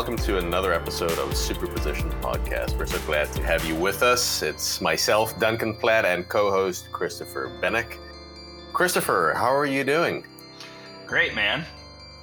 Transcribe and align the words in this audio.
Welcome 0.00 0.16
to 0.16 0.38
another 0.38 0.72
episode 0.72 1.18
of 1.18 1.36
Superposition 1.36 2.08
Podcast. 2.22 2.78
We're 2.78 2.86
so 2.86 2.98
glad 3.00 3.30
to 3.34 3.42
have 3.42 3.62
you 3.66 3.74
with 3.74 4.02
us. 4.02 4.40
It's 4.40 4.80
myself, 4.80 5.38
Duncan 5.38 5.74
Platt, 5.74 6.06
and 6.06 6.26
co-host 6.26 6.90
Christopher 6.90 7.52
Bennick. 7.60 7.98
Christopher, 8.72 9.34
how 9.36 9.54
are 9.54 9.66
you 9.66 9.84
doing? 9.84 10.24
Great, 11.06 11.34
man. 11.34 11.66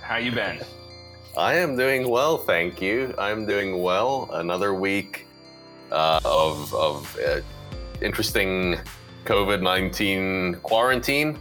How 0.02 0.18
you 0.18 0.32
been? 0.32 0.60
I 1.38 1.54
am 1.54 1.78
doing 1.78 2.10
well, 2.10 2.40
thank 2.40 2.82
you. 2.82 3.14
I'm 3.16 3.46
doing 3.46 3.80
well. 3.84 4.28
Another 4.34 4.74
week 4.74 5.28
uh, 5.92 6.20
of 6.26 6.74
of 6.74 7.16
uh, 7.20 7.42
interesting 8.02 8.80
COVID 9.26 9.62
nineteen 9.62 10.56
quarantine. 10.64 11.38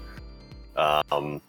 Um, 0.77 1.41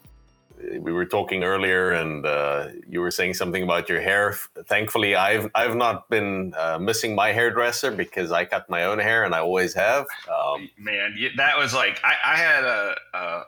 we 0.80 0.92
were 0.92 1.06
talking 1.06 1.44
earlier, 1.44 1.92
and 1.92 2.26
uh, 2.26 2.70
you 2.88 3.02
were 3.02 3.12
saying 3.12 3.36
something 3.36 3.64
about 3.64 3.90
your 3.90 4.02
hair. 4.02 4.36
Thankfully, 4.66 5.16
I've 5.16 5.50
I've 5.56 5.76
not 5.76 6.10
been 6.10 6.54
uh, 6.58 6.80
missing 6.80 7.16
my 7.16 7.32
hairdresser 7.32 7.92
because 7.92 8.32
I 8.32 8.46
cut 8.46 8.70
my 8.70 8.84
own 8.84 9.00
hair, 9.00 9.24
and 9.24 9.36
I 9.36 9.40
always 9.40 9.74
have. 9.74 10.06
Um, 10.28 10.70
Man, 10.78 11.16
that 11.38 11.58
was 11.58 11.74
like 11.74 12.00
I, 12.04 12.16
I 12.24 12.36
had 12.38 12.64
a, 12.64 12.96
a, 13.14 13.44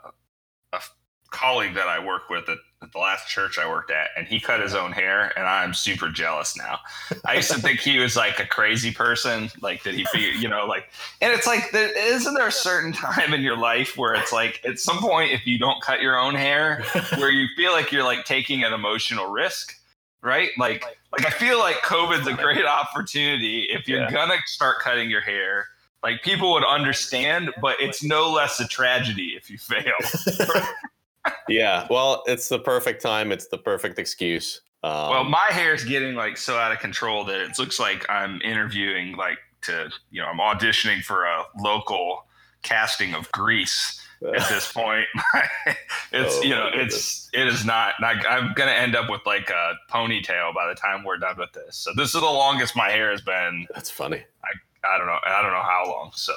a 0.73 0.81
colleague 1.29 1.75
that 1.75 1.87
I 1.87 2.03
work 2.03 2.29
with 2.29 2.47
at, 2.49 2.57
at, 2.81 2.91
the 2.91 2.97
last 2.97 3.27
church 3.27 3.57
I 3.57 3.67
worked 3.67 3.91
at, 3.91 4.09
and 4.17 4.27
he 4.27 4.39
cut 4.39 4.61
his 4.61 4.75
own 4.75 4.91
hair, 4.91 5.31
and 5.37 5.47
I'm 5.47 5.73
super 5.73 6.09
jealous 6.09 6.57
now. 6.57 6.79
I 7.25 7.35
used 7.35 7.51
to 7.51 7.59
think 7.61 7.79
he 7.79 7.99
was 7.99 8.15
like 8.15 8.39
a 8.39 8.45
crazy 8.45 8.91
person, 8.91 9.49
like 9.61 9.83
that 9.83 9.93
he, 9.95 10.05
you 10.37 10.47
know, 10.47 10.65
like, 10.65 10.89
and 11.21 11.33
it's 11.33 11.47
like, 11.47 11.71
there, 11.71 11.95
isn't 12.13 12.33
there 12.33 12.47
a 12.47 12.51
certain 12.51 12.91
time 12.93 13.33
in 13.33 13.41
your 13.41 13.57
life 13.57 13.97
where 13.97 14.13
it's 14.13 14.33
like, 14.33 14.61
at 14.65 14.79
some 14.79 14.99
point, 14.99 15.31
if 15.31 15.45
you 15.45 15.59
don't 15.59 15.81
cut 15.81 16.01
your 16.01 16.17
own 16.17 16.35
hair, 16.35 16.83
where 17.17 17.29
you 17.29 17.47
feel 17.55 17.71
like 17.71 17.91
you're 17.91 18.03
like 18.03 18.25
taking 18.25 18.63
an 18.63 18.73
emotional 18.73 19.27
risk, 19.27 19.75
right? 20.21 20.49
Like, 20.57 20.83
like 21.11 21.25
I 21.25 21.31
feel 21.31 21.59
like 21.59 21.77
COVID's 21.77 22.27
a 22.27 22.33
great 22.33 22.65
opportunity. 22.65 23.63
If 23.63 23.87
you're 23.87 24.01
yeah. 24.01 24.11
gonna 24.11 24.37
start 24.45 24.79
cutting 24.79 25.09
your 25.09 25.21
hair 25.21 25.65
like 26.03 26.23
people 26.23 26.53
would 26.53 26.63
understand, 26.63 27.51
but 27.61 27.75
it's 27.79 28.03
no 28.03 28.31
less 28.31 28.59
a 28.59 28.67
tragedy 28.67 29.33
if 29.35 29.49
you 29.49 29.57
fail 29.57 29.93
yeah, 31.49 31.87
well, 31.89 32.23
it's 32.27 32.49
the 32.49 32.59
perfect 32.59 33.01
time. 33.01 33.31
It's 33.31 33.47
the 33.47 33.57
perfect 33.57 33.99
excuse. 33.99 34.61
Um, 34.83 35.09
well, 35.09 35.23
my 35.25 35.47
hair 35.49 35.73
is 35.73 35.83
getting 35.83 36.15
like 36.15 36.37
so 36.37 36.57
out 36.57 36.71
of 36.71 36.79
control 36.79 37.25
that 37.25 37.41
it 37.41 37.59
looks 37.59 37.79
like 37.79 38.09
I'm 38.09 38.41
interviewing 38.41 39.15
like 39.17 39.39
to 39.63 39.89
you 40.09 40.21
know 40.21 40.27
I'm 40.27 40.39
auditioning 40.39 41.01
for 41.01 41.25
a 41.25 41.43
local 41.59 42.25
casting 42.61 43.13
of 43.13 43.29
Grease 43.31 44.01
at 44.21 44.47
this 44.49 44.71
point. 44.71 45.05
it's 46.11 46.37
oh, 46.37 46.41
you 46.41 46.51
know 46.51 46.69
it's 46.73 47.29
it 47.33 47.47
is 47.47 47.65
not, 47.65 47.95
not 47.99 48.25
I'm 48.25 48.53
gonna 48.53 48.71
end 48.71 48.95
up 48.95 49.09
with 49.09 49.25
like 49.25 49.49
a 49.49 49.73
ponytail 49.91 50.53
by 50.53 50.67
the 50.67 50.75
time 50.75 51.03
we're 51.03 51.17
done 51.17 51.37
with 51.37 51.51
this. 51.51 51.75
So 51.75 51.91
this 51.95 52.15
is 52.15 52.21
the 52.21 52.27
longest 52.27 52.75
my 52.75 52.89
hair 52.89 53.11
has 53.11 53.21
been. 53.21 53.67
That's 53.73 53.89
funny. 53.89 54.23
I 54.43 54.87
I 54.87 54.97
don't 54.97 55.07
know 55.07 55.19
I 55.25 55.41
don't 55.41 55.51
know 55.51 55.61
how 55.61 55.85
long. 55.87 56.11
So 56.15 56.33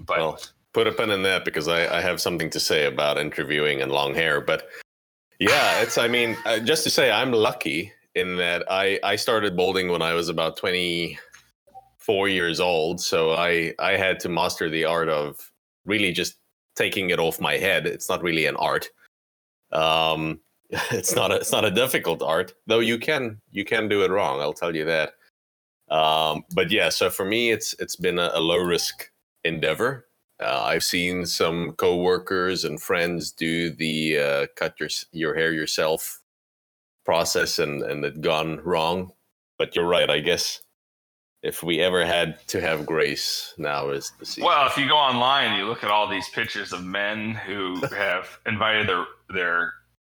but. 0.00 0.18
Well, 0.18 0.40
put 0.76 0.86
a 0.86 0.92
pin 0.92 1.10
in 1.10 1.22
that 1.22 1.42
because 1.42 1.68
I, 1.68 1.86
I 1.96 2.02
have 2.02 2.20
something 2.20 2.50
to 2.50 2.60
say 2.60 2.84
about 2.84 3.16
interviewing 3.16 3.80
and 3.80 3.90
long 3.90 4.14
hair. 4.14 4.42
But 4.42 4.68
yeah, 5.40 5.80
it's, 5.80 5.96
I 5.96 6.06
mean, 6.06 6.36
uh, 6.44 6.58
just 6.58 6.84
to 6.84 6.90
say, 6.90 7.10
I'm 7.10 7.32
lucky 7.32 7.94
in 8.14 8.36
that 8.36 8.62
I, 8.70 9.00
I 9.02 9.16
started 9.16 9.56
balding 9.56 9.88
when 9.90 10.02
I 10.02 10.12
was 10.12 10.28
about 10.28 10.58
24 10.58 12.28
years 12.28 12.60
old. 12.60 13.00
So 13.00 13.32
I, 13.32 13.72
I 13.78 13.92
had 13.92 14.20
to 14.20 14.28
master 14.28 14.68
the 14.68 14.84
art 14.84 15.08
of 15.08 15.50
really 15.86 16.12
just 16.12 16.34
taking 16.74 17.08
it 17.08 17.18
off 17.18 17.40
my 17.40 17.54
head. 17.54 17.86
It's 17.86 18.10
not 18.10 18.22
really 18.22 18.44
an 18.44 18.56
art. 18.56 18.90
Um, 19.72 20.40
it's 20.90 21.16
not 21.16 21.32
a, 21.32 21.36
it's 21.36 21.52
not 21.52 21.64
a 21.64 21.70
difficult 21.70 22.22
art, 22.22 22.52
though 22.66 22.80
you 22.80 22.98
can, 22.98 23.40
you 23.50 23.64
can 23.64 23.88
do 23.88 24.02
it 24.04 24.10
wrong. 24.10 24.42
I'll 24.42 24.52
tell 24.52 24.76
you 24.76 24.84
that. 24.84 25.14
Um, 25.88 26.44
but 26.54 26.70
yeah, 26.70 26.90
so 26.90 27.08
for 27.08 27.24
me, 27.24 27.50
it's, 27.50 27.74
it's 27.78 27.96
been 27.96 28.18
a, 28.18 28.30
a 28.34 28.40
low 28.40 28.58
risk 28.58 29.10
endeavor 29.42 30.05
uh, 30.40 30.62
I've 30.64 30.84
seen 30.84 31.24
some 31.24 31.72
coworkers 31.72 32.64
and 32.64 32.80
friends 32.80 33.32
do 33.32 33.70
the 33.70 34.18
uh, 34.18 34.46
cut 34.54 34.78
your 34.78 34.88
your 35.12 35.34
hair 35.34 35.52
yourself 35.52 36.20
process, 37.04 37.58
and 37.58 37.82
and 37.82 38.04
it 38.04 38.20
gone 38.20 38.60
wrong. 38.62 39.12
But 39.58 39.74
you're 39.74 39.86
right. 39.86 40.10
I 40.10 40.20
guess 40.20 40.60
if 41.42 41.62
we 41.62 41.80
ever 41.80 42.04
had 42.04 42.46
to 42.48 42.60
have 42.60 42.84
grace, 42.84 43.54
now 43.56 43.88
is 43.88 44.12
the 44.18 44.26
season. 44.26 44.44
Well, 44.44 44.66
if 44.66 44.76
you 44.76 44.86
go 44.88 44.96
online, 44.96 45.58
you 45.58 45.66
look 45.66 45.82
at 45.82 45.90
all 45.90 46.08
these 46.08 46.28
pictures 46.28 46.72
of 46.72 46.84
men 46.84 47.30
who 47.32 47.80
have 47.96 48.38
invited 48.44 48.88
their 48.88 49.06
their 49.30 49.72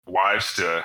wives 0.07 0.55
to 0.55 0.85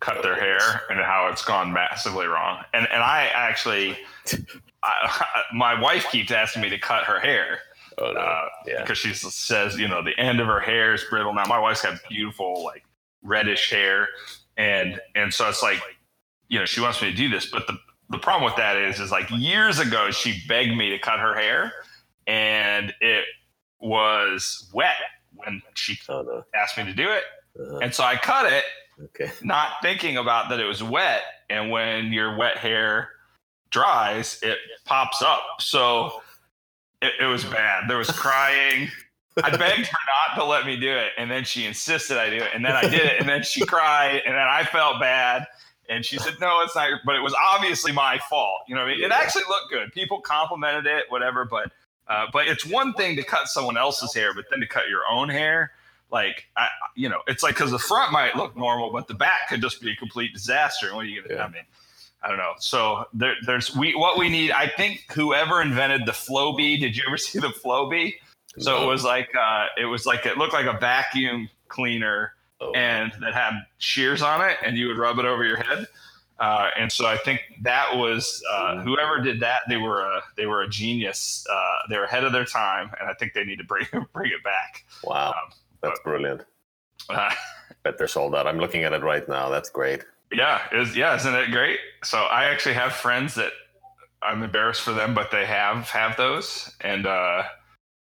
cut 0.00 0.22
their 0.22 0.34
hair 0.34 0.82
and 0.88 0.98
how 0.98 1.28
it's 1.30 1.44
gone 1.44 1.74
massively 1.74 2.26
wrong. 2.26 2.64
And 2.72 2.88
and 2.90 3.02
I 3.02 3.28
actually, 3.34 3.98
I, 4.82 5.24
my 5.52 5.78
wife 5.78 6.10
keeps 6.10 6.30
asking 6.30 6.62
me 6.62 6.70
to 6.70 6.78
cut 6.78 7.04
her 7.04 7.20
hair 7.20 7.58
Oh, 7.98 8.12
no. 8.12 8.20
uh, 8.20 8.48
yeah. 8.66 8.82
Because 8.82 8.98
she 8.98 9.12
says, 9.14 9.78
you 9.78 9.88
know, 9.88 10.02
the 10.02 10.18
end 10.18 10.40
of 10.40 10.46
her 10.46 10.60
hair 10.60 10.94
is 10.94 11.04
brittle. 11.08 11.34
Now, 11.34 11.44
my 11.46 11.58
wife's 11.58 11.82
got 11.82 11.98
beautiful, 12.08 12.62
like 12.64 12.84
reddish 13.22 13.70
hair, 13.70 14.08
and 14.56 15.00
and 15.14 15.32
so 15.32 15.48
it's 15.48 15.62
like, 15.62 15.80
you 16.48 16.58
know, 16.58 16.64
she 16.64 16.80
wants 16.80 17.00
me 17.00 17.10
to 17.10 17.16
do 17.16 17.28
this, 17.28 17.46
but 17.46 17.66
the 17.66 17.78
the 18.10 18.18
problem 18.18 18.44
with 18.44 18.56
that 18.56 18.76
is, 18.76 19.00
is 19.00 19.10
like 19.10 19.30
years 19.30 19.78
ago, 19.78 20.10
she 20.10 20.42
begged 20.46 20.76
me 20.76 20.90
to 20.90 20.98
cut 20.98 21.18
her 21.18 21.34
hair, 21.34 21.72
and 22.26 22.92
it 23.00 23.24
was 23.80 24.70
wet 24.72 24.94
when 25.34 25.62
she 25.74 25.98
oh, 26.08 26.22
no. 26.22 26.44
asked 26.54 26.76
me 26.76 26.84
to 26.84 26.92
do 26.92 27.10
it, 27.10 27.24
uh-huh. 27.58 27.78
and 27.78 27.94
so 27.94 28.04
I 28.04 28.16
cut 28.16 28.52
it, 28.52 28.64
okay. 29.04 29.32
not 29.42 29.72
thinking 29.80 30.18
about 30.18 30.50
that 30.50 30.60
it 30.60 30.66
was 30.66 30.82
wet, 30.82 31.22
and 31.48 31.70
when 31.70 32.12
your 32.12 32.36
wet 32.36 32.58
hair 32.58 33.10
dries, 33.70 34.38
it 34.42 34.58
pops 34.84 35.22
up. 35.22 35.42
So 35.58 36.22
it, 37.02 37.12
it 37.20 37.26
was 37.26 37.44
bad. 37.44 37.88
There 37.88 37.98
was 37.98 38.10
crying. 38.10 38.88
I 39.42 39.50
begged 39.56 39.86
her 39.86 39.98
not 40.28 40.36
to 40.36 40.44
let 40.44 40.66
me 40.66 40.76
do 40.76 40.90
it, 40.90 41.12
and 41.16 41.30
then 41.30 41.44
she 41.44 41.64
insisted 41.64 42.18
I 42.18 42.30
do 42.30 42.36
it, 42.36 42.50
and 42.54 42.64
then 42.64 42.72
I 42.72 42.82
did 42.82 43.00
it, 43.00 43.18
and 43.18 43.28
then 43.28 43.42
she 43.42 43.60
cried, 43.66 44.22
and 44.26 44.34
then 44.34 44.46
I 44.46 44.64
felt 44.64 45.00
bad, 45.00 45.46
and 45.88 46.04
she 46.04 46.18
said, 46.18 46.34
"No, 46.40 46.60
it's 46.62 46.76
not." 46.76 46.88
Your, 46.88 47.00
but 47.04 47.16
it 47.16 47.22
was 47.22 47.34
obviously 47.52 47.92
my 47.92 48.18
fault. 48.30 48.60
You 48.68 48.74
know, 48.74 48.82
I 48.82 48.88
mean? 48.88 49.02
it 49.02 49.10
actually 49.10 49.44
looked 49.48 49.70
good. 49.70 49.92
People 49.92 50.20
complimented 50.20 50.86
it, 50.86 51.04
whatever. 51.08 51.46
But 51.46 51.72
uh, 52.08 52.26
but 52.32 52.46
it's 52.46 52.66
one 52.66 52.92
thing 52.92 53.16
to 53.16 53.22
cut 53.22 53.48
someone 53.48 53.76
else's 53.78 54.12
hair, 54.14 54.34
but 54.34 54.44
then 54.50 54.60
to 54.60 54.66
cut 54.66 54.88
your 54.88 55.00
own 55.10 55.30
hair, 55.30 55.72
like 56.10 56.46
I, 56.56 56.68
you 56.94 57.08
know, 57.08 57.20
it's 57.26 57.42
like 57.42 57.54
because 57.54 57.70
the 57.70 57.78
front 57.78 58.12
might 58.12 58.36
look 58.36 58.54
normal, 58.54 58.92
but 58.92 59.08
the 59.08 59.14
back 59.14 59.48
could 59.48 59.62
just 59.62 59.80
be 59.80 59.92
a 59.92 59.96
complete 59.96 60.34
disaster. 60.34 60.94
What 60.94 61.06
are 61.06 61.08
you 61.08 61.22
gonna? 61.22 61.34
Yeah. 61.36 61.44
I 61.44 61.48
mean, 61.48 61.64
I 62.24 62.28
don't 62.28 62.38
know. 62.38 62.52
So 62.58 63.04
there, 63.12 63.34
there's 63.46 63.74
we 63.74 63.94
what 63.94 64.18
we 64.18 64.28
need. 64.28 64.52
I 64.52 64.68
think 64.68 65.04
whoever 65.12 65.60
invented 65.60 66.06
the 66.06 66.12
Flowbee. 66.12 66.80
Did 66.80 66.96
you 66.96 67.02
ever 67.06 67.16
see 67.18 67.38
the 67.38 67.48
Flowbee? 67.48 68.14
So 68.58 68.76
no. 68.78 68.84
it 68.84 68.86
was 68.86 69.04
like 69.04 69.30
uh, 69.34 69.66
it 69.78 69.86
was 69.86 70.06
like 70.06 70.26
it 70.26 70.38
looked 70.38 70.52
like 70.52 70.66
a 70.66 70.78
vacuum 70.78 71.48
cleaner, 71.68 72.34
oh. 72.60 72.72
and 72.72 73.12
that 73.20 73.34
had 73.34 73.54
shears 73.78 74.22
on 74.22 74.40
it, 74.42 74.58
and 74.64 74.76
you 74.76 74.88
would 74.88 74.98
rub 74.98 75.18
it 75.18 75.24
over 75.24 75.44
your 75.44 75.56
head. 75.56 75.86
Uh, 76.38 76.70
and 76.76 76.90
so 76.90 77.06
I 77.06 77.16
think 77.18 77.40
that 77.62 77.96
was 77.96 78.42
uh, 78.50 78.80
whoever 78.80 79.20
did 79.20 79.40
that. 79.40 79.60
They 79.68 79.76
were 79.76 80.00
a 80.00 80.22
they 80.36 80.46
were 80.46 80.62
a 80.62 80.68
genius. 80.68 81.46
Uh, 81.50 81.76
they 81.88 81.96
were 81.96 82.04
ahead 82.04 82.24
of 82.24 82.32
their 82.32 82.44
time, 82.44 82.90
and 83.00 83.08
I 83.08 83.14
think 83.14 83.32
they 83.32 83.44
need 83.44 83.58
to 83.58 83.64
bring 83.64 83.86
bring 84.12 84.30
it 84.32 84.42
back. 84.44 84.84
Wow, 85.04 85.28
um, 85.28 85.34
that's 85.82 86.00
but, 86.04 86.10
brilliant. 86.10 86.44
Uh, 87.08 87.30
Bet 87.82 87.98
they're 87.98 88.08
sold 88.08 88.34
out. 88.34 88.46
I'm 88.46 88.58
looking 88.58 88.84
at 88.84 88.92
it 88.92 89.02
right 89.02 89.28
now. 89.28 89.48
That's 89.48 89.70
great. 89.70 90.04
Yeah, 90.32 90.60
is 90.72 90.96
yeah, 90.96 91.16
isn't 91.16 91.34
it 91.34 91.50
great? 91.50 91.78
So 92.04 92.18
I 92.18 92.44
actually 92.44 92.74
have 92.74 92.92
friends 92.92 93.34
that 93.34 93.52
I'm 94.22 94.42
embarrassed 94.42 94.82
for 94.82 94.92
them, 94.92 95.14
but 95.14 95.30
they 95.30 95.44
have 95.46 95.88
have 95.90 96.16
those, 96.16 96.74
and 96.80 97.06
uh, 97.06 97.42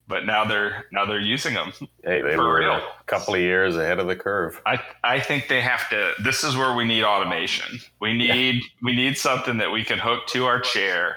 but 0.09 0.27
now 0.27 0.45
they're 0.45 0.87
now 0.93 1.05
they're 1.05 1.21
using 1.21 1.55
them. 1.55 1.73
Hey, 2.05 2.23
they 2.23 2.37
were 2.37 2.61
real. 2.61 2.73
a 2.73 3.05
couple 3.07 3.35
of 3.35 3.41
years 3.41 3.77
ahead 3.77 3.99
of 3.99 4.07
the 4.07 4.17
curve. 4.17 4.61
I 4.67 4.81
I 5.05 5.21
think 5.21 5.49
they 5.49 5.61
have 5.61 5.89
to. 5.91 6.13
This 6.23 6.43
is 6.45 6.57
where 6.57 6.75
we 6.75 6.85
need 6.85 7.05
automation. 7.05 7.81
We 8.01 8.15
need 8.15 8.57
yeah. 8.57 8.61
we 8.83 8.95
need 8.95 9.17
something 9.17 9.59
that 9.59 9.71
we 9.71 9.85
can 9.85 9.99
hook 9.99 10.27
to 10.29 10.47
our 10.47 10.61
chair, 10.61 11.17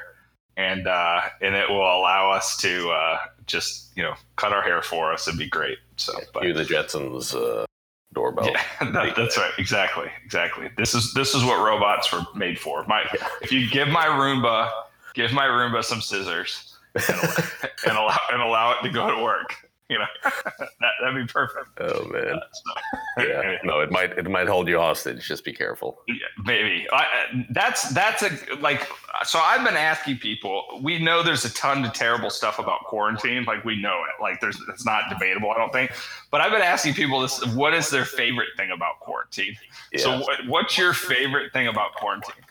and 0.58 0.88
uh, 0.88 1.22
and 1.42 1.56
it 1.56 1.70
will 1.70 1.80
allow 1.80 2.32
us 2.32 2.58
to 2.58 2.90
uh, 2.90 3.18
just 3.48 3.92
you 3.96 4.04
know 4.04 4.14
cut 4.36 4.54
our 4.54 4.62
hair 4.62 4.82
for 4.82 5.12
us. 5.12 5.28
It'd 5.28 5.40
be 5.40 5.50
great. 5.50 5.78
So, 5.96 6.14
but, 6.34 6.44
you 6.44 6.54
the 6.54 6.64
Jetsons. 6.64 7.34
Uh 7.34 7.66
doorbell. 8.14 8.50
Yeah, 8.50 8.64
that, 8.92 9.16
that's 9.16 9.38
right. 9.38 9.52
Exactly. 9.58 10.10
Exactly. 10.26 10.70
This 10.78 10.94
is 10.94 11.14
this 11.14 11.34
is 11.34 11.44
what 11.44 11.64
robots 11.64 12.12
were 12.12 12.26
made 12.36 12.60
for. 12.60 12.86
My 12.86 13.04
yeah. 13.14 13.28
if 13.42 13.52
you 13.52 13.70
give 13.70 13.88
my 13.88 14.06
Roomba, 14.06 14.70
give 15.14 15.34
my 15.34 15.46
Roomba 15.46 15.84
some 15.84 16.02
scissors 16.02 16.76
and, 16.96 17.06
and 17.88 17.98
allow 17.98 18.20
and 18.32 18.42
allow 18.42 18.72
it 18.78 18.84
to 18.84 18.90
go 18.90 19.16
to 19.16 19.22
work. 19.24 19.56
You 19.92 20.00
know, 20.00 20.06
that 20.24 20.92
that'd 21.02 21.28
be 21.28 21.30
perfect. 21.30 21.68
Oh 21.82 22.08
man. 22.08 22.36
Uh, 22.36 22.40
so, 22.54 23.24
yeah. 23.28 23.58
No, 23.66 23.82
it 23.82 23.92
might 23.92 24.18
it 24.18 24.30
might 24.30 24.48
hold 24.48 24.70
you 24.70 24.78
hostage. 24.78 25.28
Just 25.28 25.44
be 25.44 25.52
careful. 25.52 26.02
Yeah, 26.08 26.16
maybe. 26.46 26.88
I, 26.94 27.46
that's 27.50 27.90
that's 27.90 28.24
a 28.24 28.30
like. 28.62 28.88
So 29.26 29.38
I've 29.40 29.66
been 29.66 29.76
asking 29.76 30.20
people. 30.20 30.80
We 30.82 30.98
know 30.98 31.24
there's 31.24 31.44
a 31.44 31.54
ton 31.54 31.84
of 31.84 31.92
terrible 31.92 32.30
stuff 32.30 32.58
about 32.58 32.86
quarantine. 32.86 33.44
Like 33.44 33.66
we 33.66 33.82
know 33.82 34.02
it. 34.04 34.22
Like 34.22 34.40
there's 34.40 34.58
it's 34.70 34.86
not 34.86 35.10
debatable. 35.10 35.52
I 35.52 35.58
don't 35.58 35.74
think. 35.74 35.92
But 36.32 36.40
I've 36.40 36.54
been 36.54 36.62
asking 36.62 36.94
people 36.94 37.20
this. 37.20 37.46
What 37.48 37.74
is 37.74 37.90
their 37.90 38.06
favorite 38.06 38.50
thing 38.56 38.72
about 38.72 39.02
quarantine? 39.02 39.58
Yeah. 39.92 40.00
So 40.00 40.20
what, 40.22 40.48
what's 40.48 40.78
your 40.78 40.94
favorite 40.94 41.52
thing 41.52 41.68
about 41.68 41.96
quarantine? 41.96 42.46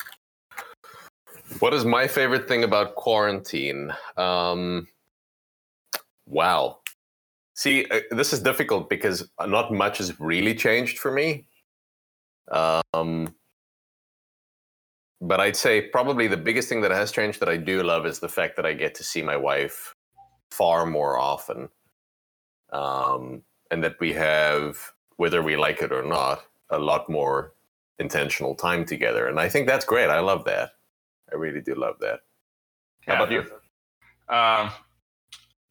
What 1.61 1.73
is 1.73 1.87
my 1.87 2.07
favorite 2.07 2.47
thing 2.47 2.65
about 2.65 2.97
quarantine? 2.97 3.95
Um, 4.19 4.89
wow. 6.27 6.80
See, 7.61 7.85
uh, 7.91 8.01
this 8.13 8.33
is 8.33 8.41
difficult 8.41 8.89
because 8.89 9.29
not 9.39 9.71
much 9.71 9.99
has 9.99 10.19
really 10.19 10.55
changed 10.55 10.99
for 10.99 11.13
me. 11.13 11.45
Um, 12.51 13.35
but 15.21 15.41
I'd 15.41 15.57
say 15.57 15.83
probably 15.83 16.27
the 16.27 16.39
biggest 16.39 16.71
thing 16.71 16.81
that 16.81 16.91
has 16.91 17.13
changed 17.13 17.39
that 17.41 17.51
I 17.51 17.59
do 17.59 17.83
love 17.83 18.07
is 18.07 18.19
the 18.19 18.31
fact 18.31 18.57
that 18.57 18.65
I 18.65 18.73
get 18.73 18.95
to 18.95 19.05
see 19.05 19.21
my 19.21 19.37
wife 19.37 19.95
far 20.51 20.87
more 20.87 21.19
often. 21.19 21.69
Um, 22.73 23.43
and 23.71 23.85
that 23.85 24.01
we 24.01 24.15
have, 24.15 24.79
whether 25.19 25.43
we 25.43 25.59
like 25.59 25.83
it 25.83 25.93
or 25.93 26.03
not, 26.03 26.43
a 26.71 26.79
lot 26.79 27.11
more 27.11 27.53
intentional 27.99 28.55
time 28.55 28.87
together. 28.87 29.29
And 29.29 29.39
I 29.39 29.51
think 29.51 29.67
that's 29.67 29.85
great. 29.85 30.09
I 30.09 30.21
love 30.21 30.47
that. 30.47 30.71
I 31.31 31.37
really 31.37 31.61
do 31.61 31.75
love 31.75 31.97
that. 32.01 32.21
How 33.07 33.17
about 33.17 33.31
you? 33.31 33.41
Um, 34.35 34.71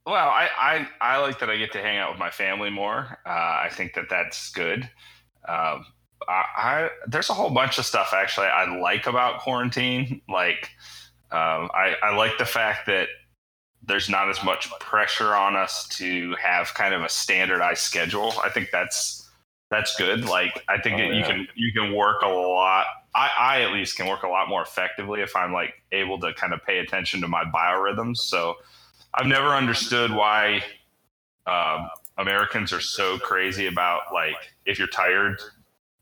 well, 0.10 0.30
I, 0.30 0.50
I, 0.58 0.88
I 1.02 1.18
like 1.20 1.40
that 1.40 1.50
I 1.50 1.58
get 1.58 1.72
to 1.74 1.82
hang 1.82 1.98
out 1.98 2.12
with 2.12 2.20
my 2.20 2.32
family 2.32 2.70
more. 2.70 3.20
Uh, 3.26 3.30
I 3.30 3.70
think 3.72 3.94
that 3.94 4.06
that's 4.10 4.52
good. 4.52 4.90
Um, 5.48 5.86
I, 6.28 6.44
I, 6.58 6.90
there's 7.08 7.30
a 7.30 7.34
whole 7.34 7.50
bunch 7.50 7.78
of 7.78 7.86
stuff 7.86 8.14
actually 8.14 8.48
I 8.48 8.66
like 8.80 9.08
about 9.08 9.40
quarantine. 9.40 10.22
Like 10.28 10.72
um, 11.32 11.70
I, 11.74 11.96
I 12.04 12.16
like 12.16 12.38
the 12.38 12.46
fact 12.46 12.88
that 12.88 13.08
there's 13.84 14.10
not 14.10 14.30
as 14.30 14.44
much 14.44 14.70
pressure 14.80 15.34
on 15.34 15.56
us 15.56 15.88
to 15.98 16.36
have 16.42 16.74
kind 16.74 16.94
of 16.94 17.02
a 17.02 17.10
standardized 17.10 17.82
schedule. 17.82 18.34
I 18.44 18.50
think 18.50 18.70
that's 18.72 19.30
that's 19.72 19.96
good. 19.96 20.26
Like 20.26 20.64
I 20.68 20.80
think 20.82 20.96
Oh, 20.96 21.08
that 21.08 21.14
you 21.16 21.24
can 21.24 21.48
you 21.56 21.72
can 21.72 21.94
work 21.94 22.22
a 22.22 22.28
lot. 22.28 22.86
I, 23.16 23.30
I 23.40 23.62
at 23.62 23.72
least 23.72 23.98
can 23.98 24.08
work 24.08 24.24
a 24.24 24.28
lot 24.28 24.50
more 24.50 24.62
effectively 24.62 25.22
if 25.22 25.36
I'm 25.36 25.54
like 25.54 25.74
able 25.92 26.20
to 26.20 26.34
kind 26.34 26.54
of 26.54 26.64
pay 26.64 26.80
attention 26.80 27.22
to 27.22 27.28
my 27.28 27.44
biorhythms. 27.46 28.18
So 28.18 28.56
I've 29.14 29.28
never 29.28 29.50
understood 29.50 30.12
why 30.12 30.64
um, 31.48 31.90
Americans 32.18 32.72
are 32.74 32.82
so 32.82 33.18
crazy 33.18 33.68
about 33.68 34.14
like 34.14 34.36
if 34.66 34.78
you're 34.78 34.88
tired, 34.88 35.40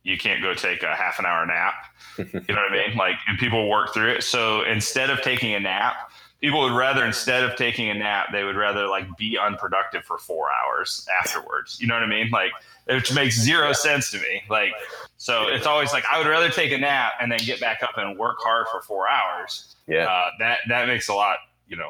you 0.03 0.17
can't 0.17 0.41
go 0.41 0.53
take 0.53 0.83
a 0.83 0.95
half 0.95 1.19
an 1.19 1.25
hour 1.25 1.45
nap. 1.45 1.73
You 2.17 2.55
know 2.55 2.61
what 2.63 2.71
I 2.71 2.87
mean? 2.87 2.97
Like, 2.97 3.15
and 3.27 3.37
people 3.37 3.69
work 3.69 3.93
through 3.93 4.09
it. 4.09 4.23
So 4.23 4.63
instead 4.63 5.11
of 5.11 5.21
taking 5.21 5.53
a 5.53 5.59
nap, 5.59 6.09
people 6.41 6.61
would 6.61 6.71
rather 6.71 7.05
instead 7.05 7.43
of 7.43 7.55
taking 7.55 7.89
a 7.89 7.93
nap, 7.93 8.29
they 8.31 8.43
would 8.43 8.55
rather 8.55 8.87
like 8.87 9.05
be 9.17 9.37
unproductive 9.37 10.03
for 10.03 10.17
four 10.17 10.47
hours 10.49 11.07
afterwards. 11.21 11.79
You 11.79 11.85
know 11.85 11.93
what 11.93 12.01
I 12.01 12.07
mean? 12.07 12.29
Like, 12.31 12.51
which 12.87 13.13
makes 13.13 13.39
zero 13.39 13.71
sense 13.73 14.09
to 14.11 14.17
me. 14.17 14.41
Like, 14.49 14.71
so 15.17 15.47
it's 15.47 15.67
always 15.67 15.93
like 15.93 16.05
I 16.11 16.17
would 16.17 16.27
rather 16.27 16.49
take 16.49 16.71
a 16.71 16.77
nap 16.77 17.13
and 17.21 17.31
then 17.31 17.39
get 17.39 17.59
back 17.59 17.83
up 17.83 17.97
and 17.97 18.17
work 18.17 18.37
hard 18.39 18.65
for 18.71 18.81
four 18.81 19.07
hours. 19.07 19.75
Yeah. 19.87 20.05
Uh, 20.05 20.29
that 20.39 20.59
that 20.69 20.87
makes 20.87 21.07
a 21.09 21.13
lot. 21.13 21.37
You 21.67 21.77
know, 21.77 21.89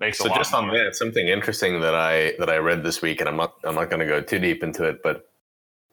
makes 0.00 0.18
so 0.18 0.28
just 0.28 0.54
on 0.54 0.68
that, 0.68 0.96
something 0.96 1.28
interesting 1.28 1.80
that 1.80 1.94
I 1.94 2.34
that 2.38 2.50
I 2.50 2.56
read 2.56 2.82
this 2.82 3.02
week, 3.02 3.20
and 3.20 3.28
I'm 3.28 3.36
not 3.36 3.54
I'm 3.64 3.74
not 3.74 3.90
going 3.90 4.00
to 4.00 4.06
go 4.06 4.20
too 4.20 4.38
deep 4.38 4.62
into 4.62 4.84
it, 4.84 5.02
but 5.02 5.30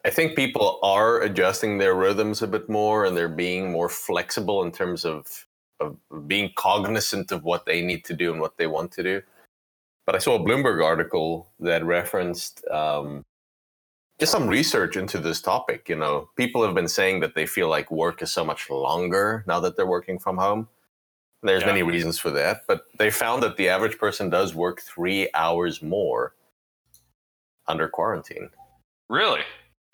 I 0.05 0.09
think 0.09 0.35
people 0.35 0.79
are 0.81 1.21
adjusting 1.21 1.77
their 1.77 1.93
rhythms 1.93 2.41
a 2.41 2.47
bit 2.47 2.69
more, 2.69 3.05
and 3.05 3.15
they're 3.15 3.27
being 3.27 3.71
more 3.71 3.89
flexible 3.89 4.63
in 4.63 4.71
terms 4.71 5.05
of 5.05 5.45
of 5.79 5.97
being 6.27 6.51
cognizant 6.55 7.31
of 7.31 7.43
what 7.43 7.65
they 7.65 7.81
need 7.81 8.03
to 8.05 8.13
do 8.13 8.31
and 8.31 8.41
what 8.41 8.57
they 8.57 8.67
want 8.67 8.91
to 8.93 9.03
do. 9.03 9.21
But 10.05 10.15
I 10.15 10.19
saw 10.19 10.35
a 10.35 10.39
Bloomberg 10.39 10.83
article 10.83 11.49
that 11.59 11.83
referenced 11.85 12.65
um, 12.69 13.25
just 14.19 14.31
some 14.31 14.47
research 14.47 14.95
into 14.97 15.19
this 15.19 15.41
topic. 15.41 15.89
You 15.89 15.97
know, 15.97 16.29
people 16.35 16.65
have 16.65 16.73
been 16.73 16.87
saying 16.87 17.19
that 17.19 17.35
they 17.35 17.45
feel 17.45 17.67
like 17.67 17.91
work 17.91 18.21
is 18.21 18.31
so 18.31 18.43
much 18.43 18.69
longer 18.69 19.43
now 19.47 19.59
that 19.59 19.75
they're 19.75 19.85
working 19.85 20.17
from 20.17 20.37
home. 20.37 20.69
There's 21.43 21.61
Yeah. 21.61 21.67
many 21.67 21.83
reasons 21.83 22.17
for 22.17 22.31
that, 22.31 22.65
but 22.67 22.87
they 22.97 23.11
found 23.11 23.43
that 23.43 23.57
the 23.57 23.69
average 23.69 23.97
person 23.97 24.29
does 24.29 24.55
work 24.55 24.81
three 24.81 25.29
hours 25.33 25.81
more 25.81 26.35
under 27.67 27.87
quarantine. 27.87 28.49
Really? 29.09 29.43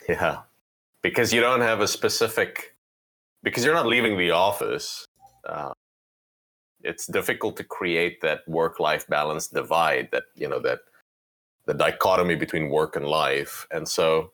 Yeah. 0.08 0.44
Because 1.02 1.34
you 1.34 1.42
don't 1.42 1.62
have 1.62 1.82
a 1.82 1.88
specific, 1.88 2.76
because 3.44 3.66
you're 3.66 3.74
not 3.74 3.88
leaving 3.88 4.18
the 4.18 4.32
office. 4.32 5.06
Uh, 5.44 5.74
it's 6.82 7.08
difficult 7.08 7.58
to 7.58 7.64
create 7.64 8.22
that 8.22 8.48
work 8.48 8.80
life 8.80 9.06
balance 9.08 9.48
divide 9.48 10.10
that, 10.12 10.24
you 10.36 10.48
know, 10.48 10.60
that 10.60 10.80
the 11.66 11.74
dichotomy 11.74 12.36
between 12.36 12.70
work 12.70 12.96
and 12.96 13.06
life. 13.06 13.68
And 13.72 13.88
so, 13.88 14.32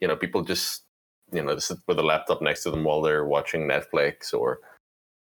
you 0.00 0.06
know, 0.08 0.16
people 0.16 0.42
just, 0.42 0.84
you 1.32 1.42
know, 1.42 1.58
sit 1.58 1.78
with 1.88 1.98
a 1.98 2.02
laptop 2.02 2.40
next 2.42 2.62
to 2.64 2.70
them 2.70 2.84
while 2.84 3.02
they're 3.02 3.24
watching 3.24 3.62
Netflix 3.68 4.32
or, 4.32 4.60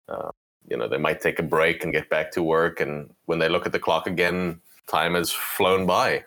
uh, 0.08 0.32
you 0.70 0.78
know, 0.78 0.88
they 0.88 0.98
might 0.98 1.22
take 1.22 1.40
a 1.40 1.44
break 1.44 1.84
and 1.84 1.94
get 1.94 2.10
back 2.10 2.32
to 2.32 2.44
work. 2.44 2.80
And 2.80 3.14
when 3.26 3.40
they 3.40 3.50
look 3.50 3.66
at 3.66 3.72
the 3.72 3.80
clock 3.80 4.08
again, 4.08 4.62
time 4.88 5.16
has 5.16 5.32
flown 5.32 5.86
by. 5.86 6.26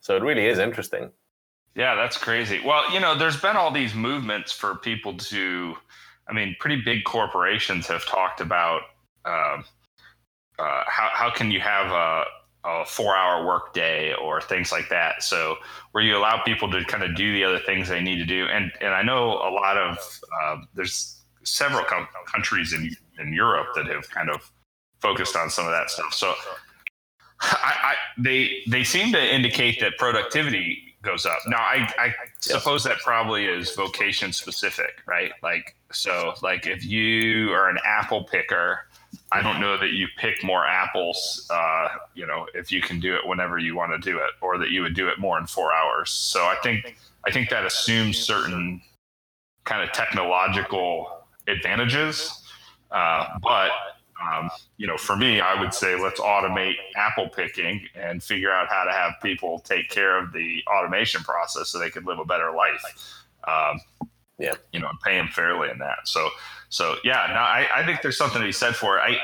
So 0.00 0.16
it 0.16 0.22
really 0.22 0.46
is 0.46 0.58
interesting. 0.58 1.10
Yeah, 1.74 1.94
that's 1.94 2.18
crazy. 2.18 2.60
Well, 2.64 2.92
you 2.92 3.00
know, 3.00 3.16
there's 3.16 3.40
been 3.40 3.56
all 3.56 3.70
these 3.70 3.94
movements 3.94 4.52
for 4.52 4.74
people 4.76 5.16
to, 5.16 5.74
I 6.28 6.32
mean, 6.32 6.56
pretty 6.60 6.82
big 6.82 7.04
corporations 7.04 7.86
have 7.86 8.04
talked 8.04 8.40
about 8.40 8.82
um, 9.24 9.64
uh, 10.58 10.84
how 10.86 11.08
how 11.12 11.30
can 11.30 11.50
you 11.50 11.60
have 11.60 11.90
a, 11.90 12.24
a 12.64 12.84
four 12.84 13.16
hour 13.16 13.46
work 13.46 13.72
day 13.72 14.12
or 14.14 14.40
things 14.40 14.70
like 14.70 14.88
that. 14.90 15.22
So 15.22 15.56
where 15.92 16.04
you 16.04 16.16
allow 16.16 16.42
people 16.42 16.70
to 16.72 16.84
kind 16.84 17.02
of 17.02 17.16
do 17.16 17.32
the 17.32 17.44
other 17.44 17.58
things 17.58 17.88
they 17.88 18.02
need 18.02 18.18
to 18.18 18.26
do, 18.26 18.46
and 18.46 18.70
and 18.80 18.92
I 18.92 19.02
know 19.02 19.32
a 19.32 19.50
lot 19.50 19.78
of 19.78 19.98
uh, 20.42 20.56
there's 20.74 21.21
several 21.44 21.84
com- 21.84 22.08
countries 22.32 22.72
in 22.72 22.94
in 23.18 23.32
Europe 23.32 23.68
that 23.74 23.86
have 23.86 24.08
kind 24.10 24.30
of 24.30 24.50
focused 25.00 25.36
on 25.36 25.50
some 25.50 25.66
of 25.66 25.72
that 25.72 25.90
stuff. 25.90 26.14
So 26.14 26.34
I, 27.40 27.74
I 27.82 27.94
they 28.18 28.62
they 28.68 28.84
seem 28.84 29.12
to 29.12 29.34
indicate 29.34 29.80
that 29.80 29.98
productivity 29.98 30.96
goes 31.02 31.26
up. 31.26 31.38
Now 31.46 31.58
I, 31.58 31.88
I 31.98 32.14
suppose 32.40 32.84
that 32.84 32.98
probably 32.98 33.46
is 33.46 33.74
vocation 33.74 34.32
specific, 34.32 35.02
right? 35.06 35.32
Like 35.42 35.74
so 35.90 36.34
like 36.42 36.66
if 36.66 36.84
you 36.84 37.50
are 37.52 37.68
an 37.68 37.78
apple 37.84 38.24
picker, 38.24 38.86
I 39.32 39.42
don't 39.42 39.60
know 39.60 39.76
that 39.76 39.90
you 39.90 40.06
pick 40.16 40.44
more 40.44 40.64
apples 40.64 41.48
uh, 41.50 41.88
you 42.14 42.26
know, 42.26 42.46
if 42.54 42.70
you 42.70 42.80
can 42.80 43.00
do 43.00 43.14
it 43.16 43.26
whenever 43.26 43.58
you 43.58 43.74
want 43.74 43.90
to 43.92 43.98
do 43.98 44.18
it, 44.18 44.30
or 44.40 44.58
that 44.58 44.70
you 44.70 44.82
would 44.82 44.94
do 44.94 45.08
it 45.08 45.18
more 45.18 45.38
in 45.38 45.46
four 45.46 45.72
hours. 45.72 46.10
So 46.10 46.44
I 46.44 46.56
think 46.62 46.96
I 47.26 47.32
think 47.32 47.50
that 47.50 47.66
assumes 47.66 48.18
certain 48.18 48.80
kind 49.64 49.82
of 49.82 49.92
technological 49.92 51.21
advantages. 51.48 52.42
Uh, 52.90 53.38
but 53.42 53.70
um, 54.22 54.50
you 54.76 54.86
know, 54.86 54.96
for 54.96 55.16
me, 55.16 55.40
I 55.40 55.60
would 55.60 55.74
say 55.74 56.00
let's 56.00 56.20
automate 56.20 56.74
apple 56.96 57.28
picking 57.28 57.86
and 57.94 58.22
figure 58.22 58.52
out 58.52 58.68
how 58.68 58.84
to 58.84 58.92
have 58.92 59.14
people 59.22 59.58
take 59.60 59.88
care 59.88 60.16
of 60.16 60.32
the 60.32 60.62
automation 60.68 61.22
process 61.22 61.70
so 61.70 61.78
they 61.78 61.90
could 61.90 62.06
live 62.06 62.18
a 62.20 62.24
better 62.24 62.52
life. 62.52 63.24
Um, 63.48 63.80
Yeah. 64.38 64.54
you 64.72 64.80
know, 64.80 64.88
and 64.88 65.00
pay 65.00 65.16
them 65.16 65.28
fairly 65.28 65.70
in 65.70 65.78
that. 65.78 66.00
So, 66.04 66.28
so 66.68 66.96
yeah, 67.04 67.26
no, 67.28 67.40
I, 67.40 67.68
I 67.74 67.86
think 67.86 68.02
there's 68.02 68.16
something 68.16 68.40
to 68.40 68.46
be 68.46 68.52
said 68.52 68.76
for 68.76 68.98
it. 68.98 69.00
I, 69.00 69.16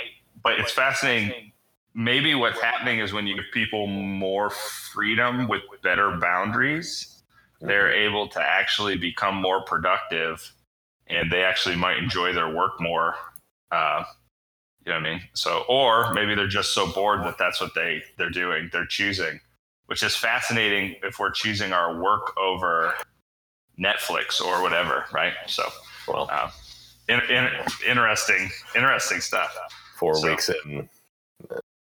but 0.42 0.58
it's 0.60 0.72
fascinating. 0.72 1.52
Maybe 1.94 2.34
what's 2.34 2.60
happening 2.60 3.00
is 3.00 3.12
when 3.12 3.26
you 3.26 3.34
give 3.37 3.46
people 3.52 3.87
more 3.87 4.50
freedom 4.50 5.48
with 5.48 5.62
better 5.82 6.16
boundaries, 6.16 7.22
they're 7.60 7.92
able 7.92 8.28
to 8.28 8.40
actually 8.40 8.96
become 8.96 9.34
more 9.37 9.62
productive 9.62 10.52
and 11.09 11.31
they 11.31 11.43
actually 11.43 11.77
might 11.77 11.99
enjoy 11.99 12.33
their 12.33 12.55
work 12.55 12.81
more. 12.81 13.15
Uh, 13.71 14.05
you 14.85 14.93
know 14.93 15.00
what 15.00 15.07
I 15.07 15.11
mean? 15.15 15.23
So, 15.35 15.65
or 15.69 16.12
maybe 16.15 16.35
they're 16.35 16.47
just 16.49 16.73
so 16.73 16.87
bored 16.93 17.21
that 17.25 17.37
that's 17.38 17.61
what 17.61 17.75
they 17.75 18.03
they're 18.17 18.31
doing. 18.31 18.71
They're 18.73 18.87
choosing, 18.87 19.41
which 19.87 20.03
is 20.03 20.17
fascinating 20.17 20.97
if 21.03 21.19
we're 21.19 21.31
choosing 21.31 21.73
our 21.73 22.00
work 22.00 22.37
over 22.38 22.95
Netflix 23.79 24.41
or 24.41 24.62
whatever, 24.62 25.05
right? 25.12 25.35
So, 25.47 25.65
Well, 26.07 26.29
uh, 26.33 26.50
in, 27.09 27.21
in, 27.31 27.49
interesting, 27.87 28.49
interesting 28.75 29.21
stuff. 29.21 29.57
four 29.97 30.15
so- 30.15 30.29
weeks 30.31 30.49
in, 30.65 30.88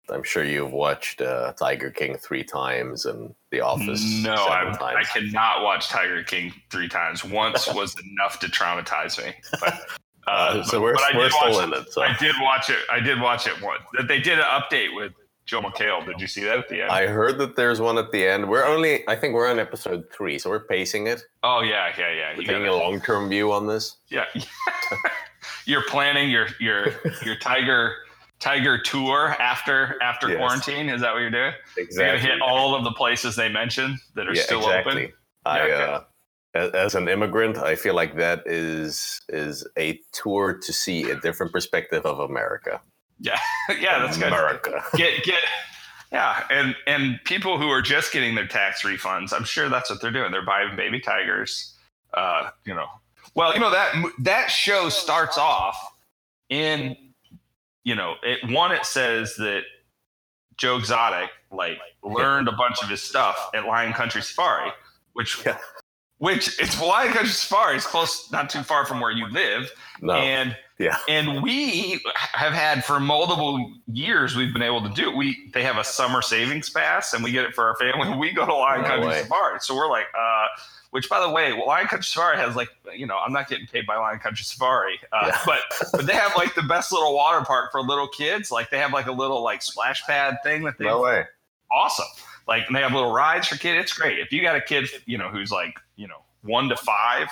I'm 0.10 0.24
sure 0.24 0.44
you've 0.44 0.72
watched 0.74 1.22
uh, 1.22 1.54
Tiger 1.54 1.90
King 1.90 2.18
three 2.18 2.44
times 2.44 3.06
and 3.06 3.34
The 3.52 3.62
Office 3.62 4.04
No, 4.24 4.34
I, 4.34 4.70
I 5.00 5.04
cannot 5.06 5.64
watch 5.64 5.88
Tiger 5.90 6.24
King 6.24 6.54
three 6.70 6.90
times. 6.90 7.24
Once 7.24 7.74
was 7.74 7.96
enough 8.12 8.40
to 8.42 8.48
traumatize 8.48 9.18
me. 9.24 9.34
But, 9.60 9.74
uh, 10.28 10.30
Uh, 10.32 10.64
so 10.64 10.72
but- 10.78 10.82
we're, 10.82 10.94
but 10.96 11.04
I 11.14 11.18
we're 11.18 11.24
did 11.24 11.32
still 11.34 11.52
watch 11.52 11.64
in 11.68 11.74
it. 11.74 11.94
So 11.94 12.02
I 12.02 12.16
did 12.18 12.36
watch 12.42 12.70
it. 12.70 12.80
I 12.92 13.00
did 13.00 13.20
watch 13.22 13.48
it 13.48 13.62
once. 13.62 13.82
They 14.08 14.20
did 14.20 14.40
an 14.40 14.46
update 14.46 14.94
with 14.96 15.14
Joel 15.46 15.64
McHale. 15.64 16.06
Did 16.06 16.20
you 16.22 16.28
see 16.28 16.44
that 16.44 16.58
at 16.58 16.70
the 16.70 16.82
end? 16.84 16.92
I 16.92 17.08
heard 17.08 17.38
that 17.40 17.56
there's 17.56 17.80
one 17.82 17.98
at 17.98 18.12
the 18.12 18.26
end. 18.28 18.50
We're 18.50 18.66
only, 18.66 19.08
I 19.10 19.16
think 19.16 19.34
we're 19.34 19.50
on 19.50 19.60
episode 19.60 20.06
three, 20.12 20.38
so 20.40 20.50
we're 20.50 20.66
pacing 20.66 21.08
it. 21.08 21.22
oh 21.44 21.62
yeah, 21.62 21.92
yeah, 21.98 22.12
yeah. 22.12 22.34
We're 22.36 22.42
You 22.42 22.48
taking 22.48 22.68
a 22.68 22.76
long 22.76 23.00
term 23.02 23.30
view 23.30 23.52
on 23.54 23.68
this. 23.68 23.98
yeah. 24.10 24.26
You're 25.66 25.84
planning 25.84 26.30
your 26.30 26.48
your 26.60 26.88
your 27.26 27.36
tiger 27.42 27.96
tiger 28.44 28.78
tour 28.78 29.30
after 29.40 29.98
after 30.02 30.28
Yes. 30.30 30.38
quarantine. 30.38 30.90
Is 30.90 31.02
that 31.02 31.14
what 31.14 31.20
you're 31.20 31.30
doing? 31.32 31.54
You're 31.78 31.86
Exactly. 31.86 32.20
gonna 32.20 32.34
hit 32.34 32.42
all 32.42 32.76
of 32.76 32.84
the 32.84 32.92
places 32.92 33.36
they 33.38 33.48
mentioned 33.50 33.98
that 34.16 34.28
are 34.28 34.34
yeah, 34.36 34.42
still 34.44 34.60
exactly. 34.60 34.92
open. 35.06 35.14
I, 35.46 35.58
Yeah, 35.58 35.64
okay. 35.74 35.84
uh, 35.84 36.02
as, 36.56 36.72
as 36.72 36.96
an 36.96 37.08
immigrant, 37.08 37.58
I 37.58 37.76
feel 37.76 37.94
like 37.96 38.16
that 38.18 38.44
is 38.46 39.22
is 39.30 39.66
a 39.78 40.00
tour 40.12 40.54
to 40.54 40.74
see 40.74 41.10
a 41.10 41.16
different 41.16 41.52
perspective 41.54 42.06
of 42.06 42.20
America. 42.20 42.82
Yeah, 43.20 43.40
yeah, 43.80 44.00
that's 44.00 44.18
good. 44.18 44.28
America. 44.28 44.84
Get 44.96 45.24
get 45.24 45.40
yeah, 46.12 46.44
and 46.50 46.76
and 46.86 47.20
people 47.24 47.58
who 47.58 47.70
are 47.70 47.82
just 47.82 48.12
getting 48.12 48.36
their 48.36 48.48
tax 48.48 48.84
refunds, 48.84 49.34
I'm 49.34 49.46
sure 49.46 49.70
that's 49.70 49.90
what 49.90 50.02
they're 50.02 50.12
doing. 50.12 50.32
They're 50.32 50.46
buying 50.46 50.76
baby 50.76 51.00
tigers. 51.00 51.74
Uh, 52.14 52.50
you 52.66 52.74
know, 52.76 52.88
well, 53.36 53.54
you 53.54 53.60
know 53.62 53.72
that 53.72 53.94
that 54.20 54.48
show 54.52 54.90
starts 54.90 55.38
off 55.38 55.78
in, 56.50 56.96
you 57.84 57.96
know, 57.96 58.16
it 58.24 58.50
one 58.50 58.72
it 58.72 58.86
says 58.86 59.36
that 59.38 59.64
Joe 60.58 60.78
Exotic 60.78 61.30
like 61.52 61.78
learned 62.04 62.48
a 62.48 62.52
bunch 62.54 62.82
of 62.82 62.90
his 62.90 63.02
stuff 63.02 63.50
at 63.54 63.66
Lion 63.66 63.94
Country 63.94 64.22
Safari, 64.22 64.72
which 65.14 65.42
Yeah. 65.46 65.58
Which 66.24 66.58
it's 66.58 66.80
Lion 66.82 67.12
Country 67.12 67.28
Safari 67.30 67.76
It's 67.76 67.86
close, 67.86 68.32
not 68.32 68.50
too 68.50 68.64
far 68.64 68.86
from 68.86 69.02
where 69.02 69.12
you 69.12 69.28
live, 69.28 69.70
No. 70.02 70.14
and 70.14 70.56
yeah. 70.80 70.98
and 71.10 71.44
we 71.44 72.00
have 72.32 72.54
had 72.54 72.86
for 72.86 73.00
multiple 73.02 73.74
years 73.92 74.34
we've 74.36 74.54
been 74.54 74.62
able 74.62 74.82
to 74.84 74.90
do 74.90 75.10
it. 75.10 75.18
We 75.18 75.52
they 75.54 75.64
have 75.64 75.78
a 75.78 75.84
summer 75.84 76.22
savings 76.22 76.70
pass 76.70 77.14
and 77.14 77.24
we 77.26 77.32
get 77.34 77.44
it 77.44 77.54
for 77.54 77.66
our 77.68 77.76
family. 77.76 78.18
We 78.18 78.32
go 78.32 78.46
to 78.46 78.54
Lion 78.54 78.84
No 78.84 78.88
Country 78.88 79.08
way. 79.08 79.22
Safari. 79.24 79.60
So 79.60 79.76
we're 79.76 79.90
like, 79.90 80.08
uh, 80.18 80.46
which 80.92 81.10
by 81.10 81.20
the 81.20 81.30
way, 81.30 81.52
Lion 81.52 81.88
Country 81.88 82.06
Safari 82.06 82.38
has 82.38 82.56
like, 82.56 82.70
you 82.96 83.06
know, 83.06 83.18
I'm 83.18 83.34
not 83.34 83.50
getting 83.50 83.68
paid 83.68 83.86
by 83.86 83.98
Lion 83.98 84.20
Country 84.20 84.46
Safari, 84.46 85.00
uh, 85.12 85.26
Yeah. 85.28 85.40
but 85.46 85.60
but 85.92 86.06
they 86.08 86.14
have 86.14 86.32
like 86.38 86.56
the 86.56 86.64
best 86.64 86.92
little 86.94 87.14
water 87.14 87.44
park 87.46 87.72
for 87.74 87.82
little 87.82 88.08
kids. 88.08 88.50
Like 88.50 88.70
they 88.70 88.78
have 88.80 88.94
like 88.94 89.08
a 89.08 89.12
little 89.12 89.44
like 89.44 89.62
splash 89.62 90.04
pad 90.06 90.38
thing 90.44 90.64
that 90.64 90.78
they 90.78 90.86
No 90.86 91.02
way. 91.02 91.26
awesome. 91.72 92.06
Like 92.48 92.68
and 92.68 92.76
they 92.76 92.82
have 92.82 92.94
little 92.94 93.14
rides 93.14 93.48
for 93.48 93.58
kids. 93.58 93.84
It's 93.84 93.94
great. 93.94 94.20
If 94.20 94.32
you 94.32 94.42
got 94.42 94.56
a 94.56 94.62
kid, 94.62 94.90
you 95.06 95.18
know, 95.18 95.30
who's 95.30 95.52
like, 95.52 95.80
you 95.96 96.08
know, 96.08 96.22
one 96.44 96.70
to 96.70 96.76
five, 96.76 97.28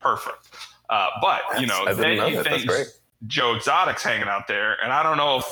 perfect. 0.00 0.48
Uh, 0.88 1.08
but 1.20 1.40
you 1.60 1.66
know, 1.66 1.84
then 1.94 2.16
that. 2.18 2.44
Thinks. 2.44 2.98
Joe 3.26 3.54
Exotic's 3.56 4.02
hanging 4.04 4.28
out 4.28 4.46
there, 4.46 4.76
and 4.82 4.92
I 4.92 5.02
don't 5.02 5.16
know 5.16 5.38
if 5.38 5.44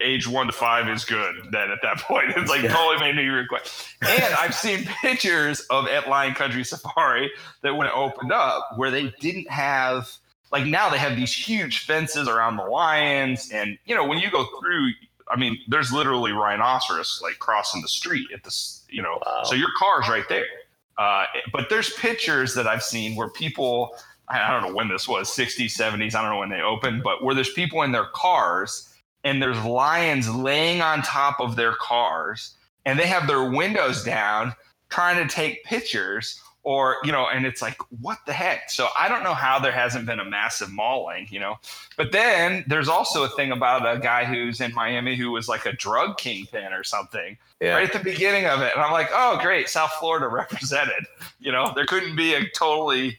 age 0.00 0.26
one 0.26 0.46
to 0.48 0.52
five 0.52 0.88
is 0.88 1.04
good. 1.04 1.36
Then 1.52 1.70
at 1.70 1.78
that 1.82 1.98
point, 2.00 2.30
it's 2.36 2.50
like 2.50 2.62
Yeah. 2.62 2.74
totally 2.74 2.98
made 2.98 3.16
me 3.16 3.26
regret. 3.28 3.72
And 4.02 4.34
I've 4.34 4.54
seen 4.54 4.84
pictures 5.02 5.60
of 5.70 5.86
at 5.86 6.08
Lion 6.08 6.34
Country 6.34 6.64
Safari 6.64 7.30
that 7.62 7.74
when 7.76 7.86
it 7.86 7.92
opened 7.94 8.32
up, 8.32 8.70
where 8.76 8.90
they 8.90 9.14
didn't 9.20 9.48
have 9.50 10.10
like 10.50 10.66
now 10.66 10.90
they 10.90 10.98
have 10.98 11.16
these 11.16 11.32
huge 11.32 11.86
fences 11.86 12.28
around 12.28 12.56
the 12.56 12.64
lions, 12.64 13.50
and 13.52 13.78
you 13.86 13.94
know 13.94 14.04
when 14.06 14.18
you 14.18 14.30
go 14.30 14.46
through. 14.60 14.90
I 15.30 15.36
mean, 15.36 15.58
there's 15.68 15.92
literally 15.92 16.32
rhinoceros 16.32 17.20
like 17.22 17.38
crossing 17.38 17.82
the 17.82 17.88
street 17.88 18.28
at 18.34 18.42
this, 18.44 18.84
you 18.88 19.02
know, 19.02 19.18
Wow. 19.24 19.42
so 19.44 19.54
your 19.54 19.70
car's 19.78 20.08
right 20.08 20.28
there. 20.28 20.44
Uh, 20.98 21.24
but 21.52 21.68
there's 21.70 21.90
pictures 21.94 22.54
that 22.54 22.66
I've 22.66 22.82
seen 22.82 23.16
where 23.16 23.28
people, 23.30 23.96
I 24.28 24.40
I 24.42 24.50
don't 24.50 24.68
know 24.68 24.74
when 24.74 24.88
this 24.88 25.08
was, 25.08 25.28
60s, 25.30 25.76
70s, 25.76 26.14
I 26.14 26.22
don't 26.22 26.30
know 26.30 26.38
when 26.38 26.50
they 26.50 26.60
opened, 26.60 27.02
but 27.02 27.24
where 27.24 27.34
there's 27.34 27.52
people 27.52 27.82
in 27.82 27.92
their 27.92 28.06
cars 28.14 28.94
and 29.24 29.40
there's 29.40 29.62
lions 29.64 30.28
laying 30.34 30.82
on 30.82 31.02
top 31.02 31.40
of 31.40 31.56
their 31.56 31.74
cars 31.76 32.54
and 32.84 32.98
they 32.98 33.06
have 33.06 33.26
their 33.26 33.44
windows 33.50 34.04
down 34.04 34.54
trying 34.90 35.16
to 35.26 35.32
take 35.34 35.64
pictures 35.64 36.40
or, 36.64 36.96
you 37.02 37.10
know, 37.10 37.26
and 37.26 37.44
it's 37.44 37.60
like, 37.60 37.76
what 38.00 38.18
the 38.26 38.32
heck? 38.32 38.70
So 38.70 38.88
I 38.96 39.08
don't 39.08 39.24
know 39.24 39.34
how 39.34 39.58
there 39.58 39.72
hasn't 39.72 40.06
been 40.06 40.20
a 40.20 40.24
massive 40.24 40.70
mauling, 40.70 41.26
you 41.30 41.40
know. 41.40 41.56
But 41.96 42.12
then 42.12 42.64
there's 42.68 42.88
also 42.88 43.24
a 43.24 43.28
thing 43.30 43.50
about 43.50 43.84
a 43.96 43.98
guy 43.98 44.24
who's 44.24 44.60
in 44.60 44.72
Miami 44.72 45.16
who 45.16 45.32
was 45.32 45.48
like 45.48 45.66
a 45.66 45.72
drug 45.72 46.18
kingpin 46.18 46.72
or 46.72 46.84
something 46.84 47.36
Yeah. 47.60 47.74
right 47.74 47.86
at 47.86 47.92
the 47.92 47.98
beginning 48.04 48.46
of 48.46 48.60
it. 48.60 48.72
And 48.74 48.82
I'm 48.82 48.92
like, 48.92 49.08
oh, 49.12 49.38
great, 49.42 49.68
South 49.68 49.90
Florida 49.98 50.28
represented. 50.34 51.04
You 51.40 51.50
know, 51.50 51.72
there 51.74 51.84
couldn't 51.86 52.14
be 52.14 52.34
a 52.34 52.48
totally, 52.50 53.18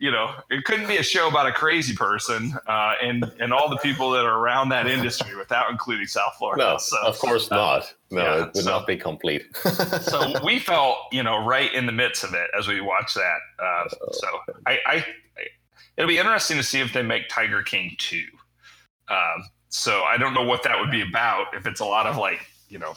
you 0.00 0.10
know, 0.10 0.32
it 0.48 0.64
couldn't 0.64 0.88
be 0.88 0.96
a 0.96 1.02
show 1.02 1.28
about 1.28 1.46
a 1.46 1.52
crazy 1.52 1.94
person 1.94 2.54
uh, 2.66 2.94
and 3.02 3.30
and 3.38 3.52
all 3.52 3.68
the 3.68 3.76
people 3.76 4.10
that 4.12 4.24
are 4.24 4.38
around 4.38 4.70
that 4.70 4.86
industry 4.86 5.36
without 5.36 5.70
including 5.70 6.06
South 6.06 6.32
Florida. 6.38 6.64
No, 6.64 6.78
so, 6.78 6.96
of 7.04 7.18
course 7.18 7.50
not. 7.50 7.94
No, 8.10 8.22
yeah, 8.22 8.36
it 8.38 8.54
would 8.54 8.64
so- 8.64 8.70
not 8.70 8.86
be 8.86 8.96
complete. 8.96 9.54
so 10.00 10.42
we 10.42 10.58
felt, 10.58 10.96
you 11.12 11.22
know, 11.22 11.44
right 11.44 11.72
in 11.74 11.84
the 11.84 11.92
midst 11.92 12.24
of 12.24 12.32
it 12.32 12.50
as 12.58 12.66
we 12.66 12.80
watched 12.80 13.14
that. 13.14 13.38
Uh, 13.62 13.88
so 14.12 14.28
I, 14.66 14.72
I, 14.72 14.94
I, 14.94 15.04
it'll 15.98 16.08
be 16.08 16.18
interesting 16.18 16.56
to 16.56 16.62
see 16.62 16.80
if 16.80 16.94
they 16.94 17.02
make 17.02 17.28
Tiger 17.28 17.62
King 17.62 17.94
two. 17.98 18.24
Um, 19.08 19.44
so 19.68 20.02
I 20.02 20.16
don't 20.16 20.32
know 20.32 20.44
what 20.44 20.62
that 20.62 20.80
would 20.80 20.90
be 20.90 21.02
about. 21.02 21.54
If 21.54 21.66
it's 21.66 21.80
a 21.80 21.84
lot 21.84 22.06
of 22.06 22.16
like, 22.16 22.40
you 22.70 22.78
know, 22.78 22.94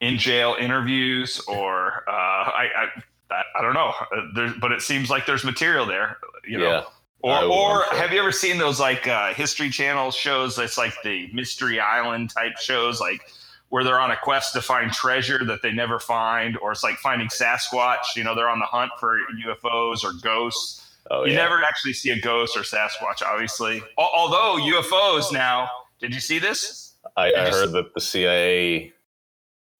in 0.00 0.18
jail 0.18 0.56
interviews 0.58 1.40
or 1.46 2.02
uh, 2.08 2.10
I, 2.10 2.68
I, 2.76 3.02
I, 3.32 3.42
I 3.58 3.62
don't 3.62 3.74
know. 3.74 3.92
Uh, 4.00 4.20
there, 4.34 4.54
but 4.60 4.72
it 4.72 4.82
seems 4.82 5.10
like 5.10 5.26
there's 5.26 5.44
material 5.44 5.86
there. 5.86 6.18
You 6.46 6.58
know, 6.58 6.64
yeah. 6.64 6.84
or, 7.22 7.44
or 7.44 7.84
have 7.96 8.12
you 8.12 8.20
ever 8.20 8.32
seen 8.32 8.58
those 8.58 8.80
like 8.80 9.06
uh, 9.08 9.32
History 9.34 9.70
Channel 9.70 10.10
shows? 10.10 10.58
It's 10.58 10.78
like 10.78 10.94
the 11.02 11.30
Mystery 11.32 11.80
Island 11.80 12.30
type 12.30 12.58
shows, 12.58 13.00
like 13.00 13.20
where 13.68 13.84
they're 13.84 14.00
on 14.00 14.10
a 14.10 14.16
quest 14.16 14.52
to 14.52 14.60
find 14.60 14.92
treasure 14.92 15.44
that 15.46 15.62
they 15.62 15.72
never 15.72 15.98
find, 15.98 16.58
or 16.58 16.72
it's 16.72 16.82
like 16.82 16.96
finding 16.96 17.28
Sasquatch. 17.28 18.16
You 18.16 18.24
know, 18.24 18.34
they're 18.34 18.50
on 18.50 18.58
the 18.58 18.66
hunt 18.66 18.92
for 19.00 19.18
UFOs 19.46 20.04
or 20.04 20.12
ghosts. 20.22 20.80
Oh, 21.10 21.24
you 21.24 21.32
yeah. 21.32 21.38
never 21.38 21.62
actually 21.64 21.94
see 21.94 22.10
a 22.10 22.20
ghost 22.20 22.56
or 22.56 22.60
Sasquatch, 22.60 23.22
obviously. 23.26 23.82
Although 23.98 24.62
UFOs 24.62 25.32
now, 25.32 25.68
did 26.00 26.14
you 26.14 26.20
see 26.20 26.38
this? 26.38 26.94
I, 27.16 27.28
I 27.28 27.30
just- 27.46 27.52
heard 27.52 27.72
that 27.72 27.94
the 27.94 28.00
CIA 28.00 28.92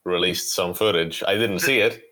released 0.05 0.55
some 0.55 0.75
footage. 0.75 1.23
I 1.27 1.35
didn't 1.35 1.61
see 1.61 1.79
it. 1.79 2.12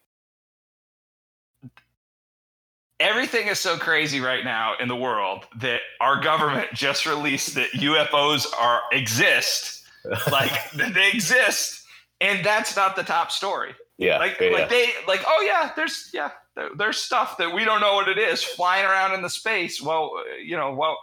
Everything 3.00 3.48
is 3.48 3.58
so 3.58 3.76
crazy 3.76 4.20
right 4.20 4.44
now 4.44 4.74
in 4.78 4.86
the 4.86 4.94
world 4.96 5.46
that 5.60 5.80
our 6.00 6.20
government 6.20 6.68
just 6.74 7.06
released 7.06 7.54
that 7.56 7.70
UFOs 7.72 8.46
are 8.58 8.82
exist. 8.92 9.78
like 10.30 10.50
they 10.72 11.10
exist 11.12 11.84
and 12.22 12.42
that's 12.42 12.74
not 12.74 12.96
the 12.96 13.02
top 13.02 13.30
story 13.30 13.74
Yeah. 13.98 14.16
like 14.16 14.38
yeah. 14.40 14.48
like 14.48 14.70
they 14.70 14.86
like 15.06 15.20
oh 15.26 15.42
yeah 15.46 15.72
there's 15.76 16.08
yeah 16.14 16.30
there, 16.56 16.70
there's 16.74 16.96
stuff 16.96 17.36
that 17.36 17.54
we 17.54 17.66
don't 17.66 17.82
know 17.82 17.96
what 17.96 18.08
it 18.08 18.16
is 18.16 18.42
flying 18.42 18.86
around 18.86 19.12
in 19.12 19.20
the 19.20 19.28
space 19.28 19.82
well 19.82 20.12
you 20.42 20.56
know 20.56 20.72
well 20.74 20.96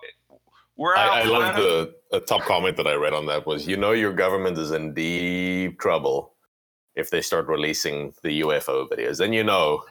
we're 0.77 0.95
out 0.95 1.11
I, 1.11 1.21
I 1.21 1.23
love 1.25 1.55
the, 1.55 1.93
the 2.11 2.19
top 2.21 2.41
comment 2.41 2.77
that 2.77 2.87
I 2.87 2.93
read 2.93 3.13
on 3.13 3.25
that 3.25 3.47
was, 3.47 3.67
you 3.67 3.75
know, 3.77 3.91
your 3.93 4.13
government 4.13 4.59
is 4.59 4.69
in 4.69 4.93
deep 4.93 5.79
trouble 5.79 6.35
if 6.95 7.09
they 7.09 7.21
start 7.21 7.47
releasing 7.47 8.13
the 8.21 8.41
UFO 8.41 8.87
videos. 8.87 9.17
Then 9.17 9.33
you 9.33 9.43
know. 9.43 9.83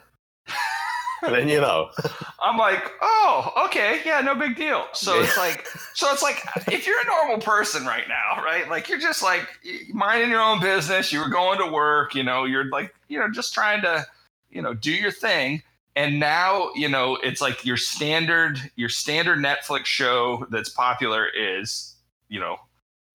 Then 1.23 1.47
you 1.49 1.59
know. 1.61 1.89
i'm 2.41 2.57
like 2.57 2.91
oh 3.01 3.51
okay 3.65 3.99
yeah 4.05 4.21
no 4.21 4.35
big 4.35 4.55
deal 4.55 4.85
so 4.93 5.15
Yeah. 5.15 5.23
it's 5.23 5.37
like 5.37 5.67
so 5.93 6.11
it's 6.11 6.21
like 6.23 6.43
if 6.67 6.85
you're 6.85 6.99
a 7.01 7.05
normal 7.05 7.39
person 7.39 7.85
right 7.85 8.07
now 8.07 8.43
right 8.43 8.69
like 8.69 8.89
you're 8.89 8.99
just 8.99 9.23
like 9.23 9.47
minding 9.93 10.29
your 10.29 10.41
own 10.41 10.59
business 10.59 11.11
you 11.11 11.19
were 11.19 11.29
going 11.29 11.59
to 11.59 11.71
work 11.71 12.13
you 12.15 12.23
know 12.23 12.45
you're 12.45 12.69
like 12.69 12.93
you 13.07 13.19
know 13.19 13.29
just 13.31 13.53
trying 13.53 13.81
to 13.81 14.05
you 14.49 14.61
know 14.61 14.73
do 14.73 14.91
your 14.91 15.11
thing 15.11 15.61
and 15.95 16.19
now 16.19 16.69
you 16.75 16.87
know 16.87 17.17
it's 17.23 17.41
like 17.41 17.65
your 17.65 17.77
standard 17.77 18.59
your 18.75 18.89
standard 18.89 19.39
netflix 19.39 19.85
show 19.85 20.45
that's 20.51 20.69
popular 20.69 21.27
is 21.27 21.95
you 22.29 22.39
know 22.39 22.57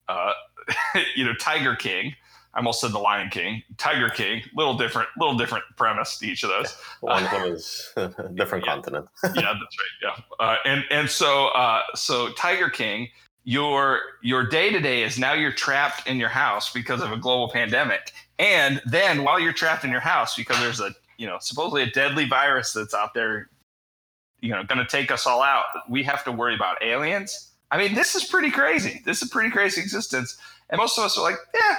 uh 0.09 0.33
you 1.17 1.25
know 1.25 1.33
tiger 1.35 1.75
king 1.77 2.15
i 2.55 2.59
almost 2.59 2.81
said 2.81 2.93
the 2.93 2.99
lion 2.99 3.29
king 3.31 3.63
tiger 3.79 4.09
king 4.11 4.43
little 4.57 4.77
different 4.77 5.09
little 5.19 5.37
different 5.37 5.65
premise 5.77 6.19
to 6.19 6.27
each 6.27 6.43
of 6.43 6.51
those 6.51 6.77
One 7.01 7.25
of 7.25 7.31
them 7.31 7.53
is 7.55 7.93
a 7.97 8.09
different 8.35 8.65
Yeah. 8.67 8.73
continent. 8.75 9.09
yeah, 9.25 9.31
that's 9.33 9.45
right. 9.45 9.99
Yeah, 10.03 10.17
uh, 10.39 10.57
and 10.65 10.85
and 10.91 11.09
so 11.11 11.49
uh, 11.49 11.83
so 11.95 12.31
Tiger 12.33 12.69
King, 12.71 13.09
your 13.45 14.01
your 14.23 14.47
day 14.47 14.71
to 14.71 14.81
day 14.81 15.03
is 15.03 15.19
now 15.19 15.33
you're 15.33 15.53
trapped 15.53 16.07
in 16.07 16.19
your 16.19 16.29
house 16.29 16.73
because 16.73 17.01
of 17.03 17.11
a 17.13 17.17
global 17.17 17.49
pandemic, 17.51 18.13
and 18.39 18.81
then 18.87 19.25
while 19.25 19.41
you're 19.41 19.53
trapped 19.53 19.85
in 19.85 19.91
your 19.91 20.01
house 20.01 20.37
because 20.37 20.59
there's 20.61 20.81
a 20.81 20.95
you 21.19 21.27
know 21.27 21.39
supposedly 21.41 21.83
a 21.83 21.91
deadly 21.91 22.25
virus 22.27 22.73
that's 22.73 22.95
out 22.95 23.15
there, 23.15 23.49
you 24.41 24.51
know, 24.51 24.63
going 24.65 24.79
to 24.79 24.87
take 24.87 25.11
us 25.11 25.27
all 25.27 25.43
out. 25.43 25.65
We 25.89 26.03
have 26.05 26.23
to 26.25 26.33
worry 26.33 26.55
about 26.55 26.83
aliens. 26.83 27.51
I 27.73 27.79
mean, 27.79 27.95
this 27.95 28.15
is 28.15 28.25
pretty 28.25 28.51
crazy. 28.51 29.01
This 29.05 29.23
is 29.23 29.29
pretty 29.31 29.51
crazy 29.51 29.81
existence, 29.81 30.37
and 30.71 30.79
most 30.79 30.99
of 30.99 31.05
us 31.05 31.17
are 31.19 31.23
like, 31.23 31.37
yeah, 31.55 31.77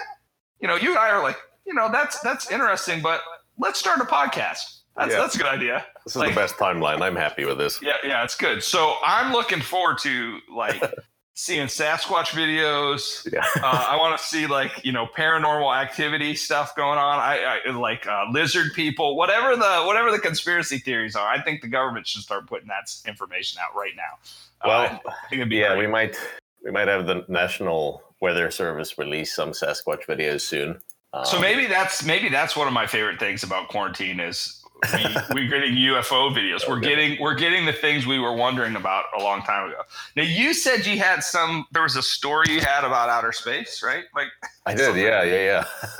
you 0.63 0.67
know, 0.67 0.75
you 0.77 0.89
and 0.91 0.98
I 0.98 1.10
are 1.10 1.22
like, 1.22 1.38
you 1.67 1.74
know, 1.75 1.91
that's 1.91 2.20
that's 2.22 2.50
interesting, 2.50 3.01
but 3.01 3.22
let's 3.60 3.77
start 3.79 4.00
a 4.00 4.05
podcast. 4.05 4.79
That's 4.98 5.12
Yeah. 5.12 5.20
that's 5.20 5.36
a 5.36 5.38
good 5.39 5.48
idea. 5.48 5.86
This 6.05 6.15
is 6.15 6.20
Like- 6.22 6.29
the 6.34 6.39
best 6.41 6.55
timeline. 6.55 7.01
I'm 7.01 7.15
happy 7.15 7.46
with 7.46 7.58
this. 7.58 7.82
Yeah, 7.82 7.98
yeah, 8.03 8.24
it's 8.24 8.36
good. 8.36 8.63
So 8.63 8.96
I'm 9.05 9.32
looking 9.34 9.60
forward 9.62 9.98
to 10.00 10.39
like 10.51 10.82
seeing 11.34 11.65
Sasquatch 11.67 12.27
videos. 12.27 13.27
Yeah. 13.34 13.43
Uh, 13.62 13.88
I 13.89 13.98
want 13.98 14.17
to 14.17 14.24
see 14.24 14.46
like 14.48 14.86
you 14.86 14.91
know 14.91 15.08
paranormal 15.08 15.75
activity 15.75 16.36
stuff 16.36 16.75
going 16.75 16.98
on. 17.00 17.20
I, 17.20 17.60
I 17.65 17.72
like 17.72 18.05
uh, 18.08 18.25
lizard 18.32 18.74
people, 18.74 19.17
whatever 19.17 19.55
the 19.55 19.84
whatever 19.86 20.12
the 20.12 20.20
conspiracy 20.20 20.77
theories 20.77 21.15
are. 21.15 21.27
I 21.27 21.41
think 21.41 21.62
the 21.62 21.67
government 21.67 22.05
should 22.08 22.22
start 22.22 22.48
putting 22.48 22.67
that 22.67 22.89
information 23.08 23.60
out 23.62 23.75
right 23.75 23.93
now. 23.96 24.13
Uh, 24.62 24.67
Well, 24.67 25.01
I 25.08 25.27
think 25.29 25.39
it'd 25.41 25.50
be 25.50 25.58
yeah, 25.58 25.70
great. 25.70 25.79
we 25.79 25.88
might 25.88 26.15
we 26.63 26.70
might 26.72 26.88
have 26.88 27.08
the 27.08 27.25
National 27.27 28.02
Weather 28.23 28.49
Service 28.49 28.97
release 28.97 29.35
some 29.35 29.51
Sasquatch 29.51 30.05
videos 30.07 30.41
soon. 30.41 30.79
Um, 31.11 31.25
So 31.25 31.39
maybe 31.39 31.67
that's 31.67 32.03
maybe 32.05 32.29
that's 32.29 32.55
one 32.55 32.67
of 32.67 32.73
my 32.73 32.87
favorite 32.87 33.19
things 33.19 33.43
about 33.43 33.67
quarantine 33.67 34.19
is 34.21 34.63
we, 34.93 35.03
we're 35.35 35.49
getting 35.49 35.75
UFO 35.75 36.33
videos. 36.33 36.67
We're 36.67 36.79
getting 36.91 37.21
we're 37.21 37.35
getting 37.35 37.65
the 37.65 37.73
things 37.73 38.07
we 38.07 38.19
were 38.19 38.33
wondering 38.33 38.75
about 38.77 39.05
a 39.19 39.21
long 39.21 39.41
time 39.43 39.69
ago. 39.69 39.81
Now 40.15 40.23
you 40.23 40.53
said 40.53 40.85
you 40.85 40.97
had 40.99 41.21
some. 41.23 41.65
There 41.73 41.83
was 41.83 41.97
a 41.97 42.01
story 42.01 42.47
you 42.49 42.61
had 42.61 42.83
about 42.85 43.09
outer 43.09 43.33
space, 43.33 43.83
right? 43.83 44.05
Like 44.15 44.29
I 44.65 44.73
did. 44.81 44.95
Yeah, 44.95 45.23
yeah, 45.23 45.43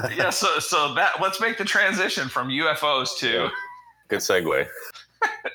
yeah. 0.02 0.10
yeah. 0.16 0.30
So 0.30 0.60
so 0.60 0.94
that 0.96 1.22
let's 1.22 1.40
make 1.42 1.58
the 1.58 1.66
transition 1.66 2.30
from 2.30 2.48
UFOs 2.48 3.18
to. 3.20 3.30
Yeah. 3.30 3.50
Good 4.08 4.20
segue. 4.20 4.68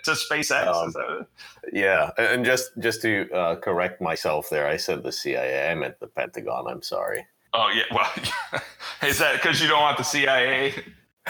to 0.05 0.11
SpaceX. 0.13 0.67
Um, 0.67 1.27
yeah, 1.73 2.11
and 2.19 2.45
just 2.45 2.71
just 2.79 3.03
to 3.03 3.31
uh, 3.33 3.57
correct 3.57 4.01
myself 4.01 4.49
there, 4.51 4.67
I 4.67 4.77
said 4.77 5.03
the 5.03 5.13
CIA. 5.13 5.71
I 5.71 5.75
meant 5.75 5.99
the 6.01 6.07
Pentagon. 6.07 6.67
I'm 6.69 6.83
sorry. 6.83 7.27
Oh 7.53 7.71
yeah. 7.75 7.85
Well, 7.95 8.61
is 9.11 9.19
that 9.19 9.35
because 9.35 9.61
you 9.61 9.69
don't 9.69 9.81
want 9.81 9.97
the 9.99 10.05
CIA 10.05 10.75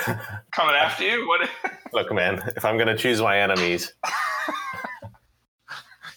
coming 0.52 0.75
after 0.75 1.04
you? 1.04 1.26
What? 1.26 1.49
Look, 1.92 2.12
man, 2.12 2.42
if 2.57 2.64
I'm 2.64 2.76
gonna 2.78 2.97
choose 2.97 3.21
my 3.21 3.38
enemies, 3.38 3.92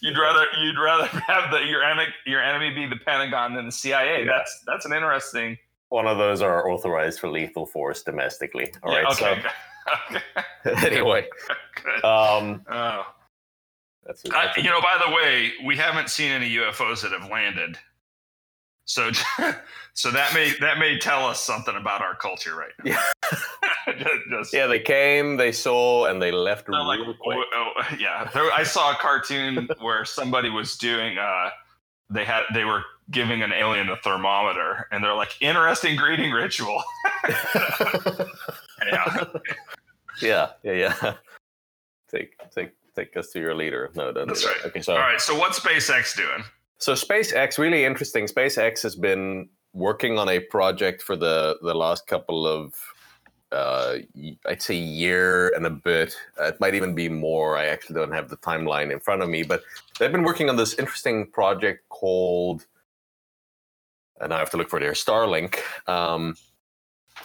you'd 0.01 0.17
rather 0.17 0.45
you'd 0.61 0.79
rather 0.79 1.07
have 1.07 1.51
the 1.51 1.59
your 1.65 1.83
enemy 1.83 2.07
your 2.25 2.41
enemy 2.41 2.73
be 2.73 2.87
the 2.87 2.97
Pentagon 2.97 3.55
than 3.55 3.65
the 3.65 3.71
CIA. 3.71 4.25
Yeah. 4.25 4.25
That's 4.25 4.63
that's 4.65 4.85
an 4.85 4.93
interesting. 4.93 5.57
One 5.89 6.07
of 6.07 6.17
those 6.17 6.41
are 6.41 6.69
authorized 6.69 7.19
for 7.19 7.29
lethal 7.29 7.65
force 7.65 8.01
domestically. 8.01 8.73
All 8.81 8.93
yeah, 8.93 8.99
right. 8.99 9.11
Okay. 9.11 9.41
So, 10.13 10.19
okay. 10.69 10.87
anyway. 10.87 11.27
Um, 12.03 12.61
oh. 12.71 13.05
That's, 14.05 14.23
that's 14.23 14.57
I, 14.57 14.61
you 14.61 14.69
know, 14.69 14.81
by 14.81 15.01
the 15.05 15.13
way, 15.13 15.51
we 15.65 15.75
haven't 15.75 16.09
seen 16.09 16.31
any 16.31 16.49
UFOs 16.55 17.01
that 17.03 17.11
have 17.11 17.29
landed 17.29 17.77
so, 18.91 19.09
so 19.93 20.11
that 20.11 20.33
may 20.33 20.53
that 20.59 20.77
may 20.77 20.97
tell 20.99 21.25
us 21.25 21.39
something 21.39 21.75
about 21.75 22.01
our 22.01 22.15
culture 22.15 22.55
right 22.55 22.73
now. 22.83 22.99
Yeah, 23.87 24.13
just, 24.29 24.53
yeah. 24.53 24.67
They 24.67 24.79
came, 24.79 25.37
they 25.37 25.53
saw, 25.53 26.05
and 26.05 26.21
they 26.21 26.31
left 26.31 26.67
real 26.67 26.85
like, 26.85 26.99
quick. 27.19 27.37
Oh, 27.37 27.71
oh, 27.77 27.95
yeah, 27.99 28.29
there, 28.33 28.51
I 28.51 28.63
saw 28.63 28.91
a 28.91 28.95
cartoon 28.95 29.69
where 29.79 30.03
somebody 30.03 30.49
was 30.49 30.77
doing. 30.77 31.17
Uh, 31.17 31.51
they 32.09 32.25
had 32.25 32.43
they 32.53 32.65
were 32.65 32.83
giving 33.11 33.43
an 33.43 33.53
alien 33.53 33.89
a 33.89 33.95
thermometer, 33.97 34.87
and 34.91 35.01
they're 35.01 35.15
like, 35.15 35.35
"Interesting 35.39 35.95
greeting 35.95 36.31
ritual." 36.31 36.83
yeah. 38.91 39.23
yeah, 40.21 40.49
yeah, 40.63 40.73
yeah. 40.73 41.13
Take 42.09 42.33
take 42.53 42.71
take 42.95 43.15
us 43.17 43.29
to 43.31 43.39
your 43.39 43.55
leader. 43.55 43.89
No, 43.95 44.11
no, 44.11 44.25
That's 44.25 44.45
right. 44.45 44.57
Okay, 44.65 44.81
so 44.81 44.93
all 44.93 44.99
right. 44.99 45.21
So 45.21 45.37
what's 45.37 45.59
SpaceX 45.59 46.15
doing? 46.15 46.43
So 46.77 46.93
SpaceX, 46.93 47.57
really 47.57 47.85
interesting. 47.85 48.25
SpaceX 48.25 48.81
has 48.83 48.95
been 48.95 49.49
working 49.73 50.17
on 50.17 50.29
a 50.29 50.39
project 50.39 51.01
for 51.01 51.15
the 51.15 51.57
the 51.61 51.73
last 51.73 52.07
couple 52.07 52.47
of 52.47 52.73
uh, 53.51 53.97
I'd 54.47 54.61
say 54.61 54.75
year 54.75 55.51
and 55.55 55.65
a 55.65 55.69
bit. 55.69 56.15
It 56.39 56.59
might 56.59 56.73
even 56.73 56.95
be 56.95 57.09
more. 57.09 57.57
I 57.57 57.65
actually 57.65 57.95
don't 57.95 58.13
have 58.13 58.29
the 58.29 58.37
timeline 58.37 58.91
in 58.91 58.99
front 58.99 59.21
of 59.21 59.29
me, 59.29 59.43
but 59.43 59.63
they've 59.99 60.11
been 60.11 60.23
working 60.23 60.49
on 60.49 60.55
this 60.55 60.73
interesting 60.75 61.29
project 61.29 61.87
called, 61.89 62.65
and 64.21 64.33
I 64.33 64.39
have 64.39 64.49
to 64.51 64.57
look 64.57 64.69
for 64.69 64.77
it 64.77 64.83
here, 64.83 64.93
Starlink. 64.93 65.57
Um, 65.87 66.35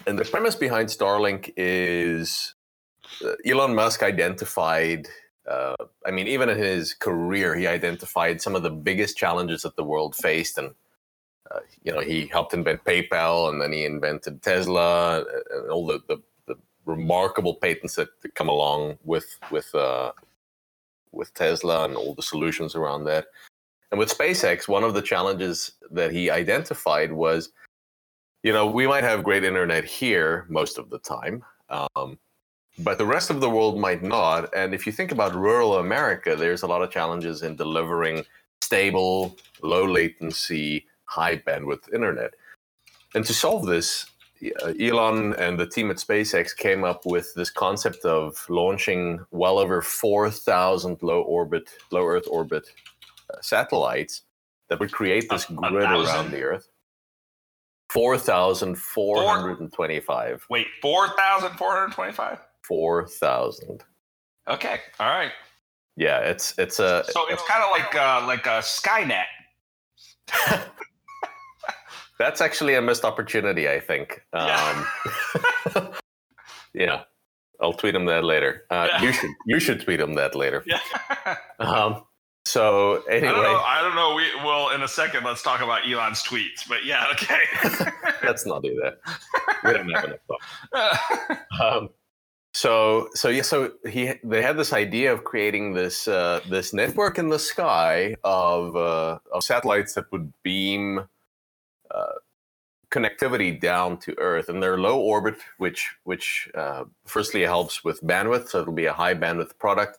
and 0.07 0.19
the 0.19 0.25
premise 0.25 0.57
behind 0.57 0.89
Starlink 0.89 1.53
is 1.57 2.55
uh, 3.25 3.33
Elon 3.47 3.75
Musk 3.75 4.03
identified 4.03 5.07
uh, 5.49 5.77
I 6.05 6.11
mean, 6.11 6.27
even 6.27 6.49
in 6.49 6.59
his 6.59 6.95
career, 6.95 7.55
he 7.55 7.67
identified 7.67 8.41
some 8.41 8.57
of 8.57 8.63
the 8.63 8.71
biggest 8.71 9.17
challenges 9.17 9.63
that 9.63 9.77
the 9.77 9.85
world 9.85 10.17
faced, 10.17 10.59
and 10.59 10.75
uh, 11.51 11.61
you 11.83 11.93
know, 11.93 12.01
he 12.01 12.27
helped 12.27 12.55
invent 12.55 12.85
PayPal, 12.85 13.49
and 13.49 13.61
then 13.61 13.73
he 13.73 13.85
invented 13.85 14.43
Tesla, 14.43 15.25
and 15.53 15.71
all 15.71 15.87
the, 15.87 16.01
the, 16.09 16.19
the 16.47 16.57
remarkable 16.85 17.55
patents 17.55 17.95
that, 17.95 18.09
come 18.35 18.49
along 18.49 18.99
with 19.05 19.39
with 19.51 19.73
uh, 19.75 20.13
with 21.13 21.33
Tesla 21.35 21.85
and 21.85 21.97
all 21.97 22.15
the 22.15 22.23
solutions 22.23 22.75
around 22.75 23.05
that. 23.05 23.27
And 23.91 23.99
with 24.01 24.17
SpaceX, 24.17 24.67
one 24.67 24.83
of 24.83 24.95
the 24.95 25.03
challenges 25.03 25.73
that 25.93 26.11
he 26.11 26.29
identified 26.29 27.13
was, 27.13 27.51
you 28.43 28.53
know, 28.53 28.67
we 28.67 28.87
might 28.87 29.05
have 29.05 29.23
great 29.23 29.45
internet 29.45 29.85
here 29.85 30.45
most 30.49 30.77
of 30.79 30.91
the 30.91 30.99
time. 30.99 31.45
Um, 31.69 32.19
but 32.79 32.99
the 32.99 33.07
rest 33.07 33.31
of 33.31 33.41
the 33.41 33.49
world 33.49 33.79
might 33.79 34.03
not. 34.03 34.55
And 34.55 34.75
if 34.75 34.87
you 34.87 34.93
think 34.93 35.11
about 35.13 35.35
rural 35.35 35.79
America, 35.79 36.37
there's 36.37 36.63
a 36.63 36.67
lot 36.67 36.83
of 36.83 36.91
challenges 36.91 37.41
in 37.43 37.57
delivering 37.57 38.27
stable, 38.61 39.39
low 39.63 39.87
latency, 39.87 40.85
high 41.05 41.39
bandwidth 41.39 41.91
internet. 41.93 42.35
And 43.15 43.25
to 43.25 43.33
solve 43.33 43.65
this, 43.67 44.05
uh, 44.63 44.75
Elon 44.79 45.33
and 45.35 45.59
the 45.59 45.67
team 45.67 45.91
at 45.91 45.97
SpaceX 45.97 46.55
came 46.55 46.85
up 46.85 47.07
with 47.07 47.33
this 47.35 47.49
concept 47.51 48.05
of 48.05 48.45
launching 48.51 49.25
well 49.31 49.59
over 49.59 49.81
4,000 49.81 51.03
low 51.03 51.23
orbit, 51.23 51.71
low 51.91 52.05
Earth 52.05 52.29
orbit 52.31 52.69
uh, 53.33 53.41
satellites 53.41 54.21
that 54.69 54.79
would 54.81 54.93
create 54.93 55.31
this 55.31 55.47
grid 55.47 55.85
around 55.85 56.31
the 56.31 56.43
Earth. 56.43 56.69
4,425. 57.91 60.47
Wait, 60.51 60.67
4,425? 60.83 62.46
Four 62.67 63.07
thousand. 63.07 63.85
Okay, 64.49 64.81
all 65.01 65.09
right. 65.09 65.33
Yeah, 65.97 66.21
it's 66.21 66.55
it's 66.59 66.79
a. 66.79 67.05
So 67.09 67.27
it's 67.29 67.43
kind 67.49 67.63
of 67.63 67.71
like 67.71 67.95
uh, 67.95 68.27
like 68.27 68.47
a 68.47 68.61
Skynet. 68.61 69.25
That's 72.19 72.41
actually 72.41 72.75
a 72.75 72.83
missed 72.83 73.05
opportunity, 73.05 73.69
I 73.69 73.79
think. 73.81 74.23
Um, 74.33 74.87
yeah. 75.75 75.89
yeah. 76.75 77.03
I'll 77.61 77.73
tweet 77.73 77.95
him 77.95 78.07
that 78.07 78.25
later. 78.25 78.65
Uh, 78.71 78.89
yeah. 78.91 79.03
You 79.03 79.13
should 79.13 79.31
you 79.47 79.61
should 79.61 79.81
tweet 79.81 80.01
him 80.01 80.15
that 80.15 80.35
later. 80.35 80.63
Yeah. 80.67 80.81
um, 81.59 82.05
so 82.45 83.03
anyway, 83.11 83.29
I 83.29 83.33
don't, 83.33 83.43
know, 83.43 83.61
I 83.61 83.83
don't 83.83 83.95
know. 83.97 84.15
We 84.15 84.25
well, 84.45 84.71
in 84.71 84.83
a 84.83 84.89
second, 84.89 85.25
let's 85.25 85.43
talk 85.43 85.63
about 85.63 85.91
Elon's 85.91 86.23
tweets. 86.23 86.69
But 86.69 86.85
yeah, 86.85 87.07
okay. 87.13 87.41
let's 88.23 88.47
not 88.47 88.63
do 88.63 88.79
that. 88.83 88.99
We 89.65 89.73
don't 89.73 89.91
have 89.91 90.05
enough 90.05 90.19
time. 90.73 91.39
Um, 91.61 91.89
so 92.57 93.11
so 93.15 93.29
yeah 93.29 93.43
so 93.43 93.71
he 93.87 94.15
they 94.25 94.41
had 94.41 94.57
this 94.57 94.73
idea 94.73 95.13
of 95.13 95.25
creating 95.25 95.75
this 95.75 96.09
uh, 96.09 96.41
this 96.49 96.73
network 96.73 97.19
in 97.19 97.29
the 97.29 97.39
sky 97.39 98.17
of 98.25 98.75
uh, 98.75 99.19
of 99.31 99.45
satellites 99.45 99.93
that 99.93 100.11
would 100.11 100.33
beam 100.43 101.07
uh, 101.91 102.17
connectivity 102.91 103.61
down 103.61 103.99
to 103.99 104.19
earth 104.19 104.49
and 104.49 104.63
they're 104.63 104.79
low 104.79 104.99
orbit 104.99 105.37
which 105.59 105.97
which 106.05 106.49
uh, 106.55 106.85
firstly 107.05 107.43
helps 107.43 107.85
with 107.85 108.03
bandwidth 108.03 108.49
so 108.49 108.63
it'll 108.63 108.73
be 108.73 108.87
a 108.87 108.93
high 108.93 109.15
bandwidth 109.15 109.59
product. 109.59 109.99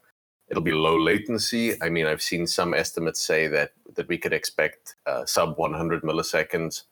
It'll 0.49 0.63
be 0.63 0.71
low 0.71 0.97
latency. 0.97 1.79
I 1.79 1.89
mean 1.89 2.07
i've 2.07 2.23
seen 2.23 2.47
some 2.47 2.73
estimates 2.73 3.21
say 3.21 3.47
that 3.49 3.73
that 3.95 4.07
we 4.07 4.17
could 4.17 4.33
expect 4.33 4.95
uh, 5.05 5.25
sub 5.25 5.59
100 5.59 6.01
milliseconds 6.01 6.85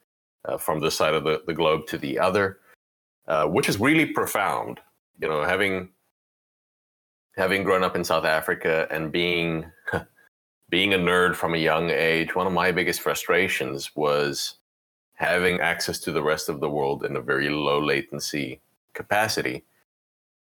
uh, 0.44 0.58
from 0.60 0.80
this 0.80 0.96
side 0.96 1.16
of 1.16 1.24
the, 1.24 1.42
the 1.48 1.56
globe 1.56 1.88
to 1.88 1.98
the 1.98 2.20
other 2.20 2.60
which 3.48 3.68
is 3.68 3.80
really 3.80 4.06
profound 4.06 4.80
you 5.20 5.28
know, 5.28 5.44
having 5.44 5.90
having 7.36 7.64
grown 7.64 7.84
up 7.84 7.96
in 7.96 8.04
South 8.04 8.26
Africa 8.26 8.88
and 8.90 9.12
being 9.12 9.72
being 10.70 10.94
a 10.94 10.98
nerd 10.98 11.36
from 11.36 11.54
a 11.54 11.58
young 11.58 11.90
age, 11.90 12.36
one 12.36 12.48
of 12.48 12.54
my 12.54 12.72
biggest 12.72 13.02
frustrations 13.02 13.96
was 13.96 14.56
having 15.16 15.60
access 15.60 16.00
to 16.00 16.12
the 16.12 16.24
rest 16.24 16.50
of 16.50 16.60
the 16.60 16.70
world 16.70 17.06
in 17.06 17.16
a 17.16 17.22
very 17.22 17.50
low 17.50 17.82
latency 17.82 18.60
capacity. 18.94 19.64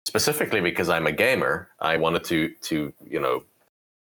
Specifically 0.06 0.62
because 0.62 0.90
I'm 0.90 1.06
a 1.06 1.12
gamer, 1.12 1.70
I 1.80 1.98
wanted 1.98 2.24
to 2.26 2.50
to 2.62 2.94
you 3.06 3.20
know 3.20 3.44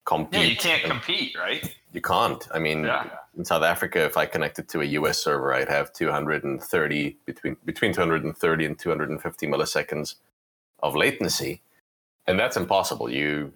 compete. 0.04 0.40
Yeah, 0.40 0.46
you 0.46 0.56
can't 0.56 0.82
compete, 0.84 1.36
right? 1.36 1.74
You 1.92 2.00
can't. 2.02 2.46
I 2.52 2.58
mean, 2.58 2.84
yeah. 2.84 3.08
in 3.36 3.44
South 3.44 3.62
Africa, 3.62 4.04
if 4.04 4.16
I 4.18 4.26
connected 4.26 4.68
to 4.70 4.82
a 4.82 4.84
US 4.84 5.18
server, 5.18 5.54
I'd 5.54 5.68
have 5.68 5.92
230 5.94 7.16
between 7.24 7.56
between 7.64 7.92
230 7.92 8.64
and 8.64 8.78
250 8.78 9.46
milliseconds 9.46 10.16
of 10.80 10.94
latency, 10.94 11.60
and 12.26 12.38
that's 12.38 12.56
impossible. 12.56 13.10
You 13.10 13.52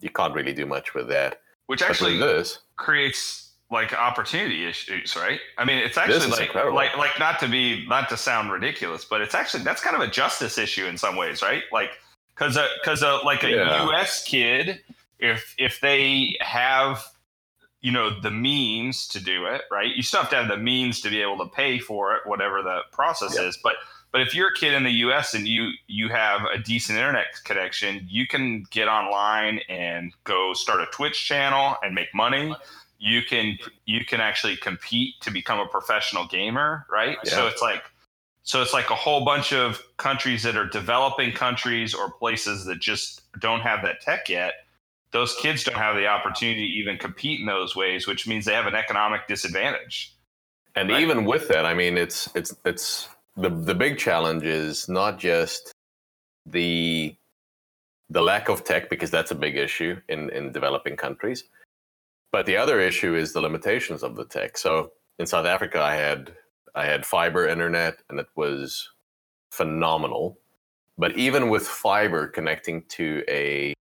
you 0.00 0.10
can't 0.10 0.34
really 0.34 0.52
do 0.52 0.66
much 0.66 0.94
with 0.94 1.08
that. 1.08 1.40
Which 1.66 1.82
actually 1.82 2.18
this, 2.18 2.60
creates 2.76 3.48
like 3.70 3.92
opportunity 3.92 4.64
issues, 4.64 5.14
right? 5.16 5.40
I 5.58 5.64
mean, 5.64 5.78
it's 5.78 5.98
actually 5.98 6.30
like 6.30 6.46
incredible. 6.46 6.74
like 6.74 6.96
like 6.96 7.18
not 7.18 7.38
to 7.40 7.48
be 7.48 7.86
not 7.86 8.08
to 8.08 8.16
sound 8.16 8.50
ridiculous, 8.50 9.04
but 9.04 9.20
it's 9.20 9.34
actually 9.34 9.64
that's 9.64 9.82
kind 9.82 9.96
of 9.96 10.02
a 10.02 10.10
justice 10.10 10.56
issue 10.56 10.86
in 10.86 10.96
some 10.96 11.16
ways, 11.16 11.42
right? 11.42 11.62
Like 11.72 11.90
because 12.34 12.58
because 12.80 13.02
like 13.24 13.44
a 13.44 13.50
yeah. 13.50 13.84
U.S. 13.84 14.24
kid, 14.24 14.80
if 15.18 15.54
if 15.58 15.80
they 15.80 16.36
have 16.40 17.04
you 17.80 17.92
know 17.92 18.18
the 18.20 18.30
means 18.30 19.06
to 19.08 19.22
do 19.22 19.46
it, 19.46 19.62
right? 19.70 19.94
You 19.94 20.02
still 20.02 20.20
have 20.20 20.30
to 20.30 20.36
have 20.36 20.48
the 20.48 20.56
means 20.56 21.00
to 21.02 21.10
be 21.10 21.20
able 21.20 21.38
to 21.38 21.46
pay 21.46 21.78
for 21.78 22.14
it, 22.14 22.22
whatever 22.24 22.62
the 22.62 22.80
process 22.92 23.36
yeah. 23.36 23.46
is, 23.46 23.58
but 23.62 23.74
but 24.10 24.22
if 24.22 24.34
you're 24.34 24.48
a 24.48 24.54
kid 24.54 24.74
in 24.74 24.84
the 24.84 24.92
U.S. 24.92 25.34
and 25.34 25.46
you 25.46 25.70
you 25.86 26.08
have 26.08 26.42
a 26.52 26.58
decent 26.58 26.98
internet 26.98 27.26
connection, 27.44 28.06
you 28.08 28.26
can 28.26 28.64
get 28.70 28.88
online 28.88 29.60
and 29.68 30.12
go 30.24 30.54
start 30.54 30.80
a 30.80 30.86
Twitch 30.86 31.26
channel 31.26 31.76
and 31.82 31.94
make 31.94 32.14
money. 32.14 32.54
You 32.98 33.22
can 33.22 33.58
you 33.84 34.04
can 34.04 34.20
actually 34.20 34.56
compete 34.56 35.14
to 35.20 35.30
become 35.30 35.60
a 35.60 35.66
professional 35.66 36.26
gamer, 36.26 36.86
right? 36.90 37.18
Yeah. 37.24 37.32
So 37.32 37.46
it's 37.48 37.60
like 37.62 37.82
So 38.42 38.62
it's 38.62 38.72
like 38.72 38.88
a 38.90 38.94
whole 38.94 39.26
bunch 39.26 39.52
of 39.52 39.82
countries 39.98 40.42
that 40.44 40.56
are 40.56 40.66
developing 40.66 41.32
countries 41.32 41.92
or 41.92 42.10
places 42.12 42.64
that 42.64 42.80
just 42.80 43.20
don't 43.38 43.60
have 43.60 43.82
that 43.82 44.00
tech 44.00 44.30
yet. 44.30 44.54
Those 45.10 45.34
kids 45.36 45.64
don't 45.64 45.76
have 45.76 45.96
the 45.96 46.06
opportunity 46.06 46.66
to 46.66 46.74
even 46.74 46.96
compete 46.96 47.40
in 47.40 47.46
those 47.46 47.76
ways, 47.76 48.06
which 48.06 48.26
means 48.26 48.46
they 48.46 48.54
have 48.54 48.66
an 48.66 48.74
economic 48.74 49.26
disadvantage. 49.28 50.14
And 50.74 50.88
right? 50.88 51.02
even 51.02 51.26
with 51.26 51.48
that, 51.48 51.66
I 51.66 51.74
mean, 51.74 51.98
it's 51.98 52.30
it's 52.34 52.54
it's 52.64 53.08
the 53.38 53.50
the 53.50 53.74
big 53.74 53.98
challenge 53.98 54.44
is 54.44 54.88
not 54.88 55.18
just 55.18 55.72
the 56.46 57.14
the 58.10 58.22
lack 58.22 58.48
of 58.48 58.64
tech 58.64 58.90
because 58.90 59.10
that's 59.10 59.30
a 59.30 59.34
big 59.34 59.56
issue 59.56 60.00
in 60.08 60.30
in 60.30 60.52
developing 60.52 60.96
countries, 60.96 61.44
but 62.32 62.46
the 62.46 62.56
other 62.56 62.80
issue 62.80 63.14
is 63.14 63.32
the 63.32 63.40
limitations 63.40 64.02
of 64.02 64.16
the 64.16 64.24
tech. 64.24 64.58
So 64.58 64.92
in 65.18 65.26
South 65.26 65.46
Africa, 65.46 65.80
I 65.80 65.94
had 65.94 66.34
I 66.74 66.86
had 66.86 67.06
fiber 67.06 67.46
internet, 67.46 67.98
and 68.08 68.18
it 68.18 68.28
was 68.34 68.90
phenomenal. 69.50 70.38
But 70.96 71.16
even 71.16 71.48
with 71.48 71.66
fiber 71.66 72.26
connecting 72.26 72.82
to 72.90 73.22
a 73.28 73.74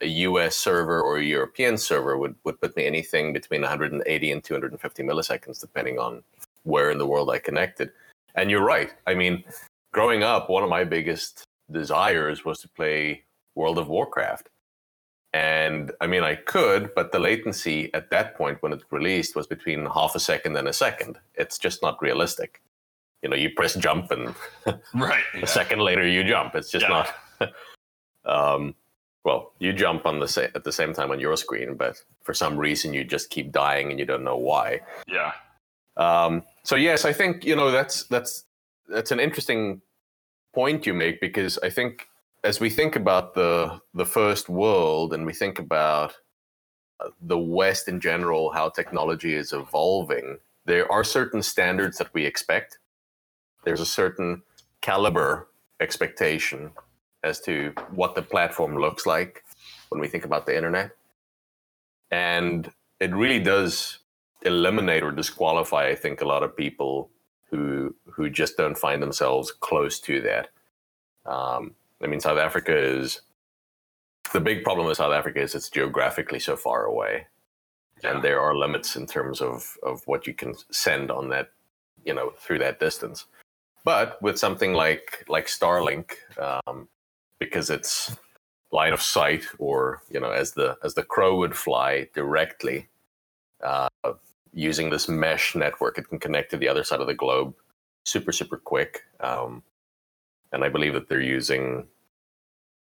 a 0.00 0.06
US 0.06 0.54
server 0.56 1.00
or 1.00 1.16
a 1.16 1.24
European 1.24 1.78
server 1.78 2.18
would, 2.18 2.34
would 2.44 2.60
put 2.60 2.76
me 2.76 2.84
anything 2.86 3.32
between 3.32 3.62
180 3.62 4.32
and 4.32 4.44
250 4.44 5.02
milliseconds, 5.02 5.60
depending 5.60 5.98
on 5.98 6.22
where 6.64 6.90
in 6.90 6.98
the 6.98 7.06
world 7.06 7.30
I 7.30 7.38
connected. 7.38 7.90
And 8.34 8.50
you're 8.50 8.64
right. 8.64 8.92
I 9.06 9.14
mean, 9.14 9.44
growing 9.92 10.22
up, 10.22 10.48
one 10.48 10.62
of 10.62 10.70
my 10.70 10.84
biggest 10.84 11.44
desires 11.70 12.44
was 12.44 12.60
to 12.60 12.68
play 12.68 13.24
World 13.54 13.78
of 13.78 13.88
Warcraft. 13.88 14.48
And 15.34 15.92
I 16.00 16.06
mean, 16.06 16.22
I 16.22 16.34
could, 16.34 16.94
but 16.94 17.12
the 17.12 17.18
latency 17.18 17.92
at 17.94 18.10
that 18.10 18.36
point 18.36 18.62
when 18.62 18.72
it 18.72 18.82
released 18.90 19.34
was 19.34 19.46
between 19.46 19.86
half 19.86 20.14
a 20.14 20.20
second 20.20 20.56
and 20.56 20.68
a 20.68 20.72
second. 20.72 21.18
It's 21.34 21.58
just 21.58 21.82
not 21.82 22.02
realistic. 22.02 22.60
You 23.22 23.30
know, 23.30 23.36
you 23.36 23.50
press 23.50 23.74
jump 23.74 24.10
and 24.10 24.34
right 24.94 25.22
a 25.40 25.46
second 25.46 25.80
later 25.80 26.06
you 26.06 26.24
jump. 26.24 26.54
It's 26.54 26.70
just 26.70 26.86
yeah. 26.88 27.06
not. 27.40 27.52
um, 28.24 28.74
well, 29.24 29.52
you 29.58 29.72
jump 29.72 30.04
on 30.04 30.18
the 30.18 30.28
sa- 30.28 30.52
at 30.54 30.64
the 30.64 30.72
same 30.72 30.92
time 30.92 31.10
on 31.10 31.20
your 31.20 31.36
screen, 31.36 31.76
but 31.76 31.96
for 32.24 32.34
some 32.34 32.58
reason 32.58 32.92
you 32.92 33.04
just 33.04 33.30
keep 33.30 33.52
dying 33.52 33.90
and 33.90 33.98
you 33.98 34.04
don't 34.04 34.24
know 34.24 34.36
why. 34.36 34.80
Yeah. 35.06 35.32
Um, 35.96 36.42
so 36.64 36.76
yes, 36.76 37.04
I 37.04 37.12
think 37.12 37.44
you 37.44 37.56
know 37.56 37.70
that's 37.70 38.04
that's 38.04 38.44
that's 38.88 39.10
an 39.10 39.20
interesting 39.20 39.82
point 40.54 40.86
you 40.86 40.94
make 40.94 41.20
because 41.20 41.58
I 41.62 41.70
think 41.70 42.08
as 42.44 42.60
we 42.60 42.70
think 42.70 42.96
about 42.96 43.34
the 43.34 43.80
the 43.94 44.06
first 44.06 44.48
world 44.48 45.12
and 45.12 45.26
we 45.26 45.32
think 45.32 45.58
about 45.58 46.14
uh, 47.00 47.08
the 47.20 47.38
West 47.38 47.88
in 47.88 48.00
general, 48.00 48.50
how 48.52 48.68
technology 48.68 49.34
is 49.34 49.52
evolving, 49.52 50.38
there 50.64 50.90
are 50.90 51.04
certain 51.04 51.42
standards 51.42 51.98
that 51.98 52.12
we 52.14 52.24
expect. 52.24 52.78
There's 53.64 53.80
a 53.80 53.86
certain 53.86 54.42
caliber 54.80 55.48
expectation 55.80 56.72
as 57.24 57.40
to 57.40 57.72
what 57.90 58.14
the 58.14 58.22
platform 58.22 58.76
looks 58.76 59.06
like 59.06 59.44
when 59.88 60.00
we 60.00 60.08
think 60.08 60.24
about 60.24 60.46
the 60.46 60.56
internet. 60.56 60.90
And 62.10 62.70
it 63.00 63.14
really 63.14 63.40
does 63.40 63.98
eliminate 64.44 65.02
or 65.02 65.12
disqualify, 65.12 65.88
I 65.88 65.94
think, 65.94 66.20
a 66.20 66.26
lot 66.26 66.42
of 66.42 66.56
people 66.56 67.10
who 67.50 67.94
who 68.10 68.30
just 68.30 68.56
don't 68.56 68.78
find 68.78 69.02
themselves 69.02 69.52
close 69.52 70.00
to 70.00 70.20
that. 70.22 70.48
Um, 71.30 71.74
I 72.02 72.06
mean, 72.06 72.20
South 72.20 72.38
Africa 72.38 72.76
is 72.76 73.20
the 74.32 74.40
big 74.40 74.64
problem 74.64 74.86
with 74.86 74.96
South 74.96 75.12
Africa 75.12 75.40
is 75.40 75.54
it's 75.54 75.68
geographically 75.68 76.38
so 76.38 76.56
far 76.56 76.84
away, 76.84 77.26
yeah. 78.02 78.12
and 78.12 78.22
there 78.22 78.40
are 78.40 78.56
limits 78.56 78.96
in 78.96 79.06
terms 79.06 79.40
of 79.40 79.76
of 79.82 80.02
what 80.06 80.26
you 80.26 80.34
can 80.34 80.54
send 80.70 81.10
on 81.10 81.28
that, 81.28 81.50
you 82.04 82.14
know, 82.14 82.32
through 82.38 82.58
that 82.58 82.80
distance. 82.80 83.26
But 83.84 84.20
with 84.22 84.38
something 84.38 84.72
like 84.72 85.24
like 85.28 85.46
Starlink, 85.46 86.12
um, 86.38 86.88
because 87.38 87.68
it's 87.70 88.16
line 88.70 88.94
of 88.94 89.02
sight, 89.02 89.44
or 89.58 90.02
you 90.10 90.20
know, 90.20 90.30
as 90.30 90.52
the 90.52 90.78
as 90.82 90.94
the 90.94 91.02
crow 91.02 91.36
would 91.36 91.56
fly 91.56 92.08
directly, 92.14 92.88
uh, 93.62 93.88
using 94.52 94.90
this 94.90 95.08
mesh 95.08 95.54
network, 95.54 95.98
it 95.98 96.08
can 96.08 96.18
connect 96.18 96.50
to 96.50 96.56
the 96.56 96.68
other 96.68 96.84
side 96.84 97.00
of 97.00 97.06
the 97.06 97.14
globe 97.14 97.54
super 98.04 98.32
super 98.32 98.56
quick. 98.56 99.02
Um, 99.20 99.62
and 100.52 100.64
I 100.64 100.68
believe 100.68 100.94
that 100.94 101.08
they're 101.08 101.20
using 101.20 101.86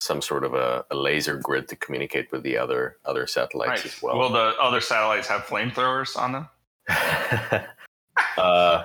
some 0.00 0.20
sort 0.20 0.44
of 0.44 0.54
a, 0.54 0.84
a, 0.90 0.94
laser 0.94 1.38
grid 1.38 1.68
to 1.68 1.76
communicate 1.76 2.30
with 2.30 2.42
the 2.42 2.56
other 2.56 2.98
other 3.04 3.26
satellites 3.26 3.84
right. 3.84 3.86
as 3.86 4.02
well. 4.02 4.18
Will 4.18 4.30
the 4.30 4.54
other 4.60 4.80
satellites 4.80 5.26
have 5.28 5.42
flamethrowers 5.42 6.16
on 6.16 6.32
them? 6.32 6.48
uh, 8.38 8.84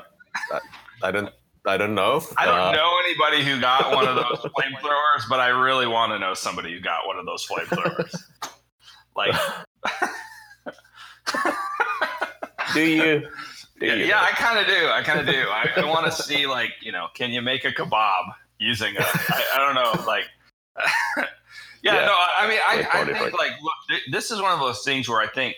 I, 1.04 1.12
don't. 1.12 1.30
I 1.66 1.78
don't 1.78 1.94
know. 1.94 2.24
I 2.38 2.46
don't 2.46 2.60
uh, 2.60 2.72
know 2.72 2.98
anybody 3.06 3.44
who 3.44 3.60
got 3.60 3.94
one 3.94 4.08
of 4.08 4.16
those 4.30 4.40
flamethrowers, 4.40 5.30
but 5.30 5.40
I 5.40 5.50
really 5.50 5.88
want 5.88 6.14
to 6.14 6.20
know 6.20 6.34
somebody 6.34 6.74
who 6.74 6.80
got 6.80 7.06
one 7.06 7.18
of 7.20 7.26
those 7.26 7.46
flamethrowers. 7.46 8.16
like, 9.16 9.36
do 12.74 12.82
you? 12.82 13.28
Do 13.80 13.88
yeah, 13.88 13.96
you 13.96 14.06
yeah, 14.06 14.22
I 14.22 14.32
kind 14.32 14.60
of 14.60 14.68
do. 14.68 14.88
I 14.90 15.02
kind 15.02 15.20
of 15.20 15.26
do. 15.26 15.42
I, 15.50 15.70
I 15.78 15.86
want 15.86 16.06
to 16.06 16.12
see, 16.12 16.46
like, 16.46 16.72
you 16.82 16.92
know, 16.92 17.08
can 17.16 17.32
you 17.32 17.42
make 17.42 17.66
a 17.66 17.72
kebab 17.72 18.34
using 18.60 18.96
a? 18.96 19.02
I, 19.02 19.44
I 19.56 19.58
don't 19.58 19.76
know, 19.76 20.06
like 20.06 20.26
yeah, 21.18 21.26
yeah, 21.84 22.06
no, 22.06 22.16
I 22.40 22.48
mean, 22.48 22.60
I, 22.66 23.02
I 23.02 23.06
think 23.06 23.34
like, 23.38 23.52
look, 23.62 24.02
this 24.12 24.32
is 24.32 24.42
one 24.42 24.52
of 24.52 24.60
those 24.60 24.84
things 24.84 25.10
where 25.10 25.20
I 25.20 25.28
think 25.28 25.56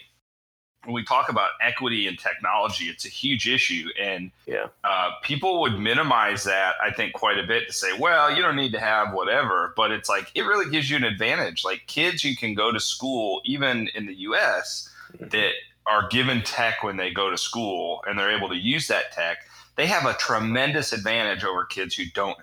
when 0.85 0.93
we 0.93 1.03
talk 1.03 1.29
about 1.29 1.51
equity 1.61 2.07
and 2.07 2.19
technology, 2.19 2.85
it's 2.85 3.05
a 3.05 3.09
huge 3.09 3.47
issue, 3.47 3.87
and 3.99 4.31
yeah, 4.45 4.67
uh, 4.83 5.11
people 5.21 5.61
would 5.61 5.79
minimize 5.79 6.43
that. 6.45 6.75
I 6.81 6.91
think 6.91 7.13
quite 7.13 7.37
a 7.37 7.43
bit 7.43 7.67
to 7.67 7.73
say, 7.73 7.97
well, 7.97 8.35
you 8.35 8.41
don't 8.41 8.55
need 8.55 8.71
to 8.73 8.79
have 8.79 9.13
whatever, 9.13 9.73
but 9.75 9.91
it's 9.91 10.09
like 10.09 10.31
it 10.35 10.41
really 10.41 10.69
gives 10.69 10.89
you 10.89 10.97
an 10.97 11.03
advantage. 11.03 11.63
Like 11.63 11.83
kids, 11.87 12.23
you 12.23 12.35
can 12.35 12.53
go 12.53 12.71
to 12.71 12.79
school, 12.79 13.41
even 13.45 13.89
in 13.95 14.05
the 14.05 14.15
U.S., 14.15 14.89
mm-hmm. 15.13 15.29
that 15.29 15.51
are 15.87 16.07
given 16.09 16.41
tech 16.43 16.83
when 16.83 16.97
they 16.97 17.11
go 17.11 17.29
to 17.29 17.37
school, 17.37 18.03
and 18.07 18.17
they're 18.17 18.35
able 18.35 18.49
to 18.49 18.55
use 18.55 18.87
that 18.87 19.11
tech. 19.11 19.39
They 19.75 19.87
have 19.87 20.05
a 20.05 20.13
tremendous 20.13 20.93
advantage 20.93 21.43
over 21.43 21.65
kids 21.65 21.95
who 21.95 22.05
don't 22.13 22.37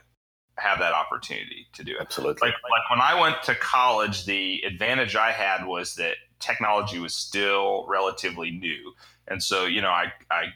have 0.56 0.78
that 0.78 0.92
opportunity 0.92 1.66
to 1.72 1.84
do 1.84 1.92
it. 1.92 2.00
Absolutely. 2.00 2.48
Like, 2.48 2.54
like 2.62 2.90
when 2.90 3.00
I 3.00 3.18
went 3.18 3.42
to 3.44 3.54
college, 3.54 4.26
the 4.26 4.62
advantage 4.66 5.16
I 5.16 5.32
had 5.32 5.64
was 5.64 5.94
that 5.94 6.16
technology 6.38 6.98
was 6.98 7.14
still 7.14 7.86
relatively 7.88 8.50
new. 8.50 8.92
And 9.28 9.42
so, 9.42 9.64
you 9.64 9.80
know, 9.80 9.90
I, 9.90 10.12
I 10.30 10.46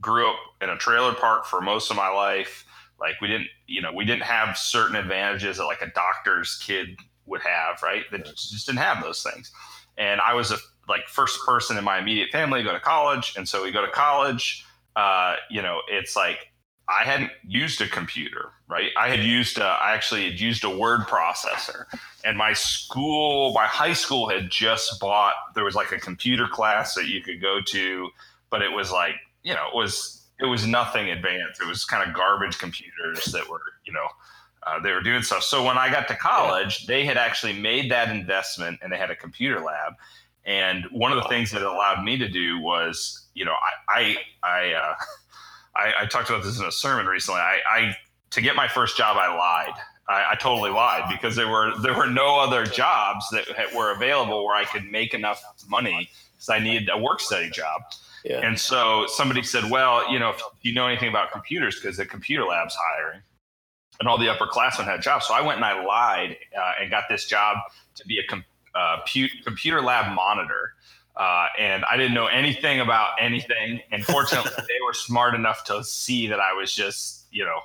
grew 0.00 0.28
up 0.28 0.36
in 0.60 0.68
a 0.68 0.76
trailer 0.76 1.14
park 1.14 1.46
for 1.46 1.60
most 1.60 1.90
of 1.90 1.96
my 1.96 2.08
life. 2.08 2.64
Like 3.00 3.20
we 3.20 3.28
didn't, 3.28 3.48
you 3.66 3.80
know, 3.80 3.92
we 3.92 4.04
didn't 4.04 4.24
have 4.24 4.58
certain 4.58 4.94
advantages 4.94 5.56
that 5.56 5.64
like 5.64 5.82
a 5.82 5.90
doctor's 5.90 6.58
kid 6.62 6.98
would 7.26 7.40
have, 7.40 7.82
right? 7.82 8.04
That 8.12 8.26
just 8.26 8.66
didn't 8.66 8.80
have 8.80 9.02
those 9.02 9.22
things. 9.22 9.50
And 9.96 10.20
I 10.20 10.34
was 10.34 10.50
a 10.50 10.58
like 10.90 11.08
first 11.08 11.40
person 11.46 11.78
in 11.78 11.84
my 11.84 11.98
immediate 11.98 12.30
family 12.30 12.62
go 12.62 12.72
to 12.72 12.80
college. 12.80 13.32
And 13.36 13.48
so 13.48 13.62
we 13.62 13.70
go 13.70 13.80
to 13.80 13.90
college, 13.90 14.64
uh, 14.96 15.36
you 15.48 15.62
know, 15.62 15.80
it's 15.88 16.14
like 16.16 16.50
I 16.90 17.04
hadn't 17.04 17.30
used 17.46 17.80
a 17.80 17.86
computer, 17.86 18.50
right? 18.68 18.90
I 18.98 19.08
had 19.08 19.20
used, 19.20 19.58
a, 19.58 19.64
I 19.64 19.94
actually 19.94 20.28
had 20.28 20.40
used 20.40 20.64
a 20.64 20.70
word 20.70 21.02
processor, 21.02 21.84
and 22.24 22.36
my 22.36 22.52
school, 22.52 23.52
my 23.52 23.66
high 23.66 23.92
school 23.92 24.28
had 24.28 24.50
just 24.50 24.98
bought. 25.00 25.34
There 25.54 25.64
was 25.64 25.76
like 25.76 25.92
a 25.92 26.00
computer 26.00 26.48
class 26.48 26.94
that 26.96 27.06
you 27.06 27.22
could 27.22 27.40
go 27.40 27.60
to, 27.66 28.10
but 28.50 28.60
it 28.60 28.72
was 28.72 28.90
like, 28.90 29.14
you 29.44 29.54
know, 29.54 29.68
it 29.68 29.76
was 29.76 30.26
it 30.40 30.46
was 30.46 30.66
nothing 30.66 31.10
advanced. 31.10 31.60
It 31.62 31.68
was 31.68 31.84
kind 31.84 32.08
of 32.08 32.14
garbage 32.14 32.58
computers 32.58 33.26
that 33.26 33.48
were, 33.48 33.62
you 33.84 33.92
know, 33.92 34.08
uh, 34.66 34.80
they 34.80 34.92
were 34.92 35.02
doing 35.02 35.22
stuff. 35.22 35.42
So 35.42 35.64
when 35.64 35.78
I 35.78 35.90
got 35.90 36.08
to 36.08 36.16
college, 36.16 36.86
they 36.86 37.04
had 37.04 37.16
actually 37.16 37.52
made 37.52 37.90
that 37.90 38.10
investment, 38.10 38.80
and 38.82 38.92
they 38.92 38.96
had 38.96 39.10
a 39.10 39.16
computer 39.16 39.60
lab. 39.60 39.94
And 40.50 40.86
one 40.90 41.12
of 41.12 41.22
the 41.22 41.28
things 41.28 41.52
that 41.52 41.62
it 41.62 41.66
allowed 41.66 42.02
me 42.02 42.18
to 42.18 42.28
do 42.28 42.58
was, 42.58 43.28
you 43.34 43.44
know, 43.44 43.54
I 43.88 44.16
I, 44.42 44.48
I 44.48 44.72
uh, 44.72 44.94
I, 45.76 45.92
I, 46.00 46.06
talked 46.06 46.28
about 46.28 46.42
this 46.42 46.58
in 46.58 46.66
a 46.66 46.72
sermon 46.72 47.06
recently. 47.06 47.40
I, 47.40 47.58
I 47.70 47.96
to 48.30 48.40
get 48.40 48.56
my 48.56 48.66
first 48.66 48.96
job, 48.96 49.16
I 49.16 49.32
lied. 49.32 49.74
I, 50.08 50.32
I, 50.32 50.34
totally 50.34 50.70
lied 50.70 51.04
because 51.08 51.36
there 51.36 51.48
were 51.48 51.72
there 51.78 51.94
were 51.94 52.08
no 52.08 52.40
other 52.40 52.64
jobs 52.66 53.24
that 53.30 53.72
were 53.76 53.92
available 53.92 54.44
where 54.44 54.56
I 54.56 54.64
could 54.64 54.90
make 54.90 55.14
enough 55.14 55.40
money 55.68 56.10
because 56.32 56.48
I 56.48 56.58
needed 56.58 56.90
a 56.92 56.98
work 56.98 57.20
study 57.20 57.48
job. 57.48 57.82
Yeah. 58.24 58.40
And 58.40 58.58
so 58.58 59.06
somebody 59.06 59.44
said, 59.44 59.70
"Well, 59.70 60.12
you 60.12 60.18
know, 60.18 60.30
if 60.30 60.42
you 60.62 60.74
know 60.74 60.88
anything 60.88 61.10
about 61.10 61.30
computers, 61.30 61.76
because 61.76 61.96
the 61.96 62.06
computer 62.06 62.44
lab's 62.44 62.74
hiring." 62.74 63.22
And 64.00 64.08
all 64.08 64.18
the 64.18 64.26
upperclassmen 64.26 64.84
had 64.84 65.00
jobs, 65.00 65.28
so 65.28 65.34
I 65.34 65.42
went 65.42 65.58
and 65.58 65.64
I 65.64 65.84
lied 65.84 66.38
uh, 66.58 66.72
and 66.80 66.90
got 66.90 67.04
this 67.08 67.26
job 67.26 67.58
to 67.94 68.06
be 68.06 68.18
a 68.18 68.26
com- 68.26 68.44
uh, 68.74 68.98
pu- 69.06 69.28
computer 69.44 69.80
lab 69.80 70.14
monitor. 70.14 70.74
Uh, 71.16 71.48
and 71.58 71.84
I 71.84 71.96
didn't 71.96 72.14
know 72.14 72.26
anything 72.26 72.80
about 72.80 73.10
anything. 73.20 73.80
And 73.92 74.04
fortunately, 74.04 74.52
they 74.56 74.84
were 74.84 74.94
smart 74.94 75.34
enough 75.34 75.64
to 75.64 75.84
see 75.84 76.26
that 76.28 76.40
I 76.40 76.52
was 76.52 76.74
just, 76.74 77.26
you 77.30 77.44
know, 77.44 77.60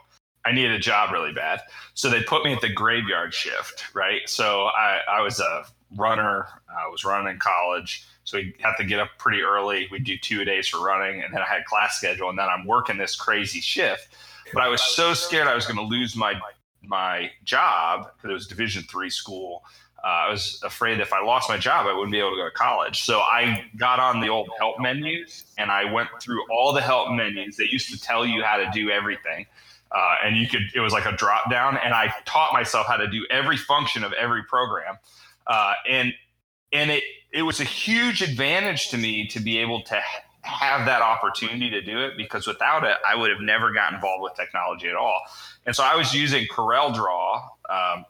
I 0.46 0.52
needed 0.52 0.72
a 0.72 0.80
job 0.80 1.12
really 1.12 1.34
bad. 1.34 1.62
So 1.94 2.10
they 2.10 2.22
put 2.22 2.44
me 2.44 2.54
at 2.54 2.62
the 2.62 2.70
graveyard 2.70 3.34
shift, 3.34 3.96
right? 3.96 4.28
So 4.28 4.66
I, 4.66 5.00
I 5.10 5.22
was 5.22 5.40
a 5.40 5.66
runner. 5.96 6.48
I 6.70 6.88
was 6.88 7.04
running 7.04 7.34
in 7.34 7.40
college. 7.40 8.06
So 8.26 8.38
we 8.38 8.56
had 8.60 8.76
to 8.78 8.84
get 8.84 9.00
up 9.00 9.10
pretty 9.18 9.42
early. 9.42 9.88
We'd 9.92 10.04
do 10.04 10.18
two 10.18 10.44
days 10.46 10.68
for 10.68 10.84
running, 10.84 11.22
and 11.24 11.34
then 11.34 11.42
I 11.42 11.46
had 11.46 11.64
class 11.66 11.98
schedule, 11.98 12.30
and 12.30 12.38
then 12.38 12.48
I'm 12.50 12.66
working 12.66 12.98
this 12.98 13.16
crazy 13.16 13.60
shift. 13.60 14.10
but 14.54 14.64
I 14.64 14.68
was 14.68 14.82
so 14.82 15.14
scared 15.14 15.48
I 15.48 15.56
was 15.56 15.66
going 15.66 15.78
to 15.78 15.84
lose 15.84 16.16
my 16.16 16.34
my 16.84 17.32
job 17.44 18.12
because 18.16 18.30
it 18.30 18.34
was 18.34 18.48
Division 18.48 18.84
three 18.84 19.10
school. 19.10 19.64
Uh, 20.06 20.28
I 20.28 20.30
was 20.30 20.62
afraid 20.64 21.00
if 21.00 21.12
I 21.12 21.24
lost 21.24 21.50
my 21.50 21.58
job, 21.58 21.88
I 21.88 21.94
wouldn't 21.94 22.12
be 22.12 22.20
able 22.20 22.32
to 22.32 22.36
go 22.36 22.46
to 22.46 22.52
college. 22.52 23.02
So 23.06 23.22
I 23.22 23.66
got 23.76 24.00
on 24.00 24.22
the 24.22 24.28
old 24.28 24.50
help 24.60 24.80
menus 24.80 25.46
and 25.58 25.72
I 25.72 25.92
went 25.92 26.10
through 26.22 26.44
all 26.52 26.74
the 26.74 26.82
help 26.82 27.12
menus. 27.12 27.58
They 27.58 27.64
used 27.64 27.90
to 27.92 28.00
tell 28.00 28.24
you 28.24 28.44
how 28.44 28.58
to 28.58 28.70
do 28.72 28.92
everything. 28.92 29.48
Uh, 29.92 30.16
and 30.24 30.38
you 30.38 30.48
could, 30.48 30.62
it 30.76 30.80
was 30.80 30.94
like 30.94 31.08
a 31.08 31.14
drop 31.14 31.50
down. 31.50 31.78
And 31.78 31.92
I 31.96 32.14
taught 32.26 32.54
myself 32.54 32.86
how 32.86 32.98
to 32.98 33.08
do 33.08 33.26
every 33.32 33.58
function 33.58 34.04
of 34.04 34.14
every 34.14 34.44
program. 34.44 35.00
Uh, 35.48 35.74
and, 35.90 36.14
and 36.72 36.92
it, 36.92 37.04
it 37.32 37.42
was 37.42 37.60
a 37.60 37.64
huge 37.64 38.22
advantage 38.22 38.90
to 38.90 38.98
me 38.98 39.26
to 39.28 39.40
be 39.40 39.58
able 39.58 39.82
to 39.84 40.00
have 40.42 40.86
that 40.86 41.02
opportunity 41.02 41.72
to 41.72 41.82
do 41.82 42.00
it 42.00 42.16
because 42.16 42.46
without 42.46 42.84
it, 42.84 42.98
I 43.08 43.16
would 43.16 43.32
have 43.32 43.42
never 43.42 43.74
got 43.74 43.94
involved 43.94 44.22
with 44.22 44.36
technology 44.36 44.88
at 44.88 44.96
all. 44.96 45.20
And 45.66 45.76
so 45.76 45.84
I 45.84 45.96
was 45.96 46.14
using 46.14 46.46
Corel 46.46 46.94
Draw, 46.94 47.50
um, 47.70 48.06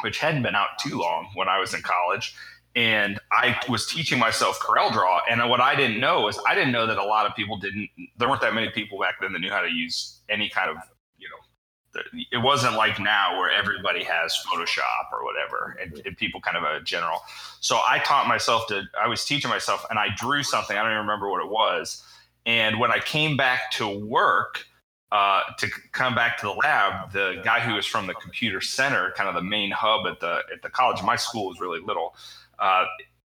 which 0.00 0.18
hadn't 0.18 0.42
been 0.42 0.54
out 0.54 0.78
too 0.80 0.98
long 0.98 1.30
when 1.34 1.48
I 1.48 1.58
was 1.58 1.74
in 1.74 1.82
college. 1.82 2.34
And 2.76 3.20
I 3.30 3.56
was 3.68 3.86
teaching 3.86 4.18
myself 4.18 4.58
Corel 4.58 4.92
Draw. 4.92 5.20
And 5.30 5.48
what 5.48 5.60
I 5.60 5.76
didn't 5.76 6.00
know 6.00 6.26
is 6.28 6.38
I 6.46 6.54
didn't 6.56 6.72
know 6.72 6.86
that 6.86 6.98
a 6.98 7.04
lot 7.04 7.24
of 7.26 7.36
people 7.36 7.56
didn't, 7.56 7.88
there 8.18 8.28
weren't 8.28 8.40
that 8.40 8.52
many 8.52 8.68
people 8.70 8.98
back 8.98 9.14
then 9.20 9.32
that 9.32 9.38
knew 9.38 9.50
how 9.50 9.60
to 9.60 9.70
use 9.70 10.20
any 10.28 10.48
kind 10.48 10.70
of, 10.70 10.76
you 11.16 11.28
know, 11.28 12.02
it 12.32 12.38
wasn't 12.38 12.74
like 12.74 12.98
now 12.98 13.38
where 13.38 13.48
everybody 13.50 14.02
has 14.02 14.36
Photoshop 14.44 15.12
or 15.12 15.24
whatever, 15.24 15.76
and, 15.80 16.02
and, 16.04 16.16
people 16.16 16.40
kind 16.40 16.56
of 16.56 16.64
a 16.64 16.82
general. 16.82 17.20
So 17.60 17.76
I 17.76 18.00
taught 18.00 18.26
myself 18.26 18.66
to, 18.66 18.82
I 19.00 19.06
was 19.06 19.24
teaching 19.24 19.48
myself 19.48 19.86
and 19.88 19.96
I 19.96 20.08
drew 20.16 20.42
something. 20.42 20.76
I 20.76 20.82
don't 20.82 20.90
even 20.90 21.02
remember 21.02 21.30
what 21.30 21.44
it 21.44 21.50
was. 21.50 22.02
And 22.46 22.80
when 22.80 22.90
I 22.90 22.98
came 22.98 23.36
back 23.36 23.70
to 23.72 23.88
work, 23.88 24.66
uh, 25.14 25.42
to 25.58 25.70
come 25.92 26.12
back 26.12 26.36
to 26.36 26.46
the 26.46 26.52
lab, 26.52 27.12
the 27.12 27.40
guy 27.44 27.60
who 27.60 27.74
was 27.74 27.86
from 27.86 28.08
the 28.08 28.14
computer 28.14 28.60
center, 28.60 29.12
kind 29.16 29.28
of 29.28 29.36
the 29.36 29.48
main 29.48 29.70
hub 29.70 30.08
at 30.08 30.18
the 30.18 30.40
at 30.52 30.60
the 30.62 30.68
college. 30.68 31.00
My 31.04 31.14
school 31.14 31.46
was 31.46 31.60
really 31.60 31.78
little. 31.78 32.16
Uh, 32.58 32.86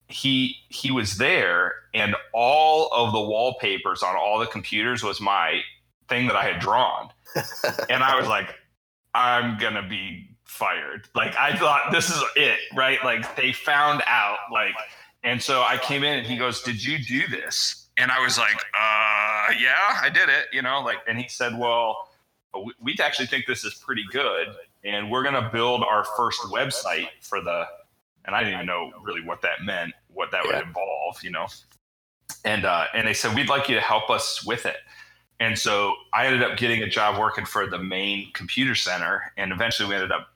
he 0.08 0.56
he 0.70 0.90
was 0.90 1.20
there, 1.20 1.76
and 1.94 2.16
all 2.34 2.90
of 2.92 3.14
the 3.14 3.22
wallpapers 3.22 4.02
on 4.02 4.16
all 4.16 4.40
the 4.40 4.48
computers 4.48 5.04
was 5.04 5.22
my 5.22 5.62
thing 6.10 6.26
that 6.26 6.36
I 6.36 6.44
had 6.44 6.60
drawn, 6.60 7.12
and 7.92 8.04
I 8.04 8.20
was 8.20 8.28
like, 8.28 8.56
I'm 9.14 9.60
gonna 9.60 9.88
be 9.88 10.28
fired. 10.44 11.08
Like 11.14 11.36
I 11.36 11.56
thought 11.56 11.92
this 11.92 12.10
is 12.10 12.24
it, 12.36 12.58
right? 12.74 12.98
Like 13.04 13.36
they 13.36 13.54
found 13.54 14.02
out, 14.08 14.40
like, 14.52 14.74
and 15.24 15.40
so 15.40 15.62
I 15.62 15.78
came 15.78 16.04
in, 16.04 16.18
and 16.18 16.26
he 16.26 16.36
goes, 16.36 16.64
"Did 16.64 16.84
you 16.84 16.98
do 16.98 17.28
this?" 17.28 17.85
And 17.98 18.12
I 18.12 18.22
was 18.22 18.38
like, 18.38 18.58
uh, 18.74 19.54
yeah, 19.58 20.00
I 20.02 20.10
did 20.14 20.30
it, 20.30 20.48
you 20.52 20.62
know, 20.62 20.82
like, 20.82 20.98
and 21.08 21.18
he 21.18 21.28
said, 21.30 21.58
well, 21.58 22.10
we, 22.54 22.74
we 22.82 22.96
actually 23.02 23.28
think 23.28 23.46
this 23.46 23.64
is 23.64 23.74
pretty 23.76 24.04
good. 24.12 24.48
And 24.84 25.10
we're 25.10 25.24
going 25.24 25.42
to 25.42 25.50
build 25.52 25.84
our 25.84 26.04
first 26.18 26.42
website 26.42 27.08
for 27.22 27.42
the, 27.42 27.66
and 28.26 28.36
I 28.36 28.40
didn't 28.40 28.56
even 28.56 28.66
know 28.66 28.92
really 29.02 29.22
what 29.22 29.42
that 29.44 29.64
meant, 29.64 29.94
what 30.14 30.32
that 30.32 30.42
yeah. 30.46 30.58
would 30.58 30.68
involve, 30.68 31.24
you 31.24 31.32
know? 31.32 31.48
And, 32.44 32.66
uh, 32.66 32.86
and 32.94 33.08
they 33.08 33.14
said, 33.14 33.36
we'd 33.36 33.50
like 33.50 33.70
you 33.70 33.76
to 33.76 33.82
help 33.82 34.10
us 34.10 34.46
with 34.46 34.66
it. 34.66 34.78
And 35.40 35.58
so 35.58 35.96
I 36.14 36.28
ended 36.28 36.44
up 36.44 36.58
getting 36.58 36.84
a 36.84 36.90
job 36.90 37.20
working 37.20 37.46
for 37.46 37.68
the 37.68 37.80
main 37.80 38.32
computer 38.34 38.76
center. 38.76 39.34
And 39.38 39.52
eventually 39.52 39.90
we 39.90 39.96
ended 39.96 40.12
up, 40.12 40.28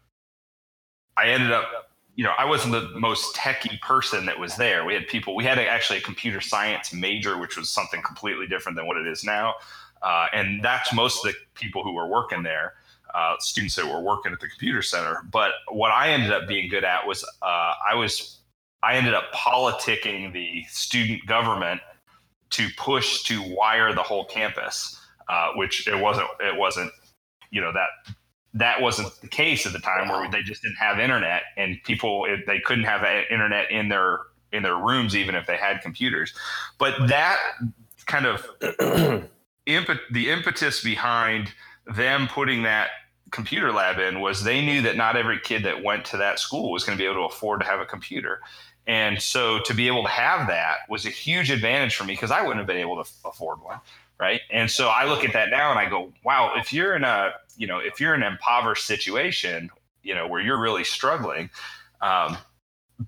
I 1.17 1.27
ended 1.27 1.51
up 1.51 1.88
you 2.19 2.25
know, 2.25 2.33
I 2.37 2.43
wasn't 2.43 2.73
the 2.73 2.99
most 2.99 3.33
techie 3.33 3.79
person 3.79 4.25
that 4.25 4.37
was 4.37 4.57
there. 4.57 4.83
We 4.83 4.93
had 4.93 5.07
people, 5.07 5.37
we 5.37 5.45
had 5.45 5.57
actually 5.57 5.99
a 5.99 6.01
computer 6.01 6.41
science 6.41 6.91
major, 6.91 7.37
which 7.37 7.55
was 7.55 7.69
something 7.69 8.01
completely 8.01 8.45
different 8.45 8.75
than 8.75 8.87
what 8.87 8.97
it 8.97 9.07
is 9.07 9.23
now. 9.23 9.53
Uh, 10.01 10.25
and 10.33 10.61
that's 10.61 10.91
most 10.91 11.25
of 11.25 11.31
the 11.31 11.37
people 11.53 11.81
who 11.81 11.93
were 11.93 12.07
working 12.07 12.43
there, 12.43 12.73
uh, 13.15 13.35
students 13.39 13.73
that 13.77 13.85
were 13.85 14.01
working 14.01 14.33
at 14.33 14.41
the 14.41 14.49
computer 14.49 14.81
center. 14.81 15.21
But 15.31 15.51
what 15.69 15.91
I 15.91 16.09
ended 16.09 16.33
up 16.33 16.45
being 16.45 16.69
good 16.69 16.83
at 16.83 17.07
was 17.07 17.23
uh, 17.41 17.73
I 17.89 17.95
was, 17.95 18.39
I 18.83 18.95
ended 18.95 19.13
up 19.13 19.31
politicking 19.33 20.33
the 20.33 20.65
student 20.67 21.25
government 21.25 21.79
to 22.49 22.67
push 22.75 23.23
to 23.23 23.41
wire 23.55 23.93
the 23.93 24.03
whole 24.03 24.25
campus, 24.25 24.99
uh, 25.29 25.51
which 25.55 25.87
it 25.87 25.97
wasn't, 25.97 26.27
it 26.41 26.57
wasn't, 26.57 26.91
you 27.49 27.61
know, 27.61 27.71
that 27.71 28.13
that 28.53 28.81
wasn't 28.81 29.13
the 29.21 29.27
case 29.27 29.65
at 29.65 29.73
the 29.73 29.79
time 29.79 30.07
wow. 30.07 30.21
where 30.21 30.31
they 30.31 30.41
just 30.41 30.61
didn't 30.61 30.77
have 30.77 30.99
internet 30.99 31.43
and 31.57 31.77
people 31.83 32.25
they 32.47 32.59
couldn't 32.59 32.85
have 32.85 33.03
internet 33.29 33.69
in 33.71 33.89
their 33.89 34.19
in 34.51 34.63
their 34.63 34.77
rooms 34.77 35.15
even 35.15 35.35
if 35.35 35.45
they 35.45 35.57
had 35.57 35.81
computers. 35.81 36.33
But 36.77 37.07
that 37.07 37.39
kind 38.05 38.25
of 38.25 38.45
impet, 39.65 39.99
the 40.11 40.29
impetus 40.29 40.83
behind 40.83 41.53
them 41.95 42.27
putting 42.27 42.63
that 42.63 42.89
computer 43.31 43.71
lab 43.71 43.99
in 43.99 44.21
was 44.21 44.43
they 44.43 44.65
knew 44.65 44.81
that 44.81 44.97
not 44.97 45.15
every 45.15 45.39
kid 45.39 45.63
that 45.63 45.83
went 45.83 46.03
to 46.05 46.17
that 46.17 46.39
school 46.39 46.71
was 46.71 46.83
going 46.83 46.97
to 46.97 47.01
be 47.01 47.05
able 47.05 47.27
to 47.27 47.33
afford 47.33 47.59
to 47.59 47.65
have 47.67 47.79
a 47.79 47.85
computer. 47.85 48.39
And 48.87 49.21
so 49.21 49.59
to 49.65 49.73
be 49.75 49.85
able 49.85 50.01
to 50.01 50.09
have 50.09 50.47
that 50.47 50.77
was 50.89 51.05
a 51.05 51.11
huge 51.11 51.51
advantage 51.51 51.95
for 51.95 52.05
me 52.05 52.13
because 52.13 52.31
i 52.31 52.41
wouldn't 52.41 52.57
have 52.57 52.65
been 52.65 52.77
able 52.77 53.03
to 53.03 53.09
afford 53.23 53.61
one 53.61 53.79
right 54.19 54.41
and 54.51 54.69
so 54.69 54.89
i 54.89 55.05
look 55.05 55.23
at 55.23 55.33
that 55.33 55.49
now 55.49 55.69
and 55.69 55.79
i 55.79 55.89
go 55.89 56.11
wow 56.23 56.53
if 56.57 56.73
you're 56.73 56.95
in 56.95 57.03
a 57.03 57.33
you 57.59 57.67
know, 57.67 57.77
if 57.77 57.99
you're 57.99 58.15
in 58.15 58.23
an 58.23 58.31
impoverished 58.31 58.87
situation, 58.87 59.69
you 60.01 60.15
know, 60.15 60.27
where 60.27 60.41
you're 60.41 60.59
really 60.59 60.85
struggling, 60.85 61.49
um, 62.01 62.37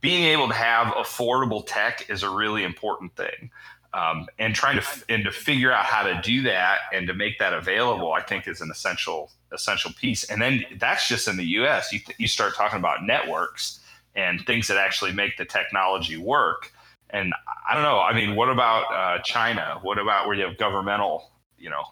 being 0.01 0.25
able 0.25 0.49
to 0.49 0.53
have 0.53 0.93
affordable 0.93 1.63
tech 1.65 2.05
is 2.09 2.21
a 2.21 2.29
really 2.29 2.63
important 2.63 3.15
thing. 3.15 3.49
Um, 3.93 4.27
and 4.39 4.55
trying 4.55 4.79
to 4.79 4.85
and 5.09 5.25
to 5.25 5.31
figure 5.31 5.71
out 5.71 5.83
how 5.83 6.03
to 6.03 6.21
do 6.21 6.43
that 6.43 6.79
and 6.93 7.07
to 7.07 7.13
make 7.13 7.39
that 7.39 7.51
available, 7.51 8.13
I 8.13 8.21
think, 8.21 8.47
is 8.47 8.61
an 8.61 8.71
essential 8.71 9.31
essential 9.51 9.91
piece. 9.91 10.23
And 10.29 10.41
then 10.41 10.63
that's 10.79 11.09
just 11.09 11.27
in 11.27 11.35
the 11.35 11.45
U.S. 11.45 11.91
You 11.91 11.99
you 12.17 12.27
start 12.27 12.55
talking 12.55 12.79
about 12.79 13.03
networks 13.03 13.81
and 14.15 14.45
things 14.45 14.67
that 14.67 14.77
actually 14.77 15.11
make 15.11 15.35
the 15.35 15.43
technology 15.43 16.15
work. 16.15 16.71
And 17.13 17.33
I 17.69 17.73
don't 17.73 17.83
know. 17.83 17.99
I 17.99 18.13
mean, 18.13 18.35
what 18.35 18.49
about 18.49 18.93
uh, 18.93 19.21
China? 19.23 19.79
What 19.81 19.97
about 19.97 20.27
where 20.27 20.35
you 20.35 20.45
have 20.45 20.57
governmental, 20.57 21.31
you 21.57 21.69
know, 21.69 21.83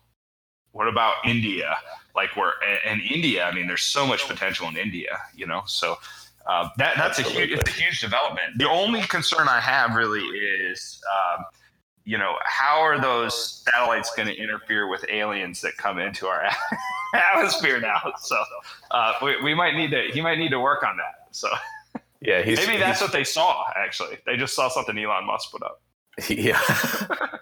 what 0.72 0.88
about 0.88 1.16
India? 1.26 1.78
Like 2.16 2.36
where 2.36 2.54
and 2.86 3.02
India, 3.02 3.46
I 3.46 3.54
mean, 3.54 3.68
there's 3.68 3.84
so 3.84 4.06
much 4.06 4.28
potential 4.28 4.68
in 4.68 4.78
India, 4.78 5.18
you 5.36 5.46
know. 5.46 5.64
So 5.66 5.98
uh, 6.48 6.70
that 6.78 6.96
that's 6.98 7.20
Absolutely. 7.20 7.44
a 7.44 7.48
huge 7.48 7.60
it's 7.60 7.70
a 7.70 7.74
huge 7.74 8.02
development. 8.02 8.58
The 8.58 8.70
only 8.70 9.02
concern 9.02 9.48
I 9.48 9.60
have 9.60 9.96
really 9.96 10.22
is, 10.22 11.02
um, 11.12 11.46
you 12.06 12.18
know, 12.18 12.36
how 12.44 12.80
are 12.82 13.00
those 13.00 13.64
satellites 13.66 14.14
going 14.16 14.28
to 14.28 14.36
interfere 14.36 14.88
with 14.88 15.06
aliens 15.10 15.62
that 15.62 15.78
come 15.78 16.00
into 16.00 16.28
our 16.28 16.44
atmosphere 17.14 17.80
now? 17.80 18.14
So 18.20 18.42
uh, 18.92 19.14
we, 19.22 19.42
we 19.42 19.54
might 19.54 19.76
need 19.76 19.92
to 19.92 20.10
he 20.12 20.22
might 20.22 20.38
need 20.38 20.50
to 20.50 20.60
work 20.60 20.84
on 20.84 20.98
that. 20.98 21.28
So 21.32 21.50
yeah, 22.22 22.44
maybe 22.44 22.78
that's 22.78 23.02
what 23.02 23.12
they 23.12 23.24
saw. 23.24 23.64
Actually, 23.76 24.18
they 24.26 24.36
just 24.36 24.54
saw 24.54 24.68
something 24.70 24.98
Elon 24.98 25.26
Musk 25.26 25.52
put 25.52 25.64
up. 25.64 25.82
Yeah, 26.28 26.62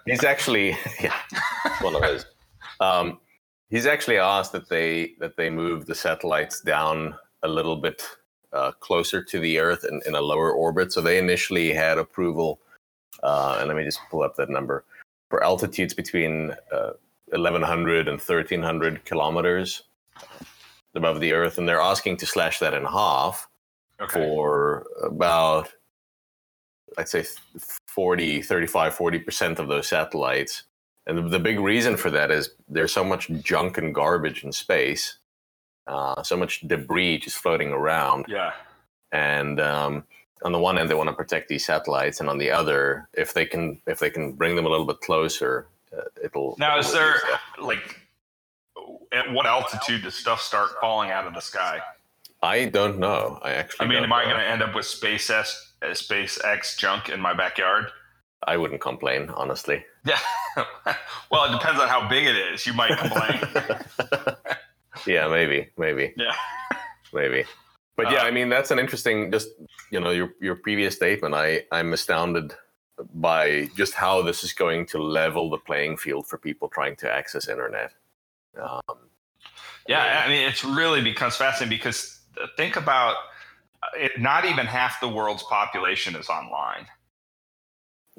he's 0.05 0.23
actually 0.23 0.77
yeah 1.01 1.19
one 1.81 1.95
of 1.95 2.01
those. 2.01 2.25
Um, 2.79 3.19
he's 3.69 3.87
actually 3.87 4.19
asked 4.19 4.51
that 4.51 4.69
they 4.69 5.13
that 5.19 5.35
they 5.35 5.49
move 5.49 5.87
the 5.87 5.95
satellites 5.95 6.61
down 6.61 7.15
a 7.41 7.47
little 7.47 7.77
bit 7.77 8.03
uh, 8.53 8.71
closer 8.73 9.23
to 9.23 9.39
the 9.39 9.57
Earth 9.57 9.83
in, 9.83 9.99
in 10.05 10.13
a 10.13 10.21
lower 10.21 10.51
orbit. 10.51 10.93
So 10.93 11.01
they 11.01 11.17
initially 11.17 11.73
had 11.73 11.97
approval, 11.97 12.59
uh, 13.23 13.57
and 13.59 13.67
let 13.67 13.77
me 13.77 13.83
just 13.83 13.99
pull 14.11 14.21
up 14.21 14.35
that 14.35 14.49
number 14.49 14.85
for 15.29 15.43
altitudes 15.43 15.95
between 15.95 16.51
uh, 16.71 16.91
1100 17.29 18.07
and 18.07 18.19
1300 18.19 19.05
kilometers 19.05 19.83
above 20.93 21.19
the 21.19 21.33
Earth, 21.33 21.57
and 21.57 21.67
they're 21.67 21.81
asking 21.81 22.17
to 22.17 22.27
slash 22.27 22.59
that 22.59 22.75
in 22.75 22.85
half 22.85 23.47
okay. 24.01 24.13
for 24.13 24.85
about 25.03 25.69
I'd 26.97 27.09
say 27.09 27.25
40, 27.87 28.41
35, 28.41 28.95
40 28.95 29.19
percent 29.19 29.59
of 29.59 29.67
those 29.67 29.87
satellites 29.87 30.63
and 31.07 31.17
the, 31.17 31.21
the, 31.21 31.39
big 31.39 31.59
reason 31.59 31.95
for 31.95 32.11
that 32.11 32.31
is 32.31 32.51
there's 32.67 32.93
so 32.93 33.03
much 33.03 33.29
junk 33.41 33.77
and 33.77 33.95
garbage 33.95 34.43
in 34.43 34.51
space, 34.51 35.17
uh, 35.87 36.21
so 36.21 36.35
much 36.35 36.67
debris 36.67 37.19
just 37.19 37.37
floating 37.37 37.71
around. 37.71 38.25
Yeah. 38.27 38.51
And 39.13 39.61
um, 39.61 40.03
on 40.43 40.51
the 40.51 40.59
one 40.59 40.77
end, 40.77 40.89
they 40.89 40.95
want 40.95 41.07
to 41.07 41.15
protect 41.15 41.47
these 41.47 41.65
satellites, 41.65 42.19
and 42.19 42.29
on 42.29 42.37
the 42.37 42.51
other, 42.51 43.07
if 43.13 43.33
they 43.33 43.45
can, 43.45 43.81
if 43.87 43.99
they 43.99 44.09
can 44.09 44.33
bring 44.33 44.57
them 44.57 44.65
a 44.65 44.69
little 44.69 44.85
bit 44.85 44.99
closer, 44.99 45.67
uh, 45.97 46.01
it'll. 46.21 46.55
Now, 46.59 46.77
is 46.77 46.91
there 46.91 47.15
like 47.57 48.01
at 49.13 49.31
what 49.31 49.45
altitude 49.45 50.03
does 50.03 50.13
stuff 50.13 50.41
start 50.41 50.71
falling 50.81 51.09
out 51.09 51.25
of 51.25 51.33
the 51.33 51.39
sky? 51.39 51.79
I 52.41 52.65
don't 52.65 52.99
know. 52.99 53.39
I 53.41 53.53
actually. 53.53 53.85
I 53.85 53.89
mean, 53.89 54.03
am 54.03 54.09
know. 54.09 54.15
I 54.15 54.23
going 54.25 54.37
to 54.37 54.47
end 54.47 54.61
up 54.61 54.75
with 54.75 54.85
SpaceX, 54.85 55.53
SpaceX 55.81 56.77
junk 56.77 57.09
in 57.09 57.19
my 57.19 57.33
backyard? 57.33 57.87
I 58.45 58.57
wouldn't 58.57 58.81
complain, 58.81 59.29
honestly. 59.29 59.83
Yeah. 60.07 60.19
well, 61.29 61.43
it 61.53 61.59
depends 61.59 61.81
on 61.81 61.89
how 61.89 62.07
big 62.07 62.25
it 62.25 62.37
is. 62.37 62.65
You 62.65 62.71
might 62.71 62.97
complain. 62.97 63.41
yeah, 65.05 65.27
maybe, 65.27 65.67
maybe. 65.77 66.13
Yeah. 66.15 66.33
maybe. 67.13 67.43
But 67.97 68.09
yeah, 68.09 68.19
uh, 68.19 68.27
I 68.27 68.31
mean 68.31 68.47
that's 68.47 68.71
an 68.71 68.79
interesting 68.79 69.31
just 69.33 69.49
you 69.91 69.99
know, 69.99 70.11
your 70.11 70.29
your 70.39 70.55
previous 70.55 70.95
statement. 70.95 71.35
I 71.35 71.63
I'm 71.73 71.91
astounded 71.91 72.53
by 73.15 73.69
just 73.75 73.95
how 73.95 74.21
this 74.21 74.45
is 74.45 74.53
going 74.53 74.85
to 74.87 74.97
level 74.97 75.49
the 75.49 75.57
playing 75.57 75.97
field 75.97 76.25
for 76.25 76.37
people 76.37 76.69
trying 76.69 76.95
to 76.97 77.11
access 77.11 77.49
internet. 77.49 77.91
Um, 78.61 79.09
Yeah, 79.89 80.23
I 80.25 80.29
mean, 80.29 80.47
it's 80.47 80.63
really 80.63 81.01
becomes 81.01 81.35
fascinating 81.35 81.77
because 81.77 82.16
think 82.55 82.75
about 82.75 83.15
it, 83.95 84.19
not 84.19 84.45
even 84.45 84.65
half 84.65 84.99
the 84.99 85.09
world's 85.09 85.43
population 85.43 86.15
is 86.15 86.29
online. 86.29 86.87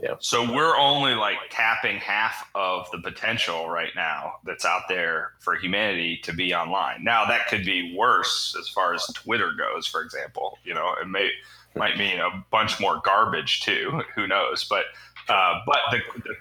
Yeah. 0.01 0.15
So 0.21 0.51
we're 0.53 0.77
only 0.77 1.15
like 1.15 1.37
tapping 1.51 1.97
half 1.97 2.49
of 2.55 2.89
the 2.93 2.99
potential 2.99 3.69
right 3.69 3.91
now 3.97 4.35
that's 4.45 4.65
out 4.65 4.83
there 4.89 5.33
for 5.41 5.57
humanity 5.57 6.21
to 6.23 6.33
be 6.33 6.55
online. 6.55 7.03
Now 7.03 7.25
that 7.27 7.49
could 7.49 7.65
be 7.65 7.97
worse 7.97 8.57
as 8.59 8.69
far 8.69 8.95
as 8.95 9.05
Twitter 9.15 9.53
goes, 9.59 9.89
for 9.89 10.01
example. 10.03 10.59
You 10.65 10.75
know, 10.75 10.95
it 11.03 11.09
may 11.09 11.31
might 11.75 11.99
mean 11.99 12.21
a 12.21 12.45
bunch 12.51 12.79
more 12.79 13.01
garbage 13.05 13.63
too. 13.63 14.03
Who 14.15 14.29
knows? 14.29 14.65
But 14.65 14.85
uh, 15.29 15.61
but 15.67 15.79
the, 15.91 15.99
the, 16.23 16.35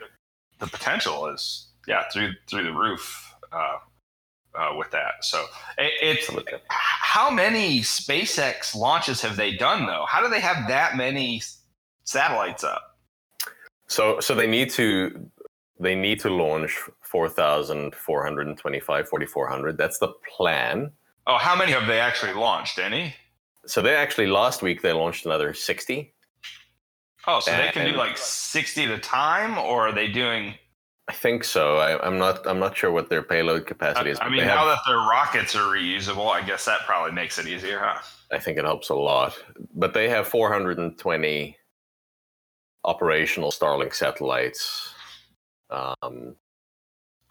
the 0.59 0.67
potential 0.67 1.25
is 1.27 1.67
yeah 1.87 2.03
through 2.13 2.33
through 2.45 2.63
the 2.63 2.73
roof 2.73 3.33
uh, 3.51 3.77
uh, 4.55 4.73
with 4.77 4.91
that. 4.91 5.23
So 5.23 5.45
it, 5.77 5.93
it's 6.01 6.29
how 6.67 7.29
many 7.29 7.81
SpaceX 7.81 8.75
launches 8.75 9.21
have 9.21 9.35
they 9.35 9.55
done 9.55 9.85
though? 9.85 10.05
How 10.07 10.21
do 10.21 10.29
they 10.29 10.39
have 10.39 10.67
that 10.67 10.97
many 10.97 11.41
satellites 12.03 12.63
up? 12.63 12.97
So 13.87 14.19
so 14.19 14.35
they 14.35 14.47
need 14.47 14.69
to 14.71 15.29
they 15.79 15.95
need 15.95 16.19
to 16.21 16.29
launch 16.29 16.79
4,425, 17.01 19.09
4,400. 19.09 19.77
That's 19.77 19.99
the 19.99 20.09
plan. 20.35 20.91
Oh, 21.25 21.37
how 21.37 21.55
many 21.55 21.71
have 21.71 21.87
they 21.87 21.99
actually 21.99 22.33
launched? 22.33 22.79
Any? 22.79 23.15
So 23.65 23.81
they 23.81 23.95
actually 23.95 24.27
last 24.27 24.61
week 24.61 24.81
they 24.81 24.93
launched 24.93 25.25
another 25.25 25.53
60. 25.53 26.13
Oh, 27.27 27.41
so 27.41 27.51
and, 27.51 27.67
they 27.67 27.71
can 27.71 27.91
do 27.91 27.97
like 27.97 28.17
60 28.17 28.85
at 28.85 28.91
a 28.91 28.99
time, 28.99 29.57
or 29.57 29.89
are 29.89 29.91
they 29.91 30.07
doing? 30.07 30.55
I 31.09 31.13
think 31.13 31.43
so. 31.45 31.77
I, 31.77 32.05
am 32.05 32.17
not. 32.17 32.45
I'm 32.45 32.59
not 32.59 32.75
sure 32.75 32.91
what 32.91 33.09
their 33.09 33.23
payload 33.23 33.65
capacity 33.65 34.09
is. 34.09 34.17
I 34.19 34.29
mean, 34.29 34.45
now 34.45 34.65
that 34.65 34.79
their 34.85 34.97
rockets 34.97 35.55
are 35.55 35.73
reusable, 35.73 36.29
I 36.29 36.45
guess 36.45 36.65
that 36.65 36.81
probably 36.81 37.13
makes 37.13 37.39
it 37.39 37.47
easier, 37.47 37.79
huh? 37.79 38.01
I 38.31 38.39
think 38.39 38.57
it 38.57 38.65
helps 38.65 38.89
a 38.89 38.95
lot. 38.95 39.37
But 39.73 39.93
they 39.93 40.09
have 40.09 40.27
420 40.27 41.57
operational 42.83 43.51
Starlink 43.51 43.93
satellites. 43.93 44.93
Um, 45.69 46.35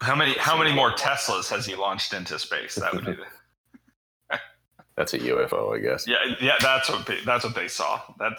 how 0.01 0.15
many 0.15 0.33
how 0.33 0.57
many 0.57 0.73
more 0.73 0.91
Teslas 0.91 1.49
has 1.49 1.65
he 1.65 1.75
launched 1.75 2.13
into 2.13 2.39
space? 2.39 2.75
That 2.75 2.93
would 2.93 3.05
be 3.05 3.13
the... 3.13 4.39
That's 4.95 5.13
a 5.13 5.19
UFO, 5.19 5.75
I 5.75 5.79
guess. 5.79 6.07
Yeah, 6.07 6.17
yeah, 6.41 6.55
that's 6.59 6.89
what 6.89 7.07
that's 7.23 7.43
what 7.43 7.53
they 7.53 7.67
saw. 7.67 8.01
That 8.17 8.33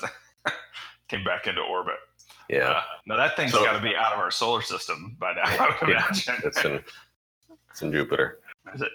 came 1.08 1.22
back 1.22 1.46
into 1.46 1.60
orbit. 1.60 1.94
Yeah. 2.48 2.70
Uh, 2.70 2.82
now 3.06 3.16
that 3.16 3.36
thing's 3.36 3.52
so, 3.52 3.64
got 3.64 3.72
to 3.72 3.82
be 3.82 3.94
out 3.94 4.12
of 4.12 4.18
our 4.18 4.30
solar 4.30 4.62
system 4.62 5.16
by 5.18 5.34
now. 5.34 5.42
I 5.44 5.76
would 5.80 5.90
yeah, 5.90 6.04
imagine. 6.06 6.34
it's 6.44 6.64
in 6.64 6.80
it's 7.70 7.82
in 7.82 7.92
Jupiter. 7.92 8.40
Is 8.74 8.82
it? 8.82 8.88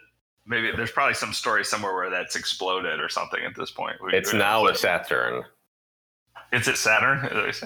Maybe 0.45 0.71
there's 0.75 0.91
probably 0.91 1.13
some 1.13 1.31
story 1.31 1.63
somewhere 1.63 1.93
where 1.93 2.09
that's 2.09 2.35
exploded 2.35 2.99
or 2.99 3.07
something 3.07 3.43
at 3.45 3.55
this 3.55 3.71
point. 3.71 3.95
We, 4.03 4.13
it's 4.13 4.33
now 4.33 4.67
a 4.67 4.75
Saturn. 4.75 5.43
Is 6.51 6.67
it 6.67 6.77
Saturn? 6.77 7.27
oh, 7.31 7.45
it's 7.47 7.61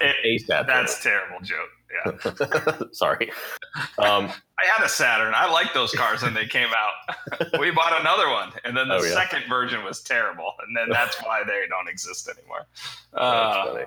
a, 0.00 0.26
a 0.26 0.38
Saturn. 0.38 0.66
That's 0.66 1.02
terrible 1.02 1.40
joke. 1.42 1.68
Yeah. 2.04 2.80
Sorry. 2.92 3.30
Um, 3.98 4.30
I 4.58 4.66
had 4.66 4.84
a 4.84 4.88
Saturn. 4.88 5.34
I 5.34 5.50
liked 5.50 5.74
those 5.74 5.92
cars 5.92 6.22
when 6.22 6.34
they 6.34 6.46
came 6.46 6.68
out. 6.68 7.50
we 7.60 7.70
bought 7.70 7.98
another 8.00 8.28
one, 8.30 8.52
and 8.64 8.76
then 8.76 8.88
the 8.88 8.96
oh, 8.96 9.02
yeah. 9.02 9.14
second 9.14 9.44
version 9.48 9.84
was 9.84 10.02
terrible, 10.02 10.52
and 10.66 10.76
then 10.76 10.88
that's 10.90 11.22
why 11.22 11.42
they 11.46 11.64
don't 11.68 11.88
exist 11.88 12.28
anymore. 12.28 12.66
Uh, 13.14 13.84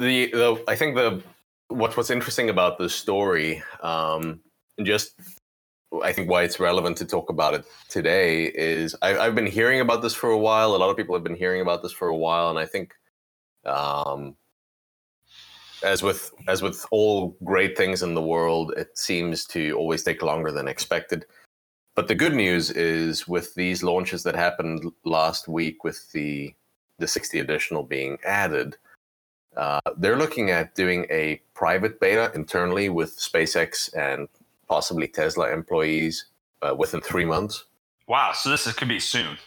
the 0.00 0.30
the 0.32 0.64
I 0.68 0.76
think 0.76 0.94
the 0.94 1.22
what 1.68 1.96
what's 1.96 2.10
interesting 2.10 2.50
about 2.50 2.78
this 2.78 2.94
story, 2.94 3.62
um, 3.82 4.40
just 4.82 5.14
I 6.02 6.12
think 6.12 6.30
why 6.30 6.42
it's 6.42 6.60
relevant 6.60 6.96
to 6.98 7.04
talk 7.04 7.30
about 7.30 7.54
it 7.54 7.64
today 7.88 8.46
is 8.46 8.94
I, 9.02 9.24
have 9.24 9.34
been 9.34 9.46
hearing 9.46 9.80
about 9.80 10.02
this 10.02 10.14
for 10.14 10.30
a 10.30 10.38
while. 10.38 10.74
A 10.74 10.78
lot 10.78 10.90
of 10.90 10.96
people 10.96 11.14
have 11.14 11.24
been 11.24 11.36
hearing 11.36 11.60
about 11.60 11.82
this 11.82 11.92
for 11.92 12.08
a 12.08 12.16
while, 12.16 12.50
and 12.50 12.58
I 12.58 12.66
think, 12.66 12.94
um, 13.64 14.36
as 15.82 16.02
with 16.02 16.30
as 16.48 16.62
with 16.62 16.84
all 16.90 17.36
great 17.44 17.76
things 17.76 18.02
in 18.02 18.14
the 18.14 18.22
world, 18.22 18.72
it 18.76 18.96
seems 18.98 19.44
to 19.46 19.72
always 19.72 20.02
take 20.02 20.22
longer 20.22 20.52
than 20.52 20.68
expected. 20.68 21.26
But 21.94 22.08
the 22.08 22.14
good 22.14 22.34
news 22.34 22.70
is 22.70 23.26
with 23.26 23.54
these 23.54 23.82
launches 23.82 24.22
that 24.24 24.36
happened 24.36 24.92
last 25.04 25.48
week, 25.48 25.84
with 25.84 26.12
the 26.12 26.54
the 26.98 27.08
60 27.08 27.40
additional 27.40 27.82
being 27.82 28.18
added, 28.24 28.76
uh, 29.56 29.80
they're 29.96 30.18
looking 30.18 30.50
at 30.50 30.74
doing 30.74 31.06
a 31.10 31.40
private 31.54 31.98
beta 32.00 32.30
internally 32.34 32.88
with 32.88 33.18
SpaceX 33.18 33.94
and 33.96 34.28
possibly 34.68 35.08
Tesla 35.08 35.52
employees 35.52 36.26
uh, 36.62 36.74
within 36.74 37.00
three 37.00 37.24
months. 37.24 37.64
Wow. 38.06 38.32
So 38.34 38.50
this 38.50 38.66
is, 38.66 38.74
could 38.74 38.88
be 38.88 39.00
soon. 39.00 39.38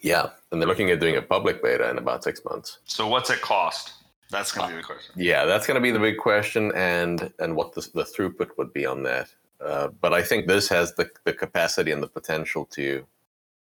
Yeah. 0.00 0.30
And 0.50 0.60
they're 0.60 0.68
looking 0.68 0.90
at 0.90 1.00
doing 1.00 1.16
a 1.16 1.22
public 1.22 1.62
beta 1.62 1.88
in 1.90 1.98
about 1.98 2.24
six 2.24 2.44
months. 2.44 2.78
So 2.84 3.06
what's 3.06 3.30
it 3.30 3.40
cost? 3.40 3.92
That's 4.30 4.52
going 4.52 4.68
to 4.68 4.76
be 4.76 4.80
the 4.80 4.86
question. 4.86 5.14
Yeah, 5.16 5.44
that's 5.44 5.66
going 5.66 5.74
to 5.74 5.80
be 5.80 5.90
the 5.90 5.98
big 5.98 6.16
question, 6.16 6.70
and 6.76 7.32
and 7.40 7.56
what 7.56 7.74
the, 7.74 7.80
the 7.94 8.04
throughput 8.04 8.50
would 8.58 8.72
be 8.72 8.86
on 8.86 9.02
that. 9.02 9.28
Uh, 9.60 9.88
but 10.00 10.14
I 10.14 10.22
think 10.22 10.46
this 10.46 10.68
has 10.68 10.94
the, 10.94 11.10
the 11.24 11.32
capacity 11.32 11.90
and 11.90 12.02
the 12.02 12.06
potential 12.06 12.64
to 12.66 13.04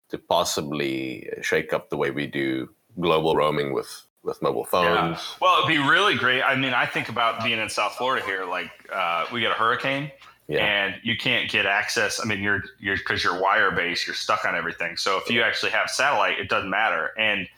to 0.09 0.19
possibly 0.19 1.29
shake 1.43 1.73
up 1.73 1.91
the 1.91 1.97
way 1.97 2.11
we 2.11 2.27
do 2.27 2.71
global 2.99 3.37
roaming 3.37 3.73
with 3.73 4.08
with 4.23 4.41
mobile 4.43 4.65
phones. 4.65 5.19
Yeah. 5.19 5.37
Well, 5.41 5.59
it'd 5.59 5.69
be 5.69 5.79
really 5.79 6.15
great. 6.15 6.43
I 6.43 6.55
mean, 6.57 6.75
I 6.75 6.87
think 6.87 7.09
about 7.09 7.43
being 7.43 7.59
in 7.59 7.69
South 7.69 7.95
Florida 7.95 8.25
here. 8.25 8.45
Like, 8.45 8.71
uh, 8.93 9.27
we 9.33 9.41
get 9.41 9.51
a 9.51 9.55
hurricane, 9.55 10.11
yeah. 10.49 10.65
and 10.65 10.95
you 11.03 11.17
can't 11.17 11.51
get 11.51 11.67
access. 11.67 12.21
I 12.21 12.25
mean, 12.25 12.43
you're 12.43 12.63
you're 12.79 12.97
because 12.97 13.23
you're 13.23 13.41
wire 13.41 13.71
based, 13.71 14.07
you're 14.07 14.17
stuck 14.17 14.45
on 14.45 14.55
everything. 14.55 14.97
So 14.97 15.19
if 15.19 15.31
you 15.31 15.43
actually 15.43 15.73
have 15.73 15.89
satellite, 15.89 16.39
it 16.39 16.49
doesn't 16.49 16.71
matter. 16.71 17.13
And 17.19 17.49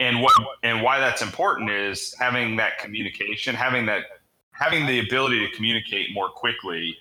and 0.00 0.20
what 0.20 0.34
and 0.62 0.82
why 0.82 1.00
that's 1.00 1.22
important 1.22 1.70
is 1.70 2.14
having 2.18 2.56
that 2.56 2.78
communication, 2.78 3.54
having 3.54 3.86
that 3.86 4.04
having 4.52 4.86
the 4.86 5.00
ability 5.00 5.46
to 5.46 5.54
communicate 5.54 6.14
more 6.14 6.28
quickly 6.28 6.96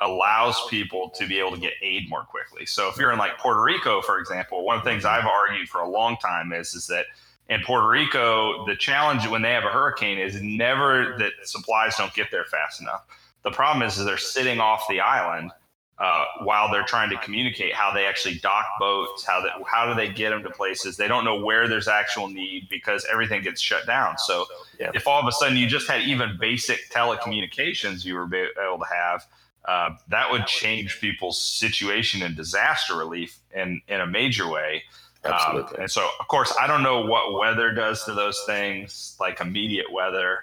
allows 0.00 0.60
people 0.68 1.10
to 1.10 1.26
be 1.26 1.38
able 1.38 1.52
to 1.52 1.60
get 1.60 1.74
aid 1.80 2.08
more 2.10 2.24
quickly. 2.24 2.66
So 2.66 2.88
if 2.88 2.96
you're 2.96 3.12
in 3.12 3.18
like 3.18 3.38
Puerto 3.38 3.62
Rico, 3.62 4.02
for 4.02 4.18
example, 4.18 4.64
one 4.64 4.76
of 4.76 4.84
the 4.84 4.90
things 4.90 5.04
I've 5.04 5.26
argued 5.26 5.68
for 5.68 5.80
a 5.80 5.88
long 5.88 6.16
time 6.16 6.52
is 6.52 6.74
is 6.74 6.86
that 6.88 7.06
in 7.48 7.60
Puerto 7.62 7.88
Rico, 7.88 8.64
the 8.66 8.76
challenge 8.76 9.26
when 9.26 9.42
they 9.42 9.50
have 9.50 9.64
a 9.64 9.68
hurricane 9.68 10.18
is 10.18 10.40
never 10.40 11.16
that 11.18 11.32
supplies 11.44 11.96
don't 11.96 12.14
get 12.14 12.30
there 12.30 12.44
fast 12.44 12.80
enough 12.80 13.06
the 13.42 13.50
problem 13.50 13.86
is, 13.86 13.98
is 13.98 14.04
they're 14.04 14.18
sitting 14.18 14.60
off 14.60 14.84
the 14.88 15.00
island 15.00 15.50
uh, 15.98 16.24
while 16.42 16.70
they're 16.70 16.84
trying 16.84 17.10
to 17.10 17.16
communicate 17.18 17.74
how 17.74 17.92
they 17.92 18.06
actually 18.06 18.38
dock 18.38 18.64
boats, 18.80 19.24
how 19.24 19.40
that 19.40 19.52
how 19.66 19.86
do 19.86 19.94
they 19.94 20.08
get 20.08 20.30
them 20.30 20.42
to 20.42 20.50
places. 20.50 20.96
They 20.96 21.06
don't 21.06 21.24
know 21.24 21.38
where 21.38 21.68
there's 21.68 21.88
actual 21.88 22.28
need 22.28 22.68
because 22.70 23.06
everything 23.10 23.42
gets 23.42 23.60
shut 23.60 23.86
down. 23.86 24.18
So 24.18 24.46
yeah. 24.80 24.90
if 24.94 25.06
all 25.06 25.20
of 25.20 25.26
a 25.26 25.32
sudden 25.32 25.56
you 25.56 25.66
just 25.66 25.88
had 25.88 26.02
even 26.02 26.36
basic 26.40 26.90
telecommunications 26.90 28.04
you 28.04 28.14
were 28.14 28.24
able 28.24 28.78
to 28.78 28.86
have, 28.92 29.26
uh, 29.66 29.90
that 30.08 30.30
would 30.30 30.46
change 30.46 31.00
people's 31.00 31.40
situation 31.40 32.22
and 32.22 32.36
disaster 32.36 32.96
relief 32.96 33.38
in 33.54 33.80
in 33.86 34.00
a 34.00 34.06
major 34.06 34.48
way. 34.48 34.84
Absolutely. 35.24 35.76
Um, 35.76 35.82
and 35.82 35.90
so, 35.90 36.08
of 36.18 36.28
course, 36.28 36.52
I 36.60 36.66
don't 36.66 36.82
know 36.82 37.04
what 37.06 37.38
weather 37.38 37.72
does 37.72 38.04
to 38.04 38.12
those 38.12 38.42
things, 38.46 39.16
like 39.20 39.40
immediate 39.40 39.92
weather. 39.92 40.40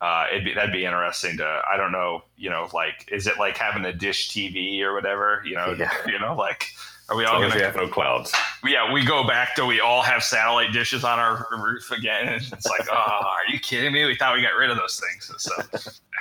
Uh, 0.00 0.26
it'd 0.32 0.44
be 0.44 0.52
that'd 0.52 0.72
be 0.72 0.84
interesting 0.84 1.36
to 1.36 1.62
I 1.70 1.76
don't 1.76 1.92
know 1.92 2.24
you 2.36 2.50
know 2.50 2.68
like 2.74 3.08
is 3.12 3.28
it 3.28 3.38
like 3.38 3.56
having 3.56 3.84
a 3.84 3.92
dish 3.92 4.30
TV 4.30 4.80
or 4.80 4.94
whatever? 4.94 5.42
You 5.46 5.54
know 5.54 5.76
yeah. 5.78 5.92
you 6.06 6.18
know 6.18 6.34
like 6.34 6.66
are 7.08 7.16
we 7.16 7.24
all 7.24 7.40
gonna 7.40 7.62
have 7.62 7.76
no 7.76 7.86
clouds. 7.86 8.32
Yeah 8.64 8.92
we 8.92 9.04
go 9.04 9.24
back 9.28 9.54
to 9.54 9.64
we 9.64 9.78
all 9.78 10.02
have 10.02 10.24
satellite 10.24 10.72
dishes 10.72 11.04
on 11.04 11.20
our 11.20 11.46
roof 11.52 11.92
again 11.92 12.26
and 12.26 12.42
it's 12.42 12.66
like 12.66 12.88
oh 12.90 12.94
are 12.94 13.52
you 13.52 13.60
kidding 13.60 13.92
me? 13.92 14.04
We 14.04 14.16
thought 14.16 14.34
we 14.34 14.42
got 14.42 14.56
rid 14.58 14.70
of 14.70 14.76
those 14.76 15.00
things. 15.00 15.30
So 15.38 15.52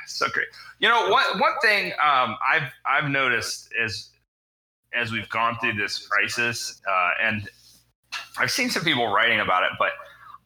so 0.06 0.28
great. 0.30 0.48
You 0.78 0.88
know 0.88 1.10
one 1.10 1.40
one 1.40 1.54
thing 1.64 1.92
um, 1.94 2.38
I've 2.48 2.72
I've 2.86 3.10
noticed 3.10 3.74
is 3.84 4.12
as 4.94 5.12
we've 5.12 5.30
gone 5.30 5.58
through 5.60 5.74
this 5.74 6.08
crisis 6.08 6.82
uh, 6.88 7.12
and 7.20 7.50
I've 8.38 8.52
seen 8.52 8.70
some 8.70 8.84
people 8.84 9.08
writing 9.12 9.40
about 9.40 9.64
it 9.64 9.72
but 9.80 9.92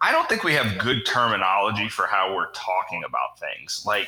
I 0.01 0.11
don't 0.11 0.27
think 0.27 0.43
we 0.43 0.53
have 0.53 0.77
good 0.77 1.05
terminology 1.05 1.89
for 1.89 2.05
how 2.05 2.35
we're 2.35 2.51
talking 2.51 3.03
about 3.07 3.39
things. 3.39 3.83
Like, 3.85 4.07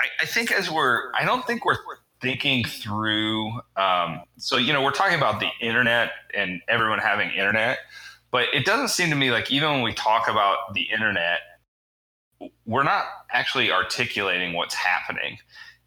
I, 0.00 0.06
I 0.22 0.26
think 0.26 0.50
as 0.50 0.70
we're, 0.70 1.12
I 1.14 1.24
don't 1.24 1.46
think 1.46 1.64
we're 1.64 1.76
thinking 2.20 2.64
through. 2.64 3.60
Um, 3.76 4.22
so, 4.38 4.56
you 4.56 4.72
know, 4.72 4.82
we're 4.82 4.92
talking 4.92 5.16
about 5.16 5.40
the 5.40 5.50
internet 5.60 6.10
and 6.34 6.60
everyone 6.68 6.98
having 6.98 7.30
internet, 7.30 7.78
but 8.30 8.46
it 8.52 8.64
doesn't 8.64 8.88
seem 8.88 9.10
to 9.10 9.16
me 9.16 9.30
like 9.30 9.50
even 9.52 9.70
when 9.70 9.82
we 9.82 9.92
talk 9.92 10.28
about 10.28 10.74
the 10.74 10.82
internet, 10.82 11.40
we're 12.64 12.82
not 12.82 13.04
actually 13.30 13.70
articulating 13.70 14.54
what's 14.54 14.74
happening. 14.74 15.38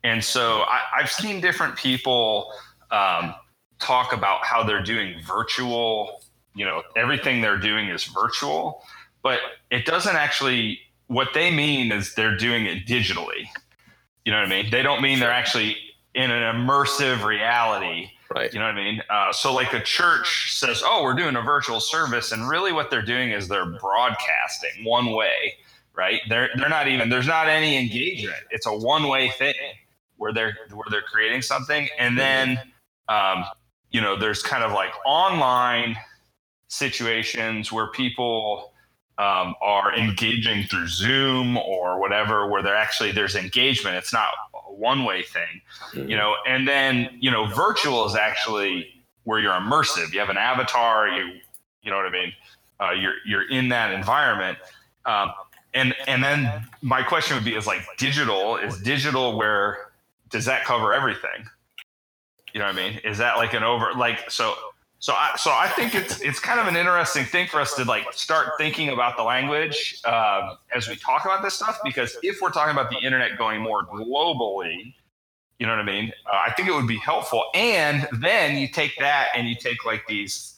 And 0.04 0.24
so 0.24 0.62
I, 0.62 1.02
have 1.02 1.12
seen 1.12 1.42
different 1.42 1.76
people 1.76 2.54
um, 2.92 3.34
talk 3.80 4.14
about 4.14 4.46
how 4.46 4.64
they're 4.64 4.82
doing 4.82 5.22
virtual, 5.22 6.24
you 6.60 6.66
know, 6.66 6.84
everything 6.96 7.42
they're 7.42 7.58
doing 7.58 7.88
is 7.88 8.04
virtual 8.04 8.84
but 9.24 9.40
it 9.72 9.86
doesn't 9.86 10.16
actually 10.16 10.80
what 11.08 11.30
they 11.34 11.52
mean 11.52 11.92
is 11.92 12.14
they're 12.16 12.38
doing 12.38 12.66
it 12.66 12.86
digitally 12.86 13.48
you 14.26 14.32
know 14.32 14.38
what 14.38 14.46
i 14.46 14.50
mean 14.50 14.70
they 14.70 14.84
don't 14.84 15.02
mean 15.02 15.20
they're 15.20 15.32
actually 15.32 15.76
in 16.16 16.32
an 16.32 16.56
immersive 16.56 17.24
reality 17.24 18.10
Right. 18.34 18.54
You 18.54 18.60
know 18.60 18.66
what 18.66 18.76
I 18.76 18.84
mean? 18.84 19.02
Uh, 19.10 19.34
so 19.34 19.54
like 19.54 19.74
a 19.74 19.82
church 19.82 20.54
says, 20.54 20.84
"Oh, 20.86 21.04
we're 21.04 21.16
doing 21.16 21.36
a 21.36 21.42
virtual 21.42 21.80
service," 21.80 22.32
and 22.32 22.48
really 22.48 22.72
what 22.72 22.92
they're 22.92 23.02
doing 23.02 23.32
is 23.32 23.48
they're 23.48 23.66
broadcasting 23.66 24.84
one 24.84 25.14
way, 25.14 25.56
right? 25.96 26.22
They're 26.30 26.50
they're 26.56 26.70
not 26.70 26.88
even 26.88 27.10
there's 27.10 27.26
not 27.26 27.48
any 27.48 27.76
engagement. 27.76 28.38
It's 28.52 28.68
a 28.68 28.72
one 28.72 29.08
way 29.08 29.30
thing 29.30 29.56
where 30.18 30.32
they're 30.32 30.56
where 30.72 30.86
they're 30.92 31.02
creating 31.02 31.42
something, 31.42 31.90
and 31.98 32.20
then 32.20 32.60
um, 33.08 33.46
you 33.90 34.00
know 34.00 34.16
there's 34.16 34.44
kind 34.44 34.64
of 34.64 34.74
like 34.74 34.92
online 35.08 35.96
situations 36.70 37.72
where 37.72 37.88
people 37.88 38.72
um, 39.18 39.54
are 39.62 39.94
engaging 39.94 40.64
through 40.64 40.88
Zoom 40.88 41.58
or 41.58 42.00
whatever, 42.00 42.48
where 42.48 42.64
they're 42.64 42.76
actually 42.76 43.12
there's 43.12 43.36
engagement. 43.36 43.98
It's 43.98 44.14
not 44.14 44.30
a 44.54 44.74
one 44.74 45.04
way 45.04 45.24
thing, 45.24 46.08
you 46.08 46.16
know. 46.16 46.36
And 46.48 46.66
then 46.66 47.10
you 47.20 47.30
know, 47.30 47.46
virtual 47.48 48.06
is 48.06 48.16
actually 48.16 48.88
where 49.26 49.40
you're 49.40 49.52
immersive. 49.52 50.14
You 50.14 50.20
have 50.22 50.30
an 50.30 50.38
avatar. 50.38 51.10
You 51.10 51.34
you 51.82 51.92
know 51.92 51.98
what 51.98 52.06
I 52.06 52.12
mean. 52.12 52.34
Uh, 52.80 52.92
you're 52.92 53.16
you're 53.26 53.50
in 53.50 53.68
that 53.70 53.92
environment. 53.92 54.58
Um, 55.06 55.34
and 55.74 55.94
and 56.08 56.24
then 56.24 56.66
my 56.82 57.04
question 57.04 57.36
would 57.36 57.46
be 57.46 57.56
is 57.56 57.68
like 57.68 57.82
digital 57.98 58.56
is 58.56 58.80
digital 58.82 59.38
where 59.38 59.90
does 60.30 60.46
that 60.46 60.64
cover 60.64 60.94
everything? 60.94 61.50
You 62.54 62.60
know 62.60 62.68
what 62.68 62.76
I 62.78 62.90
mean? 62.90 63.00
Is 63.04 63.18
that 63.18 63.38
like 63.38 63.54
an 63.54 63.64
over 63.64 63.94
like 63.94 64.32
so 64.32 64.56
so 65.00 65.14
I, 65.14 65.32
so 65.38 65.52
I 65.52 65.68
think 65.70 65.96
it's 65.96 66.20
it's 66.22 66.40
kind 66.40 66.60
of 66.60 66.68
an 66.68 66.76
interesting 66.76 67.24
thing 67.24 67.48
for 67.48 67.62
us 67.62 67.74
to 67.76 67.86
like 67.86 68.12
start 68.12 68.50
thinking 68.58 68.90
about 68.90 69.16
the 69.16 69.24
language 69.24 70.02
uh, 70.04 70.56
as 70.76 70.90
we 70.90 70.98
talk 70.98 71.24
about 71.24 71.42
this 71.42 71.54
stuff 71.54 71.80
because 71.86 72.18
if 72.22 72.42
we're 72.42 72.52
talking 72.52 72.74
about 72.74 72.90
the 72.90 72.98
internet 72.98 73.38
going 73.38 73.62
more 73.62 73.86
globally, 73.86 74.94
you 75.58 75.66
know 75.66 75.72
what 75.72 75.80
I 75.80 75.86
mean? 75.86 76.12
Uh, 76.26 76.44
I 76.48 76.52
think 76.52 76.68
it 76.68 76.74
would 76.74 76.88
be 76.88 76.98
helpful. 76.98 77.46
And 77.56 78.08
then 78.20 78.58
you 78.58 78.68
take 78.68 78.98
that 79.00 79.30
and 79.36 79.48
you 79.48 79.56
take 79.56 79.86
like 79.86 80.06
these 80.06 80.56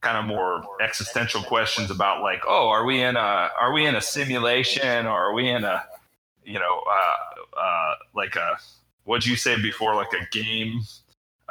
kind 0.00 0.16
of 0.16 0.24
more 0.24 0.64
existential 0.80 1.42
questions 1.42 1.90
about 1.90 2.22
like, 2.22 2.42
oh, 2.48 2.68
are 2.68 2.86
we 2.86 3.02
in 3.02 3.16
a 3.16 3.50
are 3.60 3.72
we 3.74 3.84
in 3.84 3.94
a 3.94 4.00
simulation 4.00 5.06
or 5.06 5.18
are 5.18 5.32
we 5.34 5.50
in 5.50 5.64
a 5.64 5.84
you 6.44 6.58
know 6.58 6.82
uh, 6.88 7.58
uh, 7.60 7.94
like 8.14 8.36
a 8.36 8.56
what'd 9.04 9.26
you 9.26 9.36
say 9.36 9.60
before 9.60 9.94
like 9.94 10.12
a 10.14 10.26
game 10.30 10.80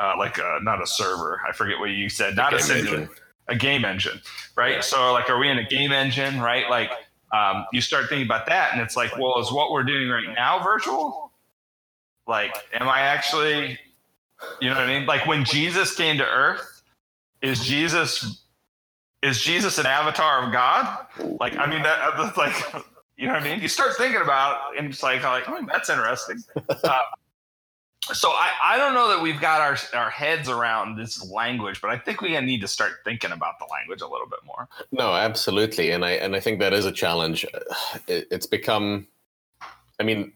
uh, 0.01 0.15
like 0.17 0.37
a, 0.39 0.59
not 0.63 0.81
a 0.81 0.87
server. 0.87 1.39
I 1.47 1.51
forget 1.53 1.79
what 1.79 1.91
you 1.91 2.09
said. 2.09 2.35
Not 2.35 2.53
a, 2.53 2.57
a 2.57 2.77
engine. 2.77 3.09
a 3.47 3.55
game 3.55 3.85
engine, 3.85 4.19
right? 4.55 4.75
Yeah. 4.75 4.81
So 4.81 5.13
like, 5.13 5.29
are 5.29 5.37
we 5.37 5.47
in 5.49 5.59
a 5.59 5.63
game 5.63 5.91
engine, 5.91 6.41
right? 6.41 6.69
Like, 6.69 6.91
um, 7.31 7.65
you 7.71 7.79
start 7.79 8.09
thinking 8.09 8.25
about 8.25 8.47
that, 8.47 8.73
and 8.73 8.81
it's 8.81 8.97
like, 8.97 9.17
well, 9.17 9.39
is 9.39 9.51
what 9.51 9.71
we're 9.71 9.83
doing 9.83 10.09
right 10.09 10.27
now 10.35 10.61
virtual? 10.61 11.31
Like, 12.27 12.55
am 12.73 12.89
I 12.89 13.01
actually, 13.01 13.79
you 14.59 14.69
know 14.69 14.75
what 14.75 14.83
I 14.83 14.99
mean? 14.99 15.05
Like 15.05 15.27
when 15.27 15.45
Jesus 15.45 15.95
came 15.95 16.17
to 16.17 16.25
Earth, 16.25 16.81
is 17.41 17.63
Jesus 17.63 18.41
is 19.21 19.41
Jesus 19.41 19.77
an 19.77 19.85
avatar 19.85 20.43
of 20.43 20.51
God? 20.51 21.05
Like, 21.39 21.55
I 21.57 21.67
mean, 21.67 21.83
that 21.83 22.13
that's 22.17 22.37
like, 22.37 22.55
you 23.17 23.27
know 23.27 23.33
what 23.33 23.43
I 23.43 23.51
mean? 23.51 23.61
You 23.61 23.67
start 23.67 23.95
thinking 23.95 24.21
about, 24.21 24.73
it, 24.73 24.79
and 24.79 24.89
it's 24.89 25.03
like, 25.03 25.21
like, 25.23 25.43
oh, 25.47 25.63
that's 25.71 25.89
interesting. 25.89 26.39
Uh, 26.83 26.97
so 28.05 28.29
I, 28.29 28.51
I 28.63 28.77
don't 28.77 28.93
know 28.93 29.09
that 29.09 29.21
we've 29.21 29.39
got 29.39 29.61
our, 29.61 29.77
our 29.93 30.09
heads 30.09 30.49
around 30.49 30.97
this 30.97 31.23
language, 31.29 31.81
but 31.81 31.91
I 31.91 31.97
think 31.97 32.21
we 32.21 32.39
need 32.41 32.61
to 32.61 32.67
start 32.67 32.93
thinking 33.03 33.31
about 33.31 33.59
the 33.59 33.65
language 33.71 34.01
a 34.01 34.07
little 34.07 34.27
bit 34.27 34.39
more. 34.45 34.67
No, 34.91 35.13
absolutely, 35.13 35.91
and 35.91 36.03
I 36.03 36.11
and 36.11 36.35
I 36.35 36.39
think 36.39 36.59
that 36.59 36.73
is 36.73 36.85
a 36.85 36.91
challenge. 36.91 37.45
It, 38.07 38.27
it's 38.31 38.47
become, 38.47 39.07
I 39.99 40.03
mean, 40.03 40.33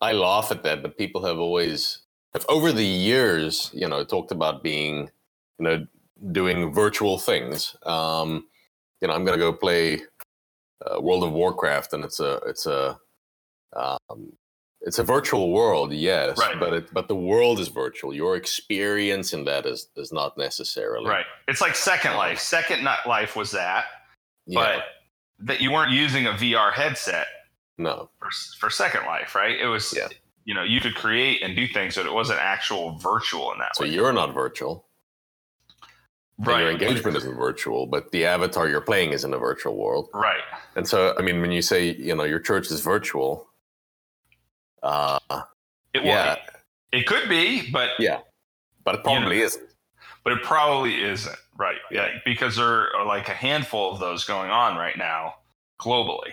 I 0.00 0.12
laugh 0.12 0.50
at 0.50 0.62
that, 0.62 0.82
but 0.82 0.96
people 0.96 1.24
have 1.24 1.38
always 1.38 1.98
have 2.32 2.46
over 2.48 2.72
the 2.72 2.84
years, 2.84 3.70
you 3.74 3.88
know, 3.88 4.04
talked 4.04 4.32
about 4.32 4.62
being, 4.62 5.10
you 5.58 5.64
know, 5.64 5.86
doing 6.32 6.72
virtual 6.72 7.18
things. 7.18 7.76
Um, 7.82 8.46
you 9.00 9.08
know, 9.08 9.14
I'm 9.14 9.24
going 9.24 9.38
to 9.38 9.44
go 9.44 9.52
play 9.52 10.00
uh, 10.84 11.00
World 11.00 11.24
of 11.24 11.32
Warcraft, 11.32 11.92
and 11.92 12.04
it's 12.04 12.20
a 12.20 12.40
it's 12.46 12.66
a 12.66 12.98
um, 13.74 14.32
it's 14.86 15.00
a 15.00 15.02
virtual 15.02 15.50
world, 15.50 15.92
yes, 15.92 16.38
right. 16.38 16.58
but 16.60 16.72
it, 16.72 16.94
but 16.94 17.08
the 17.08 17.16
world 17.16 17.58
is 17.58 17.66
virtual. 17.66 18.14
Your 18.14 18.36
experience 18.36 19.32
in 19.32 19.44
that 19.44 19.66
is 19.66 19.88
is 19.96 20.12
not 20.12 20.38
necessarily 20.38 21.10
right. 21.10 21.26
It's 21.48 21.60
like 21.60 21.74
Second 21.74 22.14
Life. 22.14 22.38
Second 22.38 22.84
Life 22.84 23.34
was 23.34 23.50
that, 23.50 23.86
yeah. 24.46 24.60
but 24.60 24.84
that 25.40 25.60
you 25.60 25.72
weren't 25.72 25.90
using 25.90 26.26
a 26.26 26.30
VR 26.30 26.72
headset. 26.72 27.26
No, 27.78 28.08
for, 28.20 28.28
for 28.58 28.70
Second 28.70 29.06
Life, 29.06 29.34
right? 29.34 29.60
It 29.60 29.66
was 29.66 29.92
yeah. 29.94 30.06
you 30.44 30.54
know 30.54 30.62
you 30.62 30.80
could 30.80 30.94
create 30.94 31.42
and 31.42 31.56
do 31.56 31.66
things, 31.66 31.96
but 31.96 32.06
it 32.06 32.12
wasn't 32.12 32.38
actual 32.38 32.96
virtual 32.98 33.52
in 33.52 33.58
that 33.58 33.74
so 33.74 33.82
way. 33.82 33.90
So 33.90 33.94
you're 33.94 34.12
not 34.12 34.32
virtual. 34.32 34.86
Right. 36.38 36.60
your 36.60 36.70
engagement 36.70 37.16
isn't 37.16 37.34
virtual, 37.34 37.86
but 37.86 38.12
the 38.12 38.26
avatar 38.26 38.68
you're 38.68 38.82
playing 38.82 39.12
is 39.12 39.24
in 39.24 39.32
a 39.32 39.38
virtual 39.38 39.74
world. 39.74 40.10
Right. 40.12 40.42
And 40.76 40.86
so, 40.86 41.14
I 41.18 41.22
mean, 41.22 41.40
when 41.40 41.50
you 41.50 41.62
say, 41.62 41.94
you 41.94 42.14
know, 42.14 42.24
your 42.24 42.40
church 42.40 42.70
is 42.70 42.82
virtual, 42.82 43.48
uh, 44.82 45.18
it, 45.94 46.04
yeah, 46.04 46.36
it 46.92 47.06
could 47.06 47.28
be, 47.28 47.70
but 47.70 47.90
yeah, 47.98 48.20
but 48.84 48.96
it 48.96 49.04
probably 49.04 49.36
you 49.36 49.40
know, 49.40 49.46
isn't. 49.46 49.68
But 50.24 50.32
it 50.34 50.42
probably 50.42 51.02
isn't, 51.02 51.36
right? 51.56 51.78
Yeah, 51.90 52.08
because 52.24 52.56
there 52.56 52.94
are 52.96 53.06
like 53.06 53.28
a 53.28 53.34
handful 53.34 53.92
of 53.92 54.00
those 54.00 54.24
going 54.24 54.50
on 54.50 54.76
right 54.76 54.98
now 54.98 55.36
globally. 55.80 56.32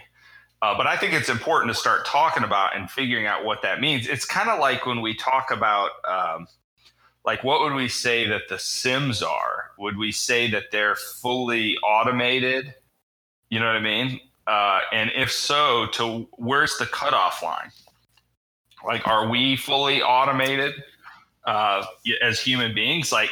Uh, 0.64 0.76
but 0.78 0.88
I 0.88 0.96
think 0.96 1.14
it's 1.14 1.28
important 1.28 1.74
to 1.74 1.78
start 1.78 2.06
talking 2.06 2.44
about 2.46 2.74
and 2.74 2.90
figuring 2.90 3.26
out 3.26 3.44
what 3.44 3.62
that 3.64 3.82
means. 3.82 4.08
It's 4.08 4.24
kind 4.24 4.50
of 4.50 4.60
like 4.60 4.86
when 4.86 5.02
we 5.02 5.14
talk 5.14 5.52
about, 5.52 5.90
um, 6.08 6.48
like, 7.26 7.44
what 7.44 7.60
would 7.60 7.74
we 7.74 7.90
say 7.90 8.26
that 8.30 8.44
the 8.48 8.58
Sims 8.58 9.22
are? 9.22 9.72
Would 9.78 9.98
we 9.98 10.14
say 10.14 10.50
that 10.52 10.72
they're 10.72 10.96
fully 10.96 11.76
automated? 11.80 12.74
You 13.50 13.60
know 13.60 13.66
what 13.66 13.76
I 13.76 13.82
mean? 13.82 14.22
Uh, 14.48 14.80
and 14.94 15.12
if 15.14 15.34
so, 15.34 15.88
to 15.94 16.30
where's 16.38 16.78
the 16.78 16.86
cutoff 16.86 17.44
line? 17.44 17.72
Like, 18.86 19.08
are 19.08 19.28
we 19.28 19.56
fully 19.56 20.02
automated 20.02 20.74
uh, 21.46 21.86
as 22.22 22.40
human 22.40 22.74
beings? 22.74 23.12
Like, 23.12 23.30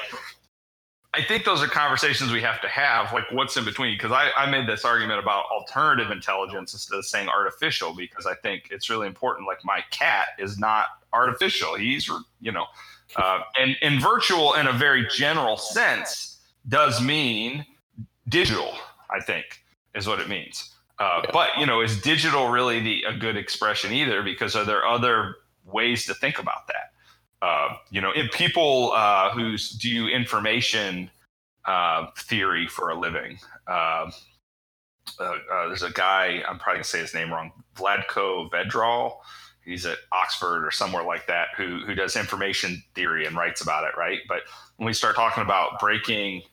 I 1.14 1.22
think 1.22 1.44
those 1.44 1.62
are 1.62 1.68
conversations 1.68 2.32
we 2.32 2.42
have 2.42 2.62
to 2.62 2.70
have. 2.70 3.12
Like, 3.12 3.30
what's 3.32 3.58
in 3.58 3.66
between? 3.66 3.96
Because 3.96 4.12
I, 4.12 4.30
I 4.36 4.50
made 4.50 4.68
this 4.68 4.86
argument 4.86 5.20
about 5.20 5.46
alternative 5.52 6.10
intelligence 6.10 6.74
instead 6.74 6.98
of 6.98 7.06
saying 7.06 7.28
artificial, 7.28 7.94
because 7.94 8.26
I 8.26 8.36
think 8.36 8.70
it's 8.72 8.90
really 8.90 9.08
important. 9.08 9.48
Like, 9.48 9.64
my 9.66 9.84
cat 9.92 10.28
is 10.40 10.58
not 10.58 10.86
artificial. 11.12 11.76
He's, 11.76 12.10
you 12.40 12.52
know, 12.52 12.66
uh, 13.18 13.42
and, 13.60 13.76
and 13.82 14.02
virtual 14.02 14.54
in 14.54 14.68
a 14.68 14.74
very 14.74 15.06
general 15.08 15.58
sense 15.58 16.40
does 16.70 17.02
mean 17.02 17.66
digital, 18.30 18.74
I 19.10 19.20
think, 19.20 19.64
is 19.94 20.08
what 20.08 20.20
it 20.20 20.30
means. 20.30 20.74
Uh. 21.00 21.24
But 21.34 21.50
you 21.58 21.66
know, 21.66 21.82
is 21.82 22.00
digital 22.02 22.50
really 22.50 22.80
the 22.80 23.04
a 23.08 23.14
good 23.18 23.36
expression 23.36 23.92
either? 23.92 24.22
Because 24.22 24.56
are 24.56 24.64
there 24.64 24.86
other 24.86 25.36
ways 25.66 26.06
to 26.06 26.14
think 26.14 26.40
about 26.40 26.68
that? 26.68 27.46
Uh, 27.46 27.76
you 27.90 28.02
know, 28.02 28.12
people 28.32 28.92
uh, 28.94 29.32
who 29.32 29.58
do 29.80 30.08
information 30.08 31.10
uh, 31.66 32.08
theory 32.18 32.68
for 32.68 32.90
a 32.90 33.00
living. 33.00 33.38
Um, 33.68 34.12
uh, 35.20 35.36
uh, 35.52 35.68
there's 35.68 35.84
a 35.84 35.92
guy 35.92 36.44
I'm 36.48 36.60
probably 36.60 36.78
gonna 36.78 36.84
say 36.84 37.00
his 37.00 37.14
name 37.14 37.32
wrong, 37.32 37.52
Vlatko 37.76 38.50
Vedral. 38.52 39.18
He's 39.66 39.86
at 39.86 39.98
Oxford 40.12 40.66
or 40.66 40.72
somewhere 40.72 41.04
like 41.04 41.28
that, 41.28 41.50
who 41.58 41.82
who 41.86 41.96
does 41.96 42.16
information 42.16 42.84
theory 42.96 43.26
and 43.26 43.36
writes 43.36 43.62
about 43.62 43.84
it, 43.84 43.98
right? 43.98 44.20
But 44.28 44.42
when 44.78 44.86
we 44.86 44.94
start 44.94 45.16
talking 45.16 45.44
about 45.44 45.80
breaking 45.80 46.44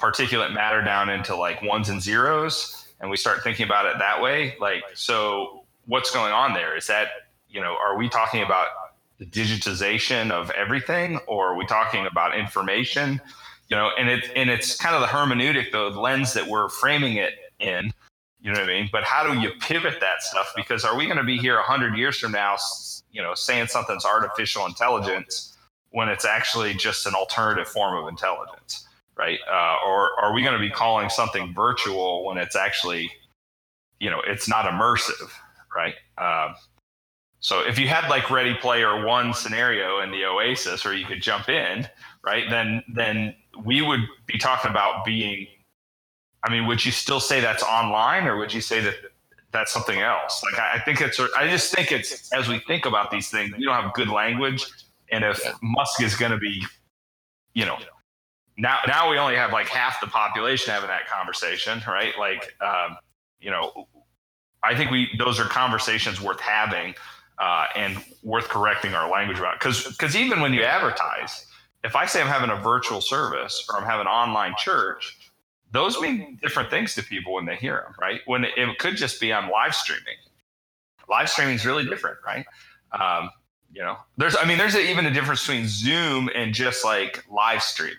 particulate 0.00 0.52
matter 0.52 0.82
down 0.82 1.10
into 1.10 1.36
like 1.36 1.62
ones 1.62 1.90
and 1.90 2.00
zeros 2.00 2.86
and 3.00 3.10
we 3.10 3.16
start 3.16 3.42
thinking 3.42 3.66
about 3.66 3.84
it 3.84 3.98
that 3.98 4.20
way 4.20 4.56
like 4.58 4.82
so 4.94 5.64
what's 5.86 6.10
going 6.10 6.32
on 6.32 6.54
there 6.54 6.74
is 6.74 6.86
that 6.86 7.08
you 7.50 7.60
know 7.60 7.76
are 7.84 7.96
we 7.96 8.08
talking 8.08 8.42
about 8.42 8.68
the 9.18 9.26
digitization 9.26 10.30
of 10.30 10.50
everything 10.50 11.18
or 11.26 11.52
are 11.52 11.56
we 11.56 11.66
talking 11.66 12.06
about 12.06 12.36
information 12.36 13.20
you 13.68 13.76
know 13.76 13.90
and 13.98 14.08
it 14.08 14.30
and 14.36 14.50
it's 14.50 14.76
kind 14.76 14.94
of 14.94 15.00
the 15.00 15.06
hermeneutic 15.06 15.70
the 15.72 15.90
lens 15.98 16.32
that 16.32 16.46
we're 16.46 16.68
framing 16.68 17.16
it 17.16 17.34
in 17.58 17.92
you 18.40 18.52
know 18.52 18.60
what 18.60 18.68
i 18.68 18.72
mean 18.72 18.88
but 18.92 19.04
how 19.04 19.30
do 19.30 19.38
you 19.40 19.50
pivot 19.60 20.00
that 20.00 20.22
stuff 20.22 20.52
because 20.56 20.84
are 20.84 20.96
we 20.96 21.04
going 21.06 21.18
to 21.18 21.24
be 21.24 21.36
here 21.36 21.56
100 21.56 21.96
years 21.96 22.18
from 22.18 22.32
now 22.32 22.56
you 23.12 23.22
know 23.22 23.34
saying 23.34 23.66
something's 23.66 24.04
artificial 24.04 24.66
intelligence 24.66 25.56
when 25.90 26.08
it's 26.08 26.24
actually 26.24 26.72
just 26.72 27.06
an 27.06 27.14
alternative 27.14 27.66
form 27.66 28.02
of 28.02 28.08
intelligence 28.08 28.86
right? 29.20 29.38
Uh, 29.46 29.76
or 29.86 30.18
are 30.18 30.32
we 30.32 30.42
going 30.42 30.54
to 30.54 30.58
be 30.58 30.70
calling 30.70 31.10
something 31.10 31.52
virtual 31.52 32.24
when 32.24 32.38
it's 32.38 32.56
actually, 32.56 33.12
you 33.98 34.08
know, 34.08 34.22
it's 34.26 34.48
not 34.48 34.64
immersive, 34.64 35.30
right? 35.76 35.94
Uh, 36.16 36.54
so 37.40 37.66
if 37.66 37.78
you 37.78 37.88
had 37.88 38.08
like 38.08 38.30
Ready 38.30 38.54
Player 38.54 39.04
One 39.04 39.34
scenario 39.34 40.00
in 40.00 40.10
the 40.10 40.24
Oasis, 40.24 40.86
or 40.86 40.94
you 40.94 41.06
could 41.06 41.22
jump 41.22 41.48
in, 41.48 41.88
right? 42.22 42.44
Then 42.48 42.82
then 42.94 43.34
we 43.64 43.82
would 43.82 44.00
be 44.26 44.38
talking 44.38 44.70
about 44.70 45.04
being. 45.04 45.46
I 46.42 46.50
mean, 46.50 46.66
would 46.66 46.84
you 46.84 46.92
still 46.92 47.20
say 47.20 47.40
that's 47.40 47.62
online, 47.62 48.26
or 48.26 48.38
would 48.38 48.52
you 48.52 48.62
say 48.62 48.80
that 48.80 48.94
that's 49.52 49.72
something 49.72 50.00
else? 50.00 50.42
Like 50.42 50.60
I, 50.60 50.76
I 50.76 50.78
think 50.80 51.00
it's. 51.00 51.20
I 51.36 51.48
just 51.48 51.74
think 51.74 51.92
it's 51.92 52.32
as 52.32 52.48
we 52.48 52.60
think 52.60 52.86
about 52.86 53.10
these 53.10 53.28
things, 53.28 53.52
we 53.56 53.64
don't 53.64 53.74
have 53.74 53.92
good 53.94 54.08
language, 54.08 54.66
and 55.10 55.24
if 55.24 55.40
yeah. 55.44 55.52
Musk 55.62 56.02
is 56.02 56.16
going 56.16 56.32
to 56.32 56.38
be 56.38 56.64
you 57.54 57.64
know, 57.64 57.78
now 58.56 58.78
now 58.86 59.10
we 59.10 59.18
only 59.18 59.36
have 59.36 59.52
like 59.52 59.68
half 59.68 60.00
the 60.00 60.06
population 60.06 60.72
having 60.72 60.88
that 60.88 61.08
conversation, 61.08 61.82
right? 61.86 62.12
Like, 62.18 62.54
um, 62.60 62.96
you 63.40 63.50
know, 63.50 63.88
I 64.62 64.74
think 64.76 64.90
we 64.90 65.08
those 65.18 65.40
are 65.40 65.44
conversations 65.44 66.20
worth 66.20 66.40
having 66.40 66.94
uh, 67.40 67.66
and 67.74 67.96
worth 68.22 68.48
correcting 68.48 68.94
our 68.94 69.10
language 69.10 69.38
about. 69.38 69.58
Because 69.58 69.84
because 69.84 70.14
even 70.14 70.40
when 70.40 70.52
you 70.52 70.62
advertise, 70.62 71.46
if 71.82 71.96
I 71.96 72.06
say 72.06 72.20
I'm 72.20 72.28
having 72.28 72.50
a 72.50 72.60
virtual 72.60 73.00
service 73.00 73.66
or 73.68 73.78
I'm 73.78 73.84
having 73.84 74.02
an 74.02 74.06
online 74.08 74.54
church, 74.58 75.18
those 75.72 75.98
mean 76.00 76.38
different 76.42 76.70
things 76.70 76.94
to 76.96 77.02
people 77.02 77.32
when 77.32 77.46
they 77.46 77.56
hear 77.56 77.84
them, 77.86 77.94
right? 78.00 78.20
When 78.26 78.44
it, 78.44 78.52
it 78.56 78.78
could 78.78 78.96
just 78.96 79.20
be 79.20 79.32
I'm 79.32 79.50
live 79.50 79.74
streaming. 79.74 80.16
Live 81.08 81.30
streaming 81.30 81.54
is 81.54 81.66
really 81.66 81.84
different, 81.86 82.18
right? 82.24 82.44
Um, 82.92 83.30
you 83.72 83.82
know, 83.82 83.96
there's 84.18 84.36
I 84.36 84.44
mean, 84.44 84.58
there's 84.58 84.74
a, 84.74 84.90
even 84.90 85.06
a 85.06 85.10
difference 85.10 85.40
between 85.46 85.66
Zoom 85.66 86.28
and 86.34 86.52
just 86.52 86.84
like 86.84 87.24
live 87.30 87.62
streaming. 87.62 87.96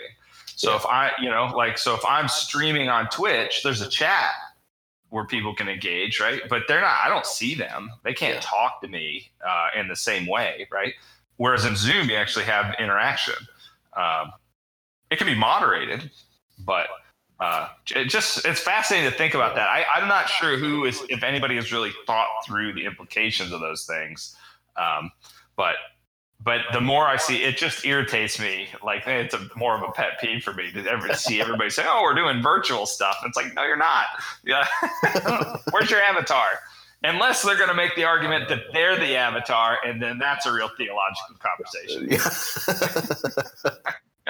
So 0.55 0.75
if 0.75 0.85
I, 0.85 1.11
you 1.19 1.29
know, 1.29 1.51
like 1.55 1.79
so 1.79 1.95
if 1.95 2.05
I'm 2.05 2.27
streaming 2.27 2.89
on 2.89 3.07
Twitch, 3.09 3.63
there's 3.63 3.81
a 3.81 3.89
chat 3.89 4.33
where 5.11 5.25
people 5.25 5.53
can 5.53 5.67
engage, 5.67 6.19
right? 6.19 6.41
But 6.49 6.63
they're 6.67 6.81
not. 6.81 6.95
I 7.05 7.09
don't 7.09 7.25
see 7.25 7.53
them. 7.53 7.91
They 8.03 8.13
can't 8.13 8.35
yeah. 8.35 8.41
talk 8.41 8.81
to 8.81 8.87
me 8.87 9.29
uh, 9.45 9.67
in 9.77 9.87
the 9.89 9.95
same 9.95 10.25
way, 10.25 10.67
right? 10.71 10.93
Whereas 11.35 11.65
in 11.65 11.75
Zoom, 11.75 12.09
you 12.09 12.15
actually 12.15 12.45
have 12.45 12.73
interaction. 12.79 13.35
Um, 13.95 14.31
it 15.09 15.17
can 15.17 15.27
be 15.27 15.35
moderated, 15.35 16.09
but 16.59 16.87
uh, 17.41 17.67
it 17.93 18.05
just 18.05 18.45
it's 18.45 18.61
fascinating 18.61 19.11
to 19.11 19.17
think 19.17 19.33
about 19.33 19.55
that. 19.55 19.67
I, 19.67 19.83
I'm 19.93 20.07
not 20.07 20.29
sure 20.29 20.57
who 20.57 20.85
is 20.85 21.03
if 21.09 21.23
anybody 21.23 21.55
has 21.57 21.73
really 21.73 21.91
thought 22.07 22.29
through 22.45 22.73
the 22.73 22.85
implications 22.85 23.51
of 23.51 23.59
those 23.59 23.85
things. 23.85 24.35
Um, 24.77 25.11
but 25.57 25.75
but 26.43 26.61
the 26.73 26.81
more 26.81 27.05
I 27.05 27.17
see, 27.17 27.43
it 27.43 27.57
just 27.57 27.85
irritates 27.85 28.39
me. 28.39 28.67
Like 28.83 29.03
it's 29.05 29.33
a 29.33 29.47
more 29.55 29.75
of 29.75 29.83
a 29.87 29.91
pet 29.91 30.19
peeve 30.19 30.43
for 30.43 30.53
me 30.53 30.71
to 30.71 30.85
ever 30.87 31.13
see 31.13 31.39
everybody 31.41 31.69
say, 31.69 31.83
"Oh, 31.85 32.01
we're 32.03 32.15
doing 32.15 32.41
virtual 32.41 32.85
stuff." 32.85 33.17
It's 33.25 33.37
like, 33.37 33.53
no, 33.53 33.63
you're 33.63 33.77
not. 33.77 34.05
Yeah, 34.43 34.65
where's 35.71 35.89
your 35.91 36.01
avatar? 36.01 36.47
Unless 37.03 37.43
they're 37.43 37.57
going 37.57 37.69
to 37.69 37.75
make 37.75 37.95
the 37.95 38.03
argument 38.03 38.47
that 38.49 38.59
they're 38.73 38.97
the 38.97 39.15
avatar, 39.15 39.77
and 39.85 40.01
then 40.01 40.19
that's 40.19 40.45
a 40.45 40.53
real 40.53 40.69
theological 40.77 41.35
conversation. 41.39 42.07
Yeah. 42.11 42.29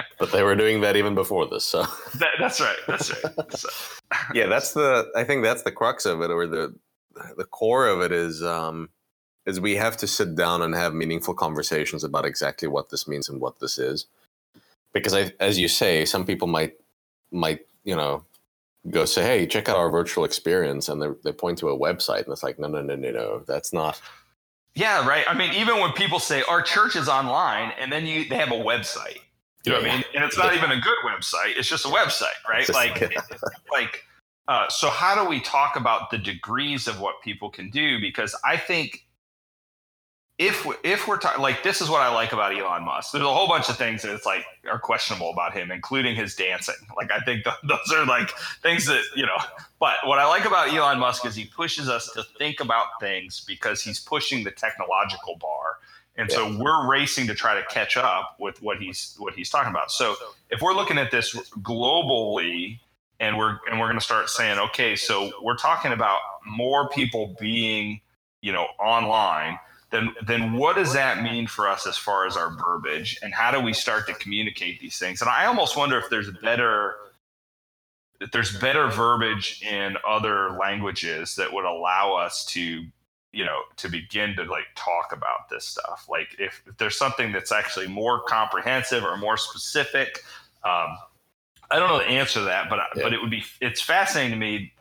but 0.20 0.32
they 0.32 0.44
were 0.44 0.56
doing 0.56 0.82
that 0.82 0.96
even 0.96 1.16
before 1.16 1.48
this, 1.48 1.66
so 1.66 1.84
that, 2.16 2.32
that's 2.40 2.62
right. 2.62 2.78
That's 2.88 3.12
right. 3.24 3.54
So. 3.54 3.70
yeah, 4.34 4.48
that's 4.48 4.74
the. 4.74 5.10
I 5.16 5.24
think 5.24 5.44
that's 5.44 5.64
the 5.64 5.72
crux 5.72 6.06
of 6.06 6.22
it, 6.22 6.32
or 6.32 6.48
the 6.48 6.74
the 7.38 7.46
core 7.46 7.88
of 7.88 8.02
it 8.02 8.12
is. 8.12 8.44
um 8.44 8.90
is 9.46 9.60
we 9.60 9.76
have 9.76 9.98
to 9.98 10.08
sit 10.08 10.36
down 10.36 10.62
and 10.62 10.76
have 10.76 10.94
meaningful 10.94 11.34
conversations 11.34 12.04
about 12.04 12.26
exactly 12.26 12.68
what 12.68 12.90
this 12.90 13.08
means 13.08 13.30
and 13.30 13.42
what 13.42 13.60
this 13.60 13.78
is. 13.78 14.06
Because 14.94 15.14
I, 15.14 15.32
as 15.40 15.58
you 15.58 15.68
say 15.68 16.06
some 16.06 16.26
people 16.26 16.48
might 16.48 16.74
might 17.32 17.62
you 17.84 17.96
know 17.96 18.26
go 18.90 19.06
say 19.06 19.24
hey 19.24 19.48
check 19.48 19.70
out 19.70 19.78
our 19.78 19.90
virtual 19.90 20.26
experience 20.26 20.90
and 20.90 21.02
they, 21.02 21.08
they 21.24 21.32
point 21.32 21.58
to 21.60 21.70
a 21.70 21.78
website 21.78 22.24
and 22.24 22.30
it's 22.34 22.44
like 22.44 22.60
no 22.60 22.68
no 22.68 22.82
no 22.82 22.96
no 22.96 23.12
no 23.12 23.44
that's 23.48 23.72
not 23.72 24.02
yeah 24.76 25.08
right. 25.08 25.24
I 25.28 25.34
mean 25.34 25.54
even 25.54 25.80
when 25.80 25.94
people 25.94 26.20
say 26.20 26.44
our 26.44 26.62
church 26.62 26.96
is 26.96 27.08
online 27.08 27.72
and 27.80 27.92
then 27.92 28.06
you 28.06 28.28
they 28.28 28.38
have 28.38 28.52
a 28.52 28.64
website. 28.64 29.20
You 29.64 29.74
know 29.74 29.78
yeah. 29.80 29.84
what 29.84 29.92
i 29.92 29.96
mean? 29.96 30.04
And 30.16 30.24
it's 30.24 30.38
not 30.38 30.56
even 30.56 30.72
a 30.72 30.80
good 30.80 30.98
website 31.06 31.54
it's 31.56 31.70
just 31.70 31.86
a 31.86 31.90
website 31.90 32.26
right? 32.50 32.66
Just, 32.66 32.74
like 32.74 33.00
yeah. 33.00 33.22
like 33.72 34.04
uh, 34.48 34.68
so 34.68 34.90
how 34.90 35.24
do 35.24 35.30
we 35.30 35.40
talk 35.40 35.78
about 35.78 36.10
the 36.10 36.18
degrees 36.18 36.88
of 36.88 37.00
what 37.00 37.22
people 37.22 37.50
can 37.50 37.70
do? 37.70 38.02
Because 38.02 38.36
i 38.44 38.58
think 38.58 39.06
if 40.42 40.66
if 40.84 41.08
we're 41.08 41.20
talking 41.20 41.40
like 41.40 41.62
this 41.62 41.82
is 41.82 41.90
what 41.90 42.02
I 42.02 42.12
like 42.12 42.34
about 42.34 42.58
Elon 42.58 42.84
Musk. 42.84 43.12
There's 43.12 43.24
a 43.24 43.32
whole 43.32 43.48
bunch 43.48 43.70
of 43.70 43.78
things 43.78 44.02
that 44.02 44.12
it's 44.12 44.26
like 44.26 44.44
are 44.70 44.80
questionable 44.80 45.30
about 45.30 45.54
him, 45.54 45.70
including 45.70 46.16
his 46.16 46.36
dancing. 46.36 46.74
Like 46.98 47.12
I 47.12 47.20
think 47.20 47.44
th- 47.44 47.58
those 47.64 47.94
are 47.94 48.06
like 48.08 48.32
things 48.64 48.88
that 48.88 49.04
you 49.16 49.24
know. 49.24 49.38
But 49.80 49.98
what 50.04 50.18
I 50.18 50.26
like 50.26 50.46
about 50.46 50.74
Elon 50.74 50.98
Musk 50.98 51.28
is 51.28 51.36
he 51.36 51.46
pushes 51.46 51.88
us 51.88 52.12
to 52.14 52.24
think 52.40 52.60
about 52.60 52.88
things 53.00 53.44
because 53.48 53.84
he's 53.84 54.00
pushing 54.00 54.44
the 54.44 54.50
technological 54.50 55.38
bar, 55.40 55.78
and 56.18 56.28
yeah. 56.28 56.36
so 56.36 56.58
we're 56.58 56.90
racing 56.90 57.28
to 57.28 57.36
try 57.36 57.54
to 57.54 57.64
catch 57.68 57.96
up 57.96 58.36
with 58.40 58.60
what 58.64 58.80
he's 58.80 59.16
what 59.20 59.36
he's 59.36 59.50
talking 59.52 59.70
about. 59.70 59.92
So 59.92 60.16
if 60.50 60.60
we're 60.60 60.74
looking 60.74 60.98
at 60.98 61.12
this 61.12 61.36
globally. 61.62 62.80
And 63.20 63.38
we're 63.38 63.60
and 63.70 63.80
we're 63.80 63.86
going 63.86 64.00
to 64.00 64.04
start 64.04 64.32
saying, 64.32 64.58
okay, 64.58 64.96
so 64.96 65.32
we're 65.44 65.56
talking 65.56 65.92
about 65.92 66.18
more 66.44 66.90
people 66.90 67.36
being, 67.40 68.02
you 68.42 68.52
know, 68.52 68.66
online 68.80 69.60
then 69.92 70.14
then 70.26 70.54
what 70.54 70.76
does 70.76 70.94
that 70.94 71.22
mean 71.22 71.48
for 71.48 71.68
us 71.68 71.86
as 71.86 71.98
far 71.98 72.26
as 72.26 72.38
our 72.38 72.56
verbiage? 72.56 73.20
And 73.22 73.34
how 73.34 73.52
do 73.52 73.60
we 73.60 73.74
start 73.74 74.08
to 74.08 74.14
communicate 74.14 74.80
these 74.80 74.98
things? 74.98 75.22
And 75.22 75.30
i 75.30 75.46
almost 75.46 75.78
wonder 75.78 75.98
if 75.98 76.10
there's 76.10 76.32
better 76.42 76.96
if 78.20 78.32
there's 78.32 78.58
better 78.60 78.88
verbiage 78.88 79.64
in 79.64 79.98
other 80.08 80.52
languages 80.52 81.36
that 81.36 81.52
would 81.52 81.66
allow 81.66 82.14
us 82.14 82.46
to 82.46 82.86
you 83.32 83.46
know 83.46 83.60
to 83.78 83.90
begin 83.90 84.36
to 84.36 84.44
like 84.44 84.68
talk 84.76 85.12
about 85.12 85.50
this 85.50 85.66
stuff. 85.66 86.08
Like 86.10 86.36
if, 86.40 86.62
if 86.68 86.78
there's 86.78 86.98
something 86.98 87.32
that's 87.32 87.52
actually 87.52 87.88
more 87.88 88.22
comprehensive 88.24 89.04
or 89.04 89.18
more 89.18 89.38
specific 89.38 90.24
um, 90.64 90.98
i 91.70 91.80
don't 91.80 91.90
know 91.90 92.00
the 92.00 92.06
answer 92.06 92.40
to 92.40 92.46
that 92.46 92.70
but 92.70 92.80
yeah. 92.96 93.04
but 93.04 93.14
it 93.14 93.22
would 93.22 93.32
be 93.32 93.44
it's 93.60 93.82
fascinating 93.82 94.32
to 94.32 94.38
me 94.38 94.74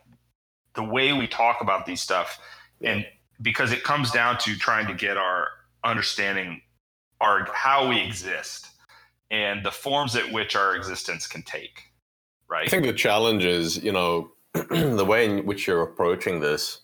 the 0.73 0.83
way 0.83 1.13
we 1.13 1.27
talk 1.27 1.61
about 1.61 1.85
these 1.85 2.01
stuff 2.01 2.39
and 2.81 3.05
because 3.41 3.71
it 3.71 3.83
comes 3.83 4.11
down 4.11 4.37
to 4.39 4.57
trying 4.57 4.87
to 4.87 4.93
get 4.93 5.17
our 5.17 5.47
understanding 5.83 6.61
our 7.19 7.47
how 7.53 7.87
we 7.87 7.99
exist 7.99 8.67
and 9.29 9.63
the 9.65 9.71
forms 9.71 10.15
at 10.15 10.31
which 10.31 10.55
our 10.55 10.75
existence 10.75 11.27
can 11.27 11.41
take 11.43 11.91
right? 12.51 12.67
I 12.67 12.69
think 12.69 12.85
the 12.85 12.93
challenge 12.93 13.45
is 13.45 13.83
you 13.83 13.91
know 13.91 14.31
the 14.53 15.05
way 15.05 15.25
in 15.25 15.45
which 15.45 15.65
you're 15.65 15.81
approaching 15.81 16.41
this 16.41 16.81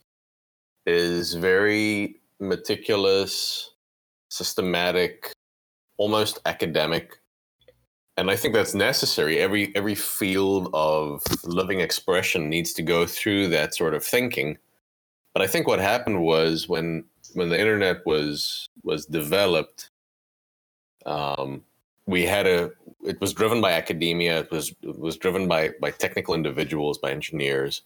is 0.86 1.34
very 1.36 2.16
meticulous 2.39 3.72
systematic 4.30 5.34
almost 5.97 6.39
academic. 6.45 7.18
And 8.16 8.32
i 8.32 8.36
think 8.36 8.55
that's 8.55 8.74
necessary. 8.74 9.38
Every 9.38 9.76
every 9.76 9.93
field 9.93 10.70
of 10.74 11.22
living 11.43 11.82
expression 11.82 12.49
needs 12.49 12.74
to 12.74 12.82
go 12.82 13.05
through 13.05 13.49
that 13.49 13.76
sort 13.76 13.93
of 13.93 14.03
thinking 14.03 14.58
but 15.38 15.43
I 15.43 15.47
think 15.47 15.67
what 15.67 15.77
happened 15.77 16.23
was 16.23 16.67
when 16.67 17.03
when 17.35 17.49
the 17.49 17.59
internet 17.59 18.03
was 18.07 18.69
was 18.81 19.05
developed, 19.05 19.91
um, 21.05 21.63
we 22.07 22.25
had 22.25 22.47
a 22.47 22.71
it 23.05 23.21
was 23.21 23.33
driven 23.33 23.61
by 23.61 23.73
academia. 23.73 24.39
It 24.39 24.49
was 24.49 24.73
it 24.81 24.97
was 24.97 25.15
driven 25.15 25.47
by 25.47 25.73
by 25.79 25.91
technical 25.91 26.33
individuals, 26.33 26.97
by 26.97 27.11
engineers, 27.11 27.83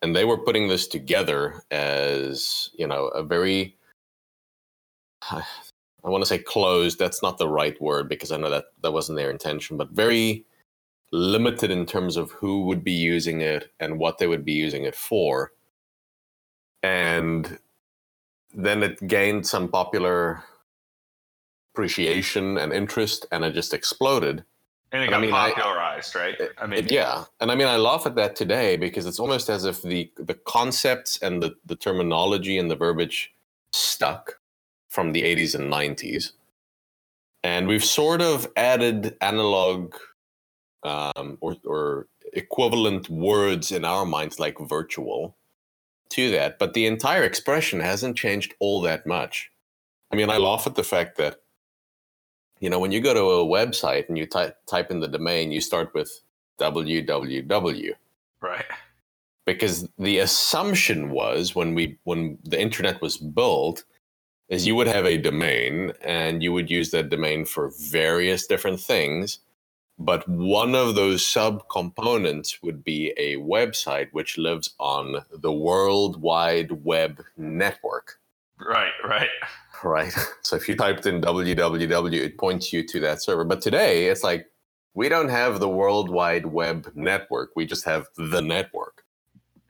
and 0.00 0.14
they 0.14 0.24
were 0.24 0.38
putting 0.38 0.68
this 0.68 0.86
together 0.86 1.64
as 1.72 2.70
you 2.78 2.86
know 2.86 3.08
a 3.08 3.24
very 3.24 3.76
I 5.28 5.42
want 6.04 6.22
to 6.22 6.28
say 6.28 6.38
closed. 6.38 7.00
That's 7.00 7.20
not 7.20 7.36
the 7.36 7.48
right 7.48 7.80
word 7.82 8.08
because 8.08 8.30
I 8.30 8.36
know 8.36 8.50
that 8.50 8.66
that 8.82 8.92
wasn't 8.92 9.18
their 9.18 9.32
intention, 9.32 9.76
but 9.76 9.90
very 9.90 10.44
limited 11.10 11.72
in 11.72 11.84
terms 11.84 12.16
of 12.16 12.30
who 12.30 12.62
would 12.66 12.84
be 12.84 12.92
using 12.92 13.40
it 13.40 13.72
and 13.80 13.98
what 13.98 14.18
they 14.18 14.28
would 14.28 14.44
be 14.44 14.52
using 14.52 14.84
it 14.84 14.94
for 14.94 15.50
and 16.82 17.58
then 18.54 18.82
it 18.82 19.06
gained 19.06 19.46
some 19.46 19.68
popular 19.68 20.42
appreciation 21.72 22.58
and 22.58 22.72
interest 22.72 23.26
and 23.32 23.44
it 23.44 23.52
just 23.52 23.72
exploded. 23.72 24.44
And 24.92 25.02
it 25.02 25.08
got 25.08 25.18
I 25.18 25.20
mean, 25.22 25.30
popularized, 25.30 26.14
I, 26.16 26.20
right? 26.20 26.36
I 26.58 26.66
mean, 26.66 26.80
it, 26.80 26.92
yeah, 26.92 27.24
and 27.40 27.50
I 27.50 27.54
mean, 27.54 27.66
I 27.66 27.78
laugh 27.78 28.04
at 28.04 28.14
that 28.16 28.36
today 28.36 28.76
because 28.76 29.06
it's 29.06 29.18
almost 29.18 29.48
as 29.48 29.64
if 29.64 29.80
the 29.80 30.12
the 30.16 30.34
concepts 30.34 31.16
and 31.22 31.42
the 31.42 31.54
the 31.64 31.76
terminology 31.76 32.58
and 32.58 32.70
the 32.70 32.76
verbiage 32.76 33.32
stuck 33.72 34.38
from 34.90 35.12
the 35.12 35.22
80s 35.22 35.54
and 35.54 35.72
90s, 35.72 36.32
and 37.42 37.68
we've 37.68 37.82
sort 37.82 38.20
of 38.20 38.46
added 38.54 39.16
analog 39.22 39.94
um, 40.82 41.38
or 41.40 41.56
or 41.64 42.08
equivalent 42.34 43.08
words 43.08 43.72
in 43.72 43.86
our 43.86 44.04
minds 44.04 44.38
like 44.38 44.58
virtual 44.58 45.34
to 46.12 46.30
that, 46.30 46.58
but 46.58 46.74
the 46.74 46.86
entire 46.86 47.24
expression 47.24 47.80
hasn't 47.80 48.16
changed 48.16 48.54
all 48.60 48.80
that 48.82 49.06
much. 49.06 49.50
I 50.10 50.16
mean, 50.16 50.30
I 50.30 50.36
laugh 50.36 50.66
at 50.66 50.74
the 50.74 50.84
fact 50.84 51.16
that, 51.16 51.40
you 52.60 52.70
know, 52.70 52.78
when 52.78 52.92
you 52.92 53.00
go 53.00 53.14
to 53.14 53.20
a 53.20 53.44
website 53.44 54.08
and 54.08 54.16
you 54.16 54.26
type 54.26 54.56
type 54.66 54.90
in 54.90 55.00
the 55.00 55.08
domain, 55.08 55.52
you 55.52 55.60
start 55.60 55.92
with 55.94 56.20
www. 56.60 57.92
Right. 58.40 58.64
Because 59.44 59.88
the 59.98 60.18
assumption 60.18 61.10
was 61.10 61.54
when 61.54 61.74
we 61.74 61.98
when 62.04 62.38
the 62.44 62.60
internet 62.60 63.00
was 63.00 63.16
built, 63.16 63.84
is 64.48 64.66
you 64.66 64.76
would 64.76 64.86
have 64.86 65.06
a 65.06 65.16
domain 65.16 65.92
and 66.02 66.42
you 66.42 66.52
would 66.52 66.70
use 66.70 66.90
that 66.90 67.08
domain 67.08 67.44
for 67.44 67.72
various 67.90 68.46
different 68.46 68.80
things 68.80 69.38
but 70.04 70.28
one 70.28 70.74
of 70.74 70.94
those 70.94 71.22
subcomponents 71.22 72.62
would 72.62 72.82
be 72.82 73.12
a 73.16 73.36
website 73.36 74.08
which 74.12 74.38
lives 74.38 74.74
on 74.78 75.24
the 75.32 75.52
World 75.52 76.20
Wide 76.20 76.84
Web 76.84 77.22
network. 77.36 78.18
Right, 78.58 78.92
right. 79.04 79.28
Right. 79.84 80.12
So 80.42 80.56
if 80.56 80.68
you 80.68 80.76
typed 80.76 81.06
in 81.06 81.20
www, 81.20 82.12
it 82.12 82.36
points 82.36 82.72
you 82.72 82.86
to 82.86 83.00
that 83.00 83.22
server. 83.22 83.44
But 83.44 83.62
today, 83.62 84.06
it's 84.06 84.22
like 84.22 84.46
we 84.94 85.08
don't 85.08 85.28
have 85.28 85.60
the 85.60 85.68
World 85.68 86.10
Wide 86.10 86.46
Web 86.46 86.90
network. 86.94 87.50
We 87.56 87.64
just 87.64 87.84
have 87.84 88.08
the 88.16 88.42
network. 88.42 89.04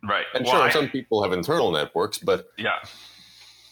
Right. 0.02 0.24
And 0.34 0.44
Well, 0.44 0.62
sure, 0.62 0.70
some 0.70 0.88
people 0.88 1.22
have 1.22 1.32
internal 1.32 1.70
networks, 1.70 2.18
but 2.18 2.48
yeah. 2.58 2.78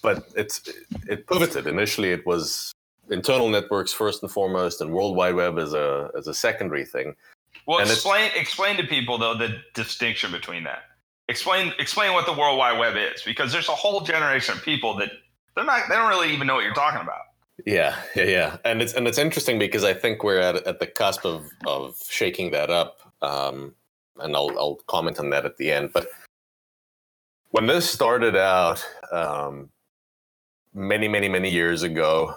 but 0.02 0.28
it's 0.36 0.68
it 1.08 1.26
pivoted. 1.26 1.66
Initially, 1.66 2.12
it 2.12 2.24
was 2.24 2.72
internal 3.10 3.48
networks 3.48 3.92
first 3.92 4.22
and 4.22 4.30
foremost, 4.30 4.80
and 4.80 4.92
World 4.92 5.16
Wide 5.16 5.34
Web 5.34 5.58
as 5.58 5.74
a 5.74 6.10
as 6.16 6.26
a 6.26 6.34
secondary 6.34 6.84
thing. 6.84 7.14
Well, 7.66 7.78
And 7.78 7.90
explain 7.90 8.30
explain 8.36 8.76
to 8.76 8.84
people 8.84 9.18
though 9.18 9.36
the 9.36 9.58
distinction 9.74 10.32
between 10.32 10.64
that. 10.64 10.82
Explain 11.28 11.72
explain 11.78 12.12
what 12.12 12.26
the 12.26 12.32
World 12.32 12.58
Wide 12.58 12.78
Web 12.78 12.96
is, 12.96 13.22
because 13.22 13.52
there's 13.52 13.68
a 13.68 13.72
whole 13.72 14.00
generation 14.00 14.56
of 14.56 14.62
people 14.62 14.96
that 14.96 15.12
they're 15.54 15.64
not 15.64 15.88
they 15.88 15.94
don't 15.94 16.08
really 16.08 16.32
even 16.32 16.46
know 16.46 16.54
what 16.56 16.64
you're 16.64 16.74
talking 16.74 17.00
about. 17.00 17.20
Yeah, 17.66 17.96
yeah, 18.16 18.24
yeah, 18.24 18.56
and 18.64 18.80
it's 18.80 18.94
and 18.94 19.06
it's 19.06 19.18
interesting 19.18 19.58
because 19.58 19.84
I 19.84 19.94
think 19.94 20.24
we're 20.24 20.40
at 20.40 20.66
at 20.66 20.80
the 20.80 20.86
cusp 20.86 21.24
of 21.24 21.50
of 21.66 21.96
shaking 22.08 22.50
that 22.52 22.70
up, 22.70 23.00
um, 23.22 23.74
and 24.18 24.34
I'll 24.34 24.50
I'll 24.58 24.78
comment 24.86 25.18
on 25.18 25.30
that 25.30 25.44
at 25.44 25.56
the 25.56 25.70
end. 25.70 25.92
But 25.92 26.08
when 27.50 27.66
this 27.66 27.88
started 27.88 28.34
out, 28.36 28.84
um, 29.12 29.70
many 30.72 31.06
many 31.06 31.28
many 31.28 31.50
years 31.50 31.82
ago, 31.82 32.34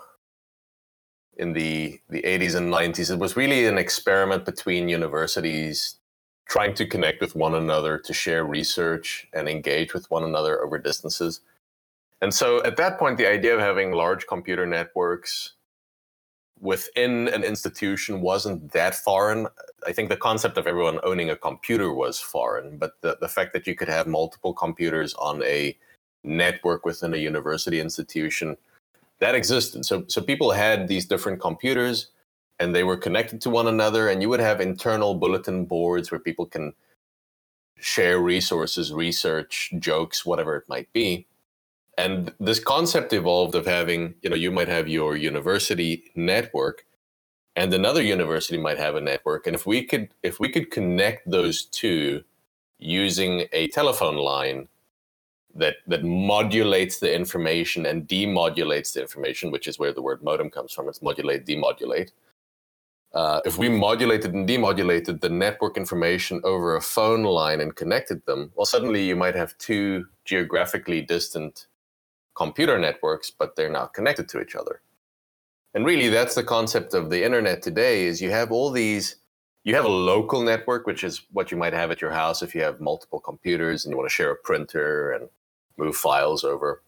in 1.38 1.54
the 1.54 2.00
the 2.10 2.22
80s 2.22 2.56
and 2.56 2.72
90s, 2.72 3.12
it 3.12 3.20
was 3.20 3.36
really 3.36 3.66
an 3.66 3.78
experiment 3.78 4.46
between 4.46 4.90
universities 4.90 5.98
trying 6.48 6.74
to 6.76 6.86
connect 6.86 7.22
with 7.22 7.36
one 7.36 7.56
another, 7.56 7.98
to 7.98 8.14
share 8.14 8.46
research 8.46 9.28
and 9.34 9.48
engage 9.48 9.94
with 9.94 10.10
one 10.12 10.24
another 10.24 10.62
over 10.62 10.78
distances. 10.78 11.42
And 12.22 12.34
so 12.34 12.64
at 12.64 12.78
that 12.78 13.00
point, 13.00 13.18
the 13.18 13.30
idea 13.30 13.54
of 13.54 13.60
having 13.60 13.92
large 13.92 14.28
computer 14.28 14.66
networks 14.66 15.54
within 16.60 17.28
an 17.30 17.44
institution 17.44 18.22
wasn't 18.22 18.72
that 18.72 18.96
foreign. 18.96 19.48
I 19.86 19.92
think 19.92 20.10
the 20.10 20.18
concept 20.18 20.58
of 20.58 20.68
everyone 20.68 21.00
owning 21.04 21.30
a 21.30 21.36
computer 21.36 21.94
was 21.94 22.20
foreign, 22.20 22.78
but 22.78 22.94
the, 23.02 23.18
the 23.20 23.28
fact 23.28 23.52
that 23.54 23.68
you 23.68 23.76
could 23.76 23.90
have 23.90 24.08
multiple 24.08 24.54
computers 24.54 25.14
on 25.16 25.44
a 25.44 25.78
network 26.24 26.86
within 26.86 27.14
a 27.14 27.18
university 27.18 27.82
institution 27.82 28.56
that 29.24 29.36
existed. 29.36 29.86
So, 29.86 30.05
so 30.07 30.21
people 30.21 30.51
had 30.51 30.88
these 30.88 31.05
different 31.05 31.41
computers 31.41 32.09
and 32.59 32.76
they 32.76 32.84
were 32.84 32.97
connected 32.97 33.41
to 33.41 33.49
one 33.49 33.67
another, 33.67 34.09
and 34.09 34.21
you 34.21 34.30
would 34.30 34.39
have 34.39 34.61
internal 34.61 35.15
bulletin 35.15 35.65
boards 35.65 36.11
where 36.11 36.19
people 36.19 36.45
can 36.45 36.74
share 37.80 38.19
resources, 38.19 38.93
research, 38.93 39.74
jokes, 39.80 40.26
whatever 40.26 40.55
it 40.57 40.65
might 40.69 40.91
be 40.93 41.28
and 41.97 42.34
this 42.39 42.59
concept 42.59 43.13
evolved 43.13 43.55
of 43.55 43.65
having 43.65 44.15
you 44.21 44.30
know 44.30 44.36
you 44.36 44.51
might 44.51 44.67
have 44.67 44.88
your 44.88 45.15
university 45.15 46.11
network 46.15 46.86
and 47.55 47.74
another 47.74 48.01
university 48.01 48.57
might 48.57 48.78
have 48.78 48.95
a 48.95 49.01
network 49.01 49.45
and 49.47 49.55
if 49.55 49.65
we 49.65 49.84
could 49.84 50.09
if 50.24 50.39
we 50.39 50.49
could 50.49 50.71
connect 50.71 51.30
those 51.30 51.65
two 51.65 52.24
using 52.80 53.45
a 53.53 53.67
telephone 53.69 54.17
line 54.17 54.67
that 55.56 55.78
that 55.88 56.04
modulates 56.04 56.99
the 56.99 57.14
information 57.14 57.86
and 57.86 58.08
demodulates 58.08 58.93
the 58.93 59.01
information 59.01 59.51
which 59.51 59.68
is 59.68 59.80
where 59.80 59.93
the 59.93 60.01
word 60.01 60.24
modem 60.24 60.49
comes 60.49 60.72
from 60.72 60.88
it's 60.89 61.01
modulate 61.01 61.45
demodulate 61.45 62.12
uh, 63.14 63.39
if 63.45 63.60
we 63.60 63.70
modulated 63.70 64.34
and 64.34 64.49
demodulated 64.49 65.22
the 65.22 65.30
network 65.30 65.78
information 65.78 66.41
over 66.43 66.76
a 66.76 66.82
phone 66.82 67.24
line 67.24 67.62
and 67.62 67.76
connected 67.76 68.26
them 68.26 68.51
well 68.56 68.66
suddenly 68.66 69.04
you 69.06 69.16
might 69.16 69.36
have 69.36 69.58
two 69.58 70.06
geographically 70.26 71.01
distant 71.01 71.68
computer 72.36 72.80
networks, 72.80 73.30
but 73.30 73.56
they're 73.56 73.70
not 73.70 73.93
connected 73.93 74.28
to 74.30 74.41
each 74.41 74.56
other. 74.56 74.82
And 75.74 75.86
really, 75.86 76.10
that's 76.10 76.36
the 76.36 76.43
concept 76.43 76.93
of 76.93 77.10
the 77.10 77.24
internet 77.24 77.62
today 77.62 78.06
is 78.06 78.22
you 78.22 78.32
have 78.32 78.51
all 78.51 78.70
these, 78.70 79.18
you 79.64 79.76
have 79.76 79.86
a 79.86 79.89
local 79.89 80.41
network, 80.41 80.86
which 80.86 81.04
is 81.04 81.24
what 81.32 81.51
you 81.51 81.58
might 81.58 81.74
have 81.74 81.89
at 81.89 82.01
your 82.01 82.12
house 82.12 82.41
if 82.41 82.54
you 82.54 82.62
have 82.62 82.80
multiple 82.80 83.20
computers 83.20 83.86
and 83.86 83.91
you 83.91 83.97
want 83.97 84.10
to 84.10 84.14
share 84.14 84.32
a 84.32 84.36
printer 84.36 85.12
and 85.14 85.30
move 85.78 85.95
files 85.95 86.43
over. 86.43 86.82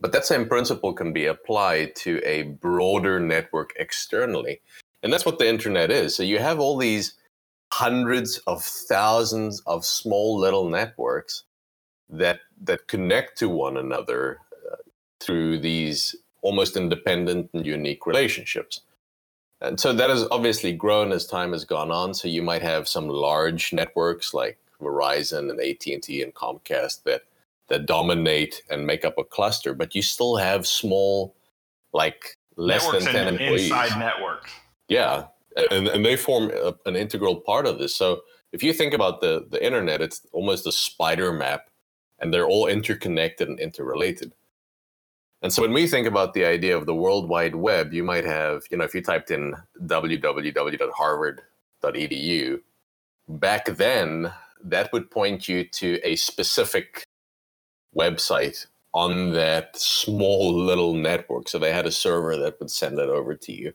But 0.00 0.12
that 0.12 0.26
same 0.26 0.46
principle 0.48 0.92
can 0.92 1.12
be 1.12 1.26
applied 1.26 1.96
to 1.96 2.20
a 2.24 2.42
broader 2.42 3.18
network 3.18 3.72
externally. 3.76 4.60
And 5.02 5.12
that's 5.12 5.24
what 5.24 5.38
the 5.38 5.48
internet 5.48 5.90
is. 5.90 6.14
So 6.14 6.22
you 6.22 6.38
have 6.38 6.58
all 6.60 6.76
these 6.76 7.14
hundreds 7.72 8.38
of 8.46 8.62
thousands 8.62 9.60
of 9.66 9.84
small 9.84 10.38
little 10.38 10.68
networks 10.68 11.44
that 12.08 12.40
that 12.62 12.86
connect 12.86 13.38
to 13.38 13.48
one 13.48 13.76
another 13.76 14.38
uh, 14.72 14.76
through 15.20 15.58
these 15.58 16.14
almost 16.42 16.76
independent 16.76 17.50
and 17.52 17.66
unique 17.66 18.06
relationships. 18.06 18.82
And 19.60 19.80
so 19.80 19.92
that 19.92 20.10
has 20.10 20.26
obviously 20.30 20.72
grown 20.72 21.12
as 21.12 21.26
time 21.26 21.52
has 21.52 21.64
gone 21.64 21.90
on. 21.90 22.14
So 22.14 22.28
you 22.28 22.42
might 22.42 22.62
have 22.62 22.86
some 22.86 23.08
large 23.08 23.72
networks 23.72 24.32
like 24.34 24.58
Verizon 24.80 25.50
and 25.50 25.60
AT&T 25.60 26.22
and 26.22 26.34
Comcast 26.34 27.02
that 27.04 27.22
that 27.68 27.86
dominate 27.86 28.62
and 28.70 28.86
make 28.86 29.04
up 29.04 29.18
a 29.18 29.24
cluster, 29.24 29.74
but 29.74 29.94
you 29.94 30.02
still 30.02 30.36
have 30.36 30.66
small, 30.66 31.34
like 31.92 32.36
less 32.56 32.84
networks 32.84 33.04
than 33.04 33.14
ten 33.14 33.28
and 33.28 33.40
employees. 33.40 33.64
inside 33.64 33.98
networks. 33.98 34.50
Yeah, 34.88 35.26
and 35.70 35.88
and 35.88 36.04
they 36.04 36.16
form 36.16 36.50
a, 36.54 36.74
an 36.86 36.96
integral 36.96 37.40
part 37.40 37.66
of 37.66 37.78
this. 37.78 37.96
So 37.96 38.22
if 38.52 38.62
you 38.62 38.72
think 38.72 38.94
about 38.94 39.20
the 39.20 39.46
the 39.48 39.64
internet, 39.64 40.00
it's 40.00 40.22
almost 40.32 40.66
a 40.66 40.72
spider 40.72 41.32
map, 41.32 41.68
and 42.20 42.32
they're 42.32 42.46
all 42.46 42.66
interconnected 42.66 43.48
and 43.48 43.58
interrelated. 43.58 44.32
And 45.42 45.52
so 45.52 45.62
when 45.62 45.72
we 45.72 45.86
think 45.86 46.06
about 46.06 46.34
the 46.34 46.44
idea 46.44 46.76
of 46.76 46.86
the 46.86 46.94
World 46.94 47.28
Wide 47.28 47.56
Web, 47.56 47.92
you 47.92 48.02
might 48.02 48.24
have, 48.24 48.62
you 48.70 48.78
know, 48.78 48.84
if 48.84 48.94
you 48.94 49.02
typed 49.02 49.30
in 49.30 49.54
www.harvard.edu, 49.82 52.60
back 53.28 53.66
then 53.66 54.32
that 54.64 54.90
would 54.92 55.10
point 55.10 55.48
you 55.48 55.64
to 55.64 56.00
a 56.02 56.16
specific 56.16 57.06
website 57.96 58.66
on 58.92 59.32
that 59.32 59.76
small 59.76 60.54
little 60.54 60.94
network. 60.94 61.48
So 61.48 61.58
they 61.58 61.72
had 61.72 61.86
a 61.86 61.92
server 61.92 62.36
that 62.36 62.58
would 62.60 62.70
send 62.70 62.98
it 62.98 63.08
over 63.08 63.34
to 63.34 63.52
you 63.52 63.72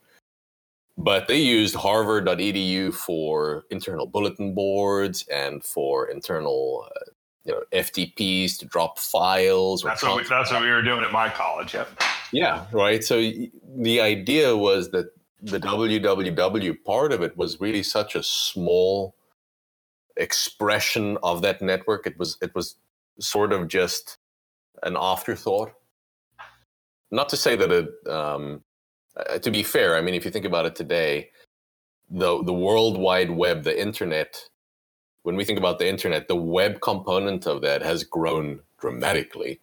but 0.97 1.27
they 1.27 1.37
used 1.37 1.75
harvard.edu 1.75 2.93
for 2.93 3.63
internal 3.69 4.05
bulletin 4.05 4.53
boards 4.53 5.25
and 5.27 5.63
for 5.63 6.09
internal 6.09 6.87
uh, 6.87 7.11
you 7.45 7.53
know 7.53 7.61
ftps 7.73 8.57
to 8.57 8.65
drop 8.65 8.99
files 8.99 9.83
That's 9.83 10.03
what 10.03 10.17
we, 10.17 10.23
that's 10.27 10.51
what 10.51 10.61
we 10.61 10.69
were 10.69 10.81
doing 10.81 11.03
at 11.03 11.11
my 11.11 11.29
college. 11.29 11.73
Yep. 11.73 12.03
yeah 12.31 12.65
right 12.71 13.03
so 13.03 13.19
the 13.77 14.01
idea 14.01 14.55
was 14.55 14.91
that 14.91 15.07
the 15.41 15.59
www 15.59 16.83
part 16.83 17.11
of 17.11 17.21
it 17.21 17.35
was 17.35 17.59
really 17.59 17.83
such 17.83 18.15
a 18.15 18.23
small 18.23 19.15
expression 20.17 21.17
of 21.23 21.41
that 21.41 21.61
network 21.61 22.05
it 22.05 22.17
was 22.19 22.37
it 22.41 22.53
was 22.53 22.75
sort 23.19 23.53
of 23.53 23.67
just 23.67 24.17
an 24.83 24.97
afterthought 24.99 25.73
not 27.11 27.29
to 27.29 27.37
say 27.37 27.55
that 27.55 27.71
it 27.71 27.89
um, 28.09 28.63
uh, 29.17 29.37
to 29.39 29.51
be 29.51 29.63
fair, 29.63 29.95
I 29.95 30.01
mean, 30.01 30.15
if 30.15 30.25
you 30.25 30.31
think 30.31 30.45
about 30.45 30.65
it 30.65 30.75
today, 30.75 31.29
the 32.09 32.43
the 32.43 32.53
World 32.53 32.97
Wide 32.97 33.31
Web, 33.31 33.63
the 33.63 33.79
internet, 33.79 34.41
when 35.23 35.35
we 35.35 35.45
think 35.45 35.59
about 35.59 35.79
the 35.79 35.87
internet, 35.87 36.27
the 36.27 36.35
web 36.35 36.81
component 36.81 37.45
of 37.45 37.61
that 37.61 37.81
has 37.81 38.03
grown 38.03 38.61
dramatically. 38.79 39.59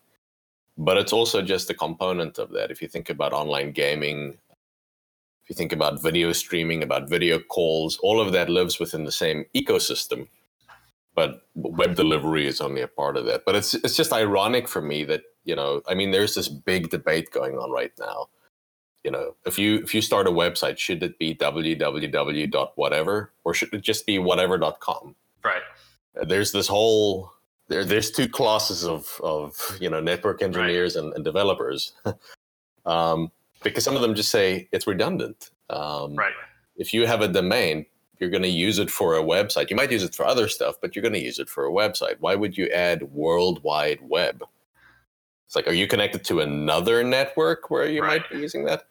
But 0.76 0.96
it's 0.96 1.12
also 1.12 1.42
just 1.42 1.70
a 1.70 1.74
component 1.74 2.38
of 2.38 2.52
that. 2.52 2.70
If 2.70 2.80
you 2.80 2.86
think 2.88 3.10
about 3.10 3.32
online 3.32 3.72
gaming, 3.72 4.38
if 5.42 5.48
you 5.48 5.56
think 5.56 5.72
about 5.72 6.00
video 6.00 6.32
streaming, 6.32 6.82
about 6.82 7.08
video 7.08 7.40
calls, 7.40 7.98
all 7.98 8.20
of 8.20 8.32
that 8.32 8.48
lives 8.48 8.78
within 8.78 9.04
the 9.04 9.10
same 9.10 9.44
ecosystem. 9.56 10.28
But 11.18 11.30
web 11.54 11.96
delivery 11.96 12.46
is 12.46 12.60
only 12.60 12.82
a 12.82 12.88
part 13.00 13.16
of 13.16 13.24
that. 13.26 13.40
But 13.44 13.54
it's 13.56 13.74
it's 13.74 13.96
just 13.96 14.12
ironic 14.12 14.68
for 14.68 14.80
me 14.80 15.04
that, 15.10 15.22
you 15.44 15.56
know, 15.56 15.82
I 15.90 15.94
mean, 15.98 16.10
there's 16.12 16.34
this 16.34 16.48
big 16.48 16.90
debate 16.90 17.30
going 17.32 17.54
on 17.62 17.70
right 17.80 17.92
now 17.98 18.28
you 19.04 19.12
know 19.12 19.34
if 19.46 19.58
you 19.58 19.76
if 19.86 19.94
you 19.94 20.02
start 20.02 20.26
a 20.26 20.30
website 20.30 20.76
should 20.76 21.02
it 21.02 21.18
be 21.18 21.34
www 21.34 22.68
whatever 22.74 23.32
or 23.44 23.54
should 23.54 23.72
it 23.72 23.80
just 23.90 24.06
be 24.06 24.18
whatever.com 24.18 25.14
Right. 25.44 25.62
there's 26.26 26.50
this 26.52 26.66
whole 26.66 27.32
there, 27.68 27.84
there's 27.84 28.10
two 28.10 28.28
classes 28.28 28.84
of 28.84 29.20
of 29.22 29.78
you 29.80 29.88
know 29.88 30.00
network 30.00 30.42
engineers 30.42 30.96
and, 30.96 31.14
and 31.14 31.24
developers 31.24 31.92
um, 32.86 33.30
because 33.62 33.84
some 33.84 33.94
of 33.96 34.02
them 34.02 34.14
just 34.14 34.30
say 34.30 34.68
it's 34.72 34.86
redundant 34.86 35.50
um, 35.70 36.16
Right. 36.16 36.34
if 36.76 36.92
you 36.92 37.06
have 37.06 37.20
a 37.22 37.28
domain 37.28 37.86
you're 38.20 38.30
going 38.30 38.42
to 38.42 38.48
use 38.48 38.78
it 38.78 38.90
for 38.90 39.16
a 39.16 39.22
website 39.22 39.70
you 39.70 39.76
might 39.76 39.92
use 39.92 40.02
it 40.02 40.14
for 40.14 40.26
other 40.26 40.48
stuff 40.48 40.76
but 40.80 40.94
you're 40.94 41.02
going 41.02 41.14
to 41.14 41.22
use 41.22 41.38
it 41.38 41.48
for 41.48 41.66
a 41.66 41.70
website 41.70 42.16
why 42.20 42.34
would 42.34 42.56
you 42.58 42.66
add 42.68 43.02
world 43.12 43.62
wide 43.62 43.98
web 44.02 44.42
it's 45.48 45.56
like, 45.56 45.66
are 45.66 45.72
you 45.72 45.86
connected 45.86 46.24
to 46.26 46.40
another 46.40 47.02
network 47.02 47.70
where 47.70 47.88
you 47.88 48.02
Right. 48.02 48.20
might 48.20 48.30
be 48.30 48.38
using 48.38 48.64
that? 48.66 48.84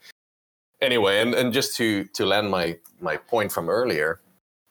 Anyway, 0.81 1.19
and, 1.21 1.35
and 1.35 1.53
just 1.53 1.75
to 1.77 2.05
to 2.15 2.25
land 2.25 2.49
my 2.49 2.79
my 2.99 3.15
point 3.15 3.51
from 3.51 3.69
earlier, 3.69 4.21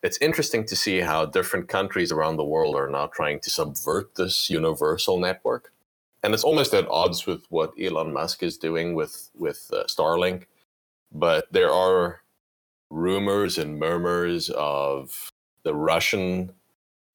it's 0.02 0.18
interesting 0.20 0.64
to 0.66 0.74
see 0.74 0.98
how 1.00 1.26
different 1.26 1.68
countries 1.68 2.10
around 2.10 2.36
the 2.36 2.44
world 2.44 2.74
are 2.74 2.90
now 2.90 3.06
trying 3.06 3.38
to 3.40 3.50
subvert 3.50 4.16
this 4.16 4.50
universal 4.50 5.20
network, 5.20 5.72
and 6.24 6.34
it's 6.34 6.42
almost 6.44 6.74
at 6.74 6.88
odds 6.88 7.24
with 7.26 7.44
what 7.50 7.72
Elon 7.80 8.12
Musk 8.12 8.42
is 8.42 8.58
doing 8.58 8.96
with 8.96 9.30
with 9.36 9.70
uh, 9.72 9.84
Starlink. 9.84 10.46
But 11.12 11.52
there 11.52 11.70
are 11.72 12.22
rumors 12.90 13.58
and 13.58 13.78
murmurs 13.78 14.50
of 14.50 15.30
the 15.62 15.74
Russian 15.74 16.52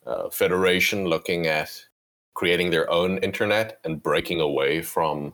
uh, 0.06 0.30
Federation 0.30 1.06
looking 1.06 1.48
at 1.48 1.86
creating 2.34 2.72
their 2.72 2.90
own 2.90 3.18
internet 3.20 3.80
and 3.84 4.02
breaking 4.02 4.42
away 4.42 4.82
from 4.82 5.34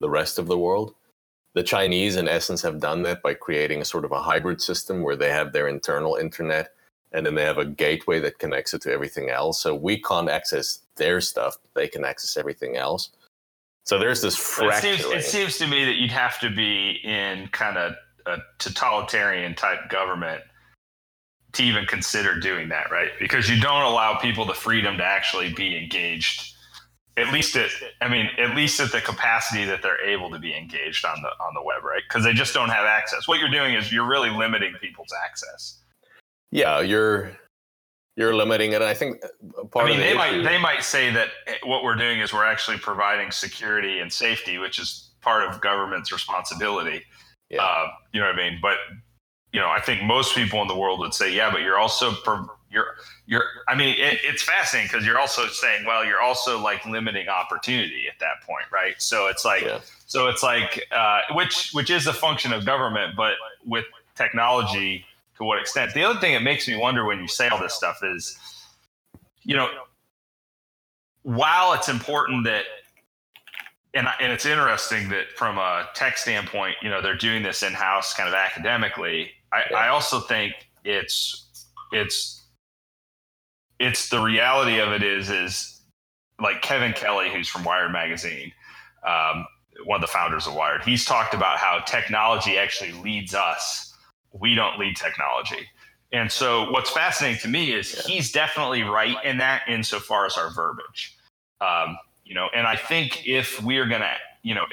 the 0.00 0.10
rest 0.10 0.38
of 0.38 0.46
the 0.46 0.58
world. 0.58 0.94
The 1.54 1.62
Chinese, 1.62 2.16
in 2.16 2.28
essence, 2.28 2.62
have 2.62 2.80
done 2.80 3.02
that 3.02 3.22
by 3.22 3.34
creating 3.34 3.80
a 3.80 3.84
sort 3.84 4.04
of 4.04 4.12
a 4.12 4.22
hybrid 4.22 4.60
system 4.60 5.02
where 5.02 5.16
they 5.16 5.30
have 5.30 5.52
their 5.52 5.68
internal 5.68 6.16
internet 6.16 6.72
and 7.12 7.24
then 7.24 7.34
they 7.34 7.44
have 7.44 7.58
a 7.58 7.64
gateway 7.64 8.20
that 8.20 8.38
connects 8.38 8.74
it 8.74 8.82
to 8.82 8.92
everything 8.92 9.30
else. 9.30 9.60
So 9.60 9.74
we 9.74 10.00
can't 10.00 10.28
access 10.28 10.80
their 10.96 11.20
stuff; 11.20 11.56
they 11.74 11.88
can 11.88 12.04
access 12.04 12.36
everything 12.36 12.76
else. 12.76 13.10
So 13.84 13.98
there's 13.98 14.20
this 14.20 14.36
fracturing. 14.36 14.94
It 14.94 15.00
seems, 15.00 15.14
it 15.14 15.24
seems 15.24 15.58
to 15.58 15.66
me 15.66 15.84
that 15.86 15.94
you'd 15.94 16.10
have 16.10 16.38
to 16.40 16.50
be 16.50 17.00
in 17.02 17.48
kind 17.48 17.78
of 17.78 17.94
a 18.28 18.38
totalitarian 18.58 19.54
type 19.54 19.88
government 19.88 20.42
to 21.52 21.62
even 21.62 21.86
consider 21.86 22.38
doing 22.38 22.68
that, 22.68 22.90
right? 22.90 23.10
Because 23.18 23.48
you 23.48 23.60
don't 23.60 23.82
allow 23.82 24.18
people 24.18 24.44
the 24.44 24.54
freedom 24.54 24.98
to 24.98 25.04
actually 25.04 25.52
be 25.52 25.76
engaged. 25.76 26.54
At 27.16 27.32
least 27.32 27.56
at, 27.56 27.70
I 28.00 28.08
mean, 28.08 28.28
at 28.38 28.54
least 28.54 28.78
at 28.78 28.92
the 28.92 29.00
capacity 29.00 29.64
that 29.64 29.82
they're 29.82 30.04
able 30.06 30.30
to 30.30 30.38
be 30.38 30.54
engaged 30.54 31.04
on 31.04 31.20
the 31.20 31.28
on 31.42 31.54
the 31.54 31.62
web, 31.62 31.82
right? 31.82 32.02
Because 32.08 32.22
they 32.22 32.32
just 32.32 32.54
don't 32.54 32.68
have 32.68 32.84
access. 32.84 33.26
What 33.26 33.40
you're 33.40 33.50
doing 33.50 33.74
is 33.74 33.92
you're 33.92 34.06
really 34.06 34.30
limiting 34.30 34.74
people's 34.80 35.12
access. 35.26 35.80
Yeah, 36.52 36.80
you're 36.80 37.36
you're 38.16 38.34
limiting 38.34 38.72
it. 38.72 38.82
I 38.82 38.94
think 38.94 39.20
part 39.70 39.86
I 39.86 39.88
mean, 39.88 39.98
of 39.98 40.04
they 40.04 40.10
the 40.10 40.14
might 40.16 40.42
they 40.42 40.58
might 40.58 40.84
say 40.84 41.10
that 41.12 41.30
what 41.64 41.82
we're 41.82 41.96
doing 41.96 42.20
is 42.20 42.32
we're 42.32 42.46
actually 42.46 42.78
providing 42.78 43.32
security 43.32 43.98
and 43.98 44.12
safety, 44.12 44.58
which 44.58 44.78
is 44.78 45.10
part 45.20 45.42
of 45.42 45.60
government's 45.60 46.12
responsibility. 46.12 47.02
Yeah. 47.50 47.62
Uh, 47.62 47.88
you 48.12 48.20
know 48.20 48.26
what 48.26 48.34
I 48.34 48.50
mean? 48.50 48.58
But 48.60 48.76
you 49.52 49.60
know, 49.60 49.68
I 49.68 49.80
think 49.80 50.02
most 50.02 50.34
people 50.34 50.60
in 50.62 50.68
the 50.68 50.76
world 50.76 51.00
would 51.00 51.14
say, 51.14 51.32
yeah, 51.34 51.50
but 51.50 51.62
you're 51.62 51.78
also 51.78 52.12
pro- 52.12 52.50
you're 52.70 52.96
you're. 53.26 53.44
I 53.66 53.74
mean, 53.74 53.96
it, 53.98 54.20
it's 54.22 54.42
fascinating 54.42 54.90
because 54.92 55.06
you're 55.06 55.18
also 55.18 55.46
saying, 55.46 55.86
well, 55.86 56.04
you're 56.04 56.20
also 56.20 56.60
like 56.60 56.84
limiting 56.84 57.28
opportunity 57.28 58.06
at 58.12 58.18
that 58.20 58.42
point, 58.46 58.66
right? 58.70 58.94
So 58.98 59.28
it's 59.28 59.44
like, 59.44 59.62
Yeah. 59.62 59.80
so 60.06 60.28
it's 60.28 60.42
like, 60.42 60.86
uh, 60.92 61.20
which 61.32 61.70
which 61.72 61.88
is 61.90 62.06
a 62.06 62.12
function 62.12 62.52
of 62.52 62.66
government, 62.66 63.16
but 63.16 63.34
with 63.64 63.86
technology, 64.16 65.06
to 65.38 65.44
what 65.44 65.58
extent? 65.58 65.94
The 65.94 66.04
other 66.04 66.20
thing 66.20 66.34
that 66.34 66.42
makes 66.42 66.68
me 66.68 66.76
wonder 66.76 67.04
when 67.06 67.18
you 67.20 67.28
say 67.28 67.48
all 67.48 67.58
this 67.60 67.72
stuff 67.74 68.00
is, 68.02 68.38
you 69.44 69.56
know, 69.56 69.68
while 71.22 71.72
it's 71.72 71.88
important 71.88 72.44
that 72.44 72.64
and, 73.98 74.08
and 74.20 74.32
it's 74.32 74.46
interesting 74.46 75.08
that 75.08 75.32
from 75.36 75.58
a 75.58 75.88
tech 75.94 76.16
standpoint, 76.18 76.76
you 76.82 76.88
know, 76.88 77.02
they're 77.02 77.16
doing 77.16 77.42
this 77.42 77.62
in 77.64 77.72
house 77.72 78.14
kind 78.14 78.28
of 78.28 78.34
academically. 78.34 79.30
I, 79.52 79.64
Yeah. 79.70 79.76
I 79.76 79.88
also 79.88 80.20
think 80.20 80.54
it's 80.84 81.46
it's 81.92 82.46
it's 83.80 84.08
the 84.08 84.20
reality 84.20 84.78
of 84.78 84.92
it 84.92 85.02
is 85.02 85.30
is 85.30 85.80
like 86.40 86.62
Kevin 86.62 86.92
Kelly, 86.92 87.30
who's 87.30 87.48
from 87.48 87.64
Wired 87.64 87.90
magazine, 87.92 88.52
um, 89.04 89.46
one 89.84 89.96
of 89.96 90.00
the 90.02 90.12
founders 90.12 90.46
of 90.46 90.54
Wired. 90.54 90.84
He's 90.84 91.04
talked 91.04 91.34
about 91.34 91.58
how 91.58 91.80
technology 91.80 92.56
actually 92.56 92.92
leads 92.92 93.34
us. 93.34 93.92
We 94.32 94.54
don't 94.54 94.78
lead 94.78 94.96
technology. 94.96 95.66
And 96.12 96.30
so, 96.30 96.70
what's 96.70 96.90
fascinating 96.90 97.40
to 97.40 97.48
me 97.48 97.72
is 97.72 97.94
Yeah. 97.94 98.02
he's 98.14 98.30
definitely 98.32 98.84
right 98.84 99.16
in 99.24 99.38
that, 99.38 99.62
insofar 99.68 100.26
as 100.26 100.36
our 100.36 100.50
verbiage. 100.54 101.16
Um, 101.60 101.98
you 102.28 102.34
know, 102.34 102.48
and 102.54 102.66
I 102.66 102.76
think 102.76 103.26
if 103.26 103.60
we 103.62 103.78
are 103.78 103.86
going 103.86 104.02
to, 104.02 104.14
you 104.42 104.54
know, 104.54 104.64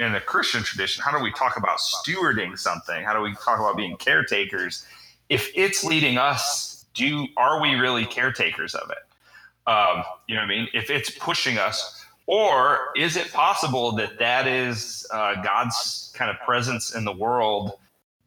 in 0.00 0.14
a 0.14 0.20
Christian 0.20 0.62
tradition, 0.62 1.04
how 1.04 1.16
do 1.16 1.22
we 1.22 1.30
talk 1.32 1.58
about 1.58 1.78
stewarding 1.78 2.58
something? 2.58 3.04
How 3.04 3.12
do 3.12 3.20
we 3.20 3.34
talk 3.34 3.60
about 3.60 3.76
being 3.76 3.96
caretakers? 3.98 4.86
If 5.28 5.50
it's 5.54 5.84
leading 5.84 6.16
us, 6.16 6.86
do 6.94 7.26
are 7.36 7.60
we 7.60 7.74
really 7.74 8.06
caretakers 8.06 8.74
of 8.74 8.90
it? 8.90 9.70
Um, 9.70 10.04
you 10.26 10.34
know 10.34 10.40
what 10.40 10.46
I 10.46 10.48
mean? 10.48 10.68
If 10.72 10.90
it's 10.90 11.10
pushing 11.10 11.58
us, 11.58 12.04
or 12.26 12.88
is 12.96 13.16
it 13.16 13.30
possible 13.32 13.92
that 13.92 14.18
that 14.18 14.46
is 14.46 15.06
uh, 15.12 15.40
God's 15.42 16.12
kind 16.16 16.30
of 16.30 16.38
presence 16.40 16.94
in 16.94 17.04
the 17.04 17.12
world 17.12 17.72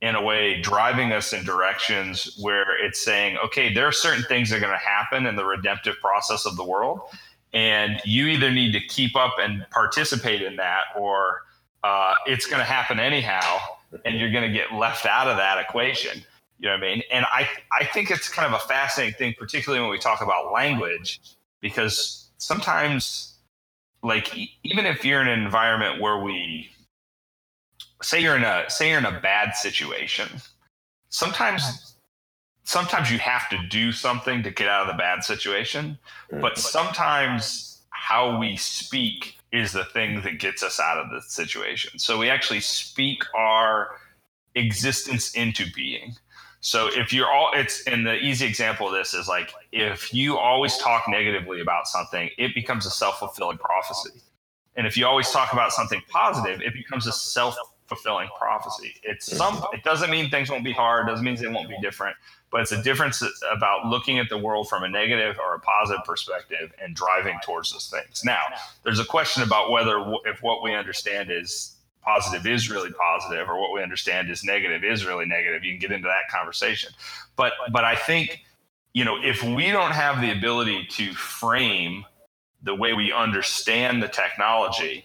in 0.02 0.16
a 0.16 0.22
way 0.22 0.62
driving 0.62 1.12
us 1.12 1.34
in 1.34 1.44
directions 1.44 2.38
where 2.40 2.78
it's 2.86 3.00
saying, 3.00 3.38
okay, 3.44 3.74
there 3.74 3.88
are 3.88 3.92
certain 3.92 4.24
things 4.26 4.50
that 4.50 4.58
are 4.58 4.60
going 4.60 4.72
to 4.72 4.78
happen 4.78 5.26
in 5.26 5.36
the 5.36 5.46
redemptive 5.46 5.96
process 6.00 6.46
of 6.46 6.56
the 6.58 6.64
world, 6.64 7.02
and 7.54 8.02
you 8.06 8.28
either 8.28 8.52
need 8.52 8.72
to 8.74 8.82
keep 8.82 9.16
up 9.16 9.36
and 9.40 9.66
participate 9.72 10.42
in 10.42 10.56
that, 10.58 10.84
or 10.98 11.42
uh, 11.84 12.16
it's 12.26 12.46
going 12.46 12.60
to 12.60 12.66
happen 12.66 13.00
anyhow, 13.00 13.58
and 14.04 14.20
you're 14.20 14.32
going 14.32 14.44
to 14.44 14.54
get 14.54 14.74
left 14.74 15.06
out 15.06 15.28
of 15.28 15.38
that 15.38 15.58
equation. 15.58 16.24
You 16.60 16.70
know 16.70 16.76
what 16.76 16.84
I 16.84 16.88
mean? 16.96 17.04
And 17.12 17.26
I, 17.26 17.48
I 17.78 17.86
think 17.86 18.12
it's 18.12 18.30
kind 18.30 18.54
of 18.54 18.60
a 18.60 18.64
fascinating 18.66 19.16
thing, 19.16 19.36
particularly 19.38 19.82
when 19.82 19.92
we 19.92 20.00
talk 20.00 20.22
about 20.22 20.52
language, 20.54 21.20
because 21.62 22.30
sometimes, 22.38 23.36
like, 24.04 24.36
even 24.64 24.86
if 24.86 25.04
you're 25.04 25.22
in 25.22 25.28
an 25.28 25.42
environment 25.42 26.02
where 26.02 26.20
we 26.20 26.70
say 28.02 28.22
you're 28.22 28.36
in 28.36 28.44
a 28.44 28.70
say 28.70 28.90
you're 28.90 29.00
in 29.00 29.06
a 29.06 29.20
bad 29.20 29.56
situation, 29.56 30.30
sometimes 31.10 31.95
sometimes 32.66 33.10
you 33.10 33.20
have 33.20 33.48
to 33.50 33.58
do 33.70 33.92
something 33.92 34.44
to 34.44 34.52
get 34.52 34.68
out 34.68 34.82
of 34.82 34.88
the 34.88 34.98
bad 34.98 35.24
situation, 35.24 35.98
but 36.30 36.58
sometimes 36.58 37.84
how 37.92 38.38
we 38.38 38.58
speak 38.58 39.38
is 39.54 39.72
the 39.72 39.86
thing 39.86 40.22
that 40.22 40.40
gets 40.40 40.62
us 40.62 40.80
out 40.80 40.98
of 40.98 41.10
the 41.10 41.22
situation. 41.22 41.98
So 41.98 42.18
we 42.18 42.30
actually 42.30 42.60
speak 42.60 43.24
our 43.34 43.98
existence 44.56 45.34
into 45.34 45.66
being. 45.74 46.16
So 46.60 46.90
if 46.94 47.14
you're 47.14 47.32
all 47.32 47.52
it's 47.54 47.84
and 47.86 48.06
the 48.06 48.16
easy 48.16 48.46
example 48.46 48.88
of 48.88 48.94
this 48.94 49.14
is 49.14 49.28
like 49.28 49.54
if 49.72 50.14
you 50.14 50.38
always 50.38 50.78
talk 50.78 51.04
negatively 51.08 51.62
about 51.62 51.88
something, 51.88 52.30
it 52.38 52.56
becomes 52.56 52.86
a 52.86 52.92
self-fulfilling 52.92 53.60
prophecy. 53.60 54.20
And 54.76 54.88
if 54.88 54.98
you 54.98 55.06
always 55.06 55.30
talk 55.30 55.54
about 55.54 55.72
something 55.72 56.02
positive, 56.10 56.62
it 56.62 56.74
becomes 56.74 57.06
a 57.06 57.12
self-fulfilling 57.88 58.30
prophecy. 58.38 58.96
It's 59.04 59.30
mm-hmm. 59.30 59.38
some 59.38 59.64
it 59.74 59.84
doesn't 59.84 60.10
mean 60.10 60.30
things 60.30 60.50
won't 60.50 60.64
be 60.64 60.74
hard, 60.74 61.08
it 61.08 61.12
doesn't 61.12 61.26
mean 61.26 61.36
they 61.36 61.48
won't 61.48 61.70
be 61.70 61.80
different, 61.82 62.16
but 62.52 62.62
it's 62.62 62.72
a 62.72 62.82
difference 62.82 63.24
about 63.52 63.86
looking 63.88 64.20
at 64.20 64.30
the 64.30 64.38
world 64.38 64.70
from 64.70 64.84
a 64.84 64.90
negative 64.90 65.38
or 65.40 65.56
a 65.56 65.60
positive 65.60 66.04
perspective 66.06 66.74
and 66.82 66.96
driving 66.96 67.38
towards 67.44 67.72
those 67.72 67.90
things. 67.90 68.24
Now, 68.24 68.42
there's 68.84 69.00
a 69.00 69.06
question 69.06 69.44
about 69.44 69.72
whether 69.72 70.04
if 70.26 70.42
what 70.42 70.64
we 70.64 70.74
understand 70.74 71.32
is 71.32 71.76
positive 72.02 72.46
is 72.46 72.70
really 72.70 72.92
positive 72.92 73.50
or 73.50 73.60
what 73.60 73.74
we 73.74 73.82
understand 73.82 74.30
is 74.30 74.44
negative 74.44 74.84
is 74.84 75.04
really 75.08 75.26
negative 75.26 75.64
you 75.64 75.72
can 75.72 75.80
get 75.80 75.92
into 75.92 76.08
that 76.08 76.30
conversation 76.32 76.92
but 77.36 77.54
but 77.72 77.84
i 77.84 77.96
think 77.96 78.42
you 78.94 79.04
know 79.04 79.18
if 79.24 79.42
we 79.42 79.72
don't 79.72 79.90
have 79.90 80.22
the 80.22 80.32
ability 80.32 80.86
to 80.86 81.12
frame 81.14 82.06
the 82.62 82.76
way 82.76 82.94
we 82.94 83.12
understand 83.12 84.04
the 84.04 84.08
technology 84.08 85.05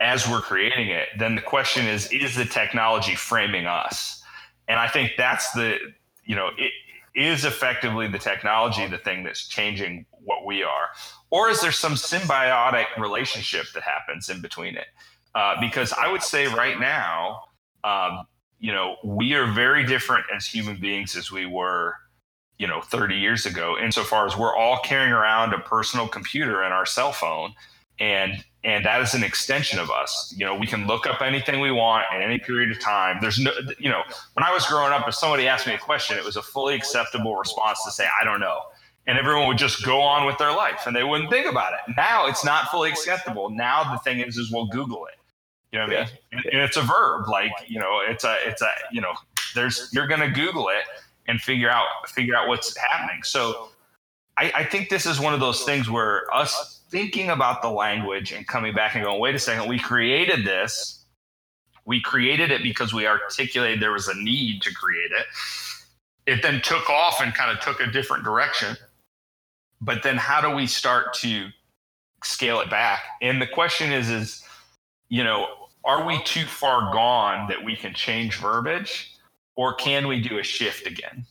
as 0.00 0.28
we're 0.28 0.40
creating 0.40 0.88
it 0.88 1.08
then 1.18 1.34
the 1.34 1.42
question 1.42 1.86
is 1.86 2.10
is 2.12 2.34
the 2.34 2.44
technology 2.44 3.14
framing 3.14 3.66
us? 3.66 4.22
And 4.68 4.78
i 4.78 4.88
think 4.88 5.12
that's 5.16 5.52
the 5.52 5.78
you 6.24 6.34
know 6.34 6.50
it 6.58 6.72
is 7.14 7.44
effectively 7.44 8.06
the 8.08 8.18
technology 8.18 8.86
the 8.86 8.98
thing 8.98 9.24
that's 9.24 9.48
changing 9.48 10.04
what 10.26 10.44
we 10.44 10.62
are. 10.62 10.88
Or 11.30 11.48
is 11.48 11.60
there 11.62 11.72
some 11.72 11.94
symbiotic 11.94 12.86
relationship 12.98 13.66
that 13.74 13.82
happens 13.82 14.28
in 14.28 14.42
between 14.42 14.76
it? 14.76 14.86
Uh, 15.34 15.58
because 15.60 15.92
I 15.92 16.10
would 16.10 16.22
say 16.22 16.46
right 16.46 16.78
now, 16.78 17.44
um, 17.84 18.26
you 18.58 18.72
know, 18.72 18.96
we 19.04 19.34
are 19.34 19.50
very 19.52 19.86
different 19.86 20.26
as 20.34 20.46
human 20.46 20.78
beings 20.78 21.16
as 21.16 21.30
we 21.30 21.46
were, 21.46 21.94
you 22.58 22.66
know, 22.66 22.80
30 22.80 23.16
years 23.16 23.46
ago, 23.46 23.76
insofar 23.82 24.26
as 24.26 24.36
we're 24.36 24.54
all 24.54 24.80
carrying 24.82 25.12
around 25.12 25.52
a 25.52 25.58
personal 25.58 26.08
computer 26.08 26.62
and 26.62 26.72
our 26.72 26.86
cell 26.86 27.12
phone, 27.12 27.52
and 28.00 28.44
and 28.66 28.84
that 28.84 29.00
is 29.00 29.14
an 29.14 29.24
extension 29.24 29.78
of 29.78 29.90
us. 29.90 30.34
You 30.36 30.44
know, 30.44 30.54
we 30.54 30.66
can 30.66 30.86
look 30.86 31.06
up 31.06 31.22
anything 31.22 31.60
we 31.60 31.70
want 31.70 32.04
at 32.12 32.20
any 32.20 32.38
period 32.38 32.70
of 32.70 32.80
time. 32.80 33.16
There's 33.22 33.38
no, 33.38 33.52
you 33.78 33.88
know, 33.88 34.02
when 34.34 34.44
I 34.44 34.52
was 34.52 34.66
growing 34.66 34.92
up, 34.92 35.08
if 35.08 35.14
somebody 35.14 35.48
asked 35.48 35.66
me 35.66 35.72
a 35.72 35.78
question, 35.78 36.18
it 36.18 36.24
was 36.24 36.36
a 36.36 36.42
fully 36.42 36.74
acceptable 36.74 37.36
response 37.36 37.82
to 37.84 37.90
say, 37.90 38.06
I 38.20 38.24
don't 38.24 38.40
know 38.40 38.60
and 39.06 39.18
everyone 39.18 39.46
would 39.46 39.58
just 39.58 39.84
go 39.84 40.00
on 40.00 40.26
with 40.26 40.38
their 40.38 40.52
life 40.52 40.86
and 40.86 40.94
they 40.94 41.04
wouldn't 41.04 41.30
think 41.30 41.46
about 41.46 41.72
it. 41.72 41.94
Now 41.96 42.26
it's 42.26 42.44
not 42.44 42.68
fully 42.70 42.90
acceptable. 42.90 43.50
Now 43.50 43.92
the 43.92 43.98
thing 43.98 44.20
is, 44.20 44.36
is 44.36 44.50
we'll 44.50 44.66
Google 44.66 45.06
it. 45.06 45.14
You 45.72 45.78
know 45.78 45.86
what 45.86 45.96
I 45.96 46.00
mean? 46.00 46.10
And, 46.32 46.44
and 46.52 46.62
it's 46.62 46.76
a 46.76 46.82
verb, 46.82 47.28
like 47.28 47.52
you 47.66 47.78
know, 47.78 48.00
it's 48.06 48.24
a, 48.24 48.36
it's 48.44 48.62
a, 48.62 48.70
you 48.92 49.00
know, 49.00 49.12
there's 49.54 49.90
you're 49.92 50.06
gonna 50.06 50.30
Google 50.30 50.68
it 50.68 50.84
and 51.28 51.40
figure 51.40 51.70
out 51.70 51.86
figure 52.08 52.34
out 52.34 52.48
what's 52.48 52.76
happening. 52.76 53.22
So 53.22 53.68
I, 54.38 54.52
I 54.54 54.64
think 54.64 54.88
this 54.88 55.06
is 55.06 55.20
one 55.20 55.34
of 55.34 55.40
those 55.40 55.64
things 55.64 55.90
where 55.90 56.32
us 56.34 56.75
thinking 56.96 57.30
about 57.30 57.60
the 57.60 57.68
language 57.68 58.32
and 58.32 58.46
coming 58.46 58.74
back 58.74 58.94
and 58.94 59.04
going, 59.04 59.20
wait 59.20 59.34
a 59.34 59.38
second, 59.38 59.68
we 59.68 59.78
created 59.78 60.46
this. 60.46 61.04
We 61.84 62.00
created 62.00 62.50
it 62.50 62.62
because 62.62 62.92
we 62.92 63.06
articulated 63.06 63.80
there 63.80 63.92
was 63.92 64.08
a 64.08 64.14
need 64.14 64.62
to 64.62 64.72
create 64.72 65.10
it. 65.12 65.26
It 66.26 66.42
then 66.42 66.60
took 66.62 66.88
off 66.88 67.20
and 67.20 67.34
kind 67.34 67.56
of 67.56 67.62
took 67.62 67.80
a 67.80 67.90
different 67.90 68.24
direction 68.24 68.76
but 69.82 70.02
then 70.02 70.16
how 70.16 70.40
do 70.40 70.56
we 70.56 70.66
start 70.66 71.12
to 71.12 71.48
scale 72.24 72.60
it 72.60 72.70
back 72.70 73.00
and 73.20 73.42
the 73.42 73.46
question 73.46 73.92
is 73.92 74.08
is 74.08 74.42
you 75.10 75.22
know 75.22 75.46
are 75.86 76.04
we 76.04 76.20
too 76.24 76.44
far 76.44 76.92
gone 76.92 77.48
that 77.48 77.62
we 77.62 77.76
can 77.76 77.94
change 77.94 78.38
verbiage 78.38 79.12
or 79.54 79.72
can 79.74 80.08
we 80.08 80.20
do 80.20 80.38
a 80.38 80.42
shift 80.42 80.86
again? 80.86 81.24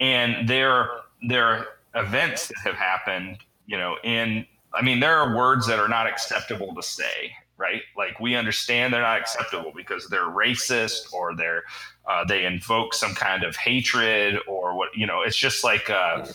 And 0.00 0.48
there, 0.48 0.88
there 1.28 1.46
are 1.46 1.66
events 1.94 2.48
that 2.48 2.58
have 2.64 2.74
happened, 2.74 3.38
you 3.66 3.78
know, 3.78 3.96
in, 4.02 4.44
I 4.74 4.82
mean, 4.82 5.00
there 5.00 5.16
are 5.16 5.36
words 5.36 5.66
that 5.68 5.78
are 5.78 5.88
not 5.88 6.06
acceptable 6.06 6.74
to 6.74 6.82
say, 6.82 7.32
right? 7.56 7.82
Like 7.96 8.18
we 8.20 8.34
understand 8.34 8.92
they're 8.92 9.02
not 9.02 9.20
acceptable 9.20 9.72
because 9.74 10.08
they're 10.08 10.28
racist 10.28 11.12
or 11.12 11.36
they're, 11.36 11.62
uh, 12.08 12.24
they 12.24 12.44
invoke 12.44 12.94
some 12.94 13.14
kind 13.14 13.44
of 13.44 13.56
hatred 13.56 14.38
or 14.48 14.76
what, 14.76 14.88
you 14.96 15.06
know, 15.06 15.22
it's 15.22 15.36
just 15.36 15.64
like, 15.64 15.88
uh, 15.88 16.26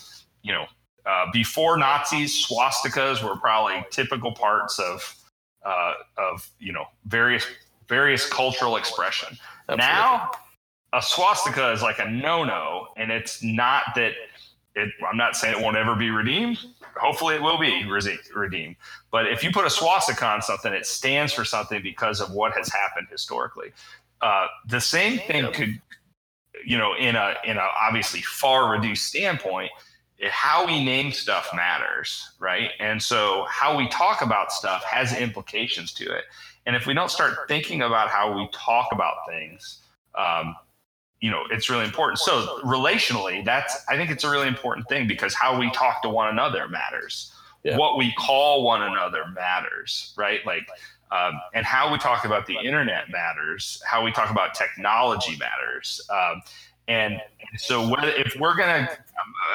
you 0.42 0.54
know, 0.54 0.66
uh, 1.06 1.26
before 1.34 1.78
Nazis, 1.78 2.48
swastikas 2.48 3.24
were 3.24 3.38
probably 3.38 3.86
typical 3.92 4.32
parts 4.32 4.80
of, 4.80 5.16
uh, 5.66 5.94
of, 6.18 6.50
you 6.60 6.72
know, 6.72 6.86
various, 7.06 7.46
various 7.88 8.28
cultural 8.30 8.78
expression. 8.78 9.38
Absolutely. 9.68 9.86
Now, 9.86 10.32
a 10.94 11.02
swastika 11.02 11.72
is 11.72 11.82
like 11.82 12.00
a 12.00 12.10
no-no, 12.10 12.88
and 12.98 13.12
it's 13.12 13.44
not 13.44 13.84
that 13.96 14.14
it, 14.80 14.90
I'm 15.10 15.18
not 15.18 15.36
saying 15.36 15.58
it 15.58 15.64
won't 15.64 15.78
ever 15.78 15.96
be 15.96 16.10
redeemed. 16.10 16.60
Hopefully, 16.96 17.36
it 17.36 17.42
will 17.42 17.58
be 17.60 17.86
redeemed. 18.36 18.76
But 19.12 19.28
if 19.28 19.44
you 19.44 19.52
put 19.52 19.66
a 19.66 19.70
swastika 19.70 20.26
on 20.26 20.42
something, 20.42 20.74
it 20.74 20.86
stands 20.86 21.32
for 21.34 21.46
something 21.46 21.82
because 21.82 22.20
of 22.22 22.32
what 22.32 22.56
has 22.58 22.70
happened 22.70 23.08
historically. 23.12 23.72
Uh, 24.22 24.48
the 24.68 24.82
same 24.82 25.20
thing 25.20 25.52
could, 25.54 25.82
you 26.66 26.78
know, 26.78 26.94
in 26.96 27.16
a 27.16 27.36
in 27.46 27.58
a 27.58 27.68
obviously 27.82 28.22
far 28.22 28.72
reduced 28.72 29.06
standpoint, 29.06 29.72
how 30.30 30.66
we 30.66 30.84
name 30.84 31.12
stuff 31.12 31.50
matters, 31.56 32.32
right? 32.40 32.72
And 32.80 33.02
so 33.02 33.46
how 33.50 33.78
we 33.78 33.88
talk 33.90 34.22
about 34.22 34.52
stuff 34.52 34.84
has 34.84 35.18
implications 35.18 35.94
to 35.94 36.04
it. 36.04 36.26
And 36.66 36.76
if 36.76 36.86
we 36.86 36.94
don't 36.94 37.10
start 37.10 37.48
thinking 37.48 37.82
about 37.82 38.10
how 38.10 38.36
we 38.36 38.50
talk 38.52 38.90
about 38.92 39.16
things, 39.28 39.80
um, 40.18 40.56
you 41.22 41.30
know 41.30 41.44
it's 41.52 41.70
really 41.70 41.86
important. 41.86 42.20
So 42.20 42.60
relationally 42.64 43.44
that's 43.44 43.84
i 43.88 43.96
think 43.96 44.10
it's 44.10 44.24
a 44.24 44.30
really 44.30 44.48
important 44.48 44.88
thing 44.88 45.08
because 45.08 45.34
how 45.34 45.60
we 45.60 45.70
talk 45.72 46.02
to 46.04 46.10
one 46.10 46.30
another 46.30 46.68
matters. 46.68 47.34
Yeah. 47.64 47.76
what 47.76 47.98
we 47.98 48.14
call 48.14 48.64
one 48.64 48.82
another 48.82 49.26
matters 49.36 50.14
right? 50.18 50.46
Like 50.46 50.66
um, 51.12 51.34
and 51.54 51.66
how 51.66 51.92
we 51.92 51.98
talk 51.98 52.24
about 52.24 52.46
the 52.46 52.56
internet 52.56 53.10
matters 53.12 53.82
how 53.86 54.04
we 54.04 54.12
talk 54.12 54.30
about 54.30 54.54
technology 54.54 55.38
matters 55.38 56.02
um, 56.10 56.42
and, 56.88 57.22
so 57.58 57.88
whether, 57.90 58.10
if 58.10 58.36
we're 58.40 58.56
gonna 58.56 58.88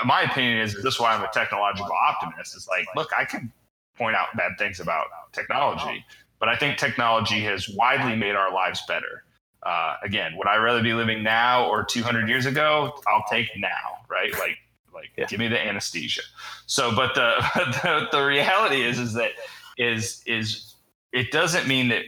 my 0.04 0.22
opinion 0.22 0.58
is 0.58 0.74
this 0.82 0.94
is 0.94 1.00
why 1.00 1.14
i'm 1.14 1.22
a 1.22 1.30
technological 1.32 1.92
optimist 1.92 2.56
is 2.56 2.66
like 2.66 2.86
look 2.96 3.08
i 3.16 3.24
can 3.24 3.52
point 3.96 4.16
out 4.16 4.28
bad 4.36 4.50
things 4.58 4.80
about 4.80 5.06
technology 5.32 6.04
but 6.40 6.48
i 6.48 6.56
think 6.56 6.76
technology 6.76 7.40
has 7.40 7.68
widely 7.68 8.16
made 8.16 8.34
our 8.34 8.52
lives 8.52 8.82
better 8.88 9.22
uh, 9.64 9.96
again, 10.02 10.36
would 10.36 10.46
I 10.46 10.56
rather 10.56 10.82
be 10.82 10.92
living 10.92 11.22
now 11.22 11.66
or 11.68 11.84
200 11.84 12.28
years 12.28 12.46
ago? 12.46 13.00
I'll 13.06 13.24
take 13.30 13.48
now, 13.56 14.04
right? 14.08 14.32
Like, 14.32 14.58
like 14.92 15.10
yeah. 15.16 15.26
give 15.26 15.40
me 15.40 15.48
the 15.48 15.60
anesthesia. 15.60 16.22
So, 16.66 16.94
but 16.94 17.14
the, 17.14 17.34
the 17.82 18.08
the 18.18 18.24
reality 18.24 18.82
is 18.82 18.98
is 18.98 19.14
that 19.14 19.32
is 19.78 20.22
is 20.26 20.74
it 21.12 21.30
doesn't 21.30 21.66
mean 21.66 21.88
that 21.88 22.04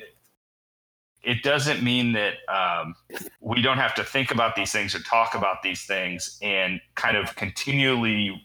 it 1.22 1.42
doesn't 1.42 1.82
mean 1.82 2.12
that 2.12 2.34
um, 2.48 2.94
we 3.40 3.61
don't 3.61 3.78
have 3.78 3.94
to 3.96 4.04
think 4.04 4.30
about 4.30 4.54
these 4.54 4.70
things 4.70 4.94
or 4.94 5.00
talk 5.00 5.34
about 5.34 5.62
these 5.62 5.84
things 5.84 6.38
and 6.40 6.80
kind 6.94 7.16
of 7.16 7.34
continually 7.34 8.40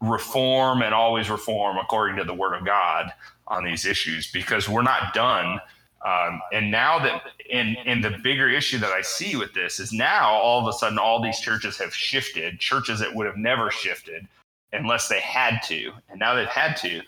reform 0.00 0.80
and 0.80 0.94
always 0.94 1.28
reform 1.28 1.76
according 1.76 2.16
to 2.16 2.24
the 2.24 2.32
word 2.32 2.54
of 2.54 2.64
God 2.64 3.12
on 3.46 3.64
these 3.64 3.84
issues 3.84 4.30
because 4.30 4.68
we're 4.68 4.82
not 4.82 5.12
done 5.12 5.60
um, 6.04 6.40
and 6.52 6.70
now 6.70 6.98
that, 7.00 7.22
in 7.50 7.76
in 7.84 8.00
the 8.00 8.10
bigger 8.22 8.48
issue 8.48 8.78
that 8.78 8.92
I 8.92 9.02
see 9.02 9.36
with 9.36 9.52
this 9.52 9.80
is 9.80 9.92
now 9.92 10.30
all 10.30 10.60
of 10.60 10.72
a 10.72 10.76
sudden 10.78 10.98
all 10.98 11.20
these 11.20 11.40
churches 11.40 11.76
have 11.78 11.94
shifted, 11.94 12.60
churches 12.60 13.00
that 13.00 13.14
would 13.14 13.26
have 13.26 13.36
never 13.36 13.70
shifted 13.70 14.28
unless 14.72 15.08
they 15.08 15.20
had 15.20 15.60
to, 15.64 15.92
and 16.08 16.20
now 16.20 16.34
they've 16.34 16.46
had 16.46 16.76
to. 16.76 17.00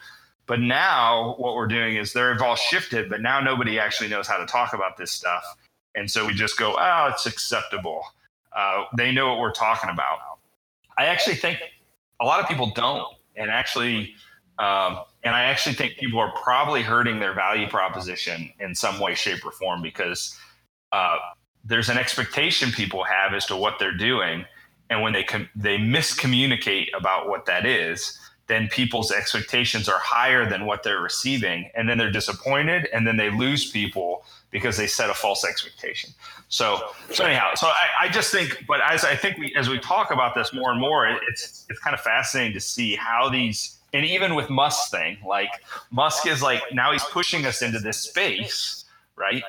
But 0.46 0.60
now 0.60 1.36
what 1.38 1.54
we're 1.54 1.68
doing 1.68 1.96
is 1.96 2.12
they've 2.12 2.42
all 2.42 2.56
shifted, 2.56 3.08
but 3.08 3.20
now 3.20 3.40
nobody 3.40 3.78
actually 3.78 4.08
knows 4.08 4.26
how 4.26 4.38
to 4.38 4.46
talk 4.46 4.72
about 4.72 4.96
this 4.96 5.12
stuff, 5.12 5.44
and 5.94 6.10
so 6.10 6.26
we 6.26 6.34
just 6.34 6.58
go, 6.58 6.74
oh, 6.76 7.10
it's 7.12 7.26
acceptable. 7.26 8.02
Uh, 8.56 8.84
they 8.96 9.12
know 9.12 9.28
what 9.28 9.38
we're 9.38 9.52
talking 9.52 9.90
about. 9.90 10.18
I 10.98 11.06
actually 11.06 11.36
think 11.36 11.60
a 12.20 12.24
lot 12.24 12.40
of 12.40 12.48
people 12.48 12.72
don't, 12.74 13.06
and 13.36 13.50
actually 13.50 14.14
um, 14.60 15.00
and 15.24 15.34
I 15.34 15.44
actually 15.44 15.74
think 15.74 15.96
people 15.96 16.20
are 16.20 16.32
probably 16.32 16.82
hurting 16.82 17.18
their 17.18 17.32
value 17.32 17.66
proposition 17.66 18.52
in 18.60 18.74
some 18.74 19.00
way, 19.00 19.14
shape, 19.14 19.44
or 19.44 19.52
form 19.52 19.80
because 19.80 20.38
uh, 20.92 21.16
there's 21.64 21.88
an 21.88 21.96
expectation 21.96 22.70
people 22.70 23.02
have 23.04 23.32
as 23.32 23.46
to 23.46 23.56
what 23.56 23.78
they're 23.78 23.96
doing, 23.96 24.44
and 24.90 25.00
when 25.02 25.14
they 25.14 25.24
com- 25.24 25.48
they 25.56 25.78
miscommunicate 25.78 26.88
about 26.94 27.26
what 27.26 27.46
that 27.46 27.64
is, 27.64 28.18
then 28.48 28.68
people's 28.68 29.10
expectations 29.10 29.88
are 29.88 29.98
higher 29.98 30.48
than 30.48 30.66
what 30.66 30.82
they're 30.82 31.00
receiving, 31.00 31.70
and 31.74 31.88
then 31.88 31.96
they're 31.96 32.10
disappointed, 32.10 32.86
and 32.92 33.06
then 33.06 33.16
they 33.16 33.30
lose 33.30 33.70
people 33.70 34.24
because 34.50 34.76
they 34.76 34.86
set 34.86 35.08
a 35.08 35.14
false 35.14 35.42
expectation. 35.42 36.10
So, 36.48 36.80
so 37.10 37.24
anyhow, 37.24 37.54
so 37.54 37.68
I, 37.68 37.88
I 38.06 38.08
just 38.08 38.30
think, 38.30 38.64
but 38.68 38.80
as 38.82 39.04
I 39.04 39.16
think 39.16 39.38
we 39.38 39.54
as 39.56 39.70
we 39.70 39.78
talk 39.78 40.10
about 40.10 40.34
this 40.34 40.52
more 40.52 40.70
and 40.70 40.80
more, 40.80 41.08
it's 41.08 41.64
it's 41.70 41.80
kind 41.80 41.94
of 41.94 42.00
fascinating 42.00 42.52
to 42.52 42.60
see 42.60 42.94
how 42.94 43.30
these 43.30 43.79
and 43.92 44.04
even 44.04 44.34
with 44.34 44.50
Musk 44.50 44.90
thing, 44.90 45.18
like 45.26 45.50
Musk 45.90 46.26
is 46.26 46.42
like 46.42 46.62
now 46.72 46.92
he's 46.92 47.04
pushing 47.04 47.44
us 47.46 47.62
into 47.62 47.78
this 47.78 47.98
space, 47.98 48.84
right? 49.16 49.42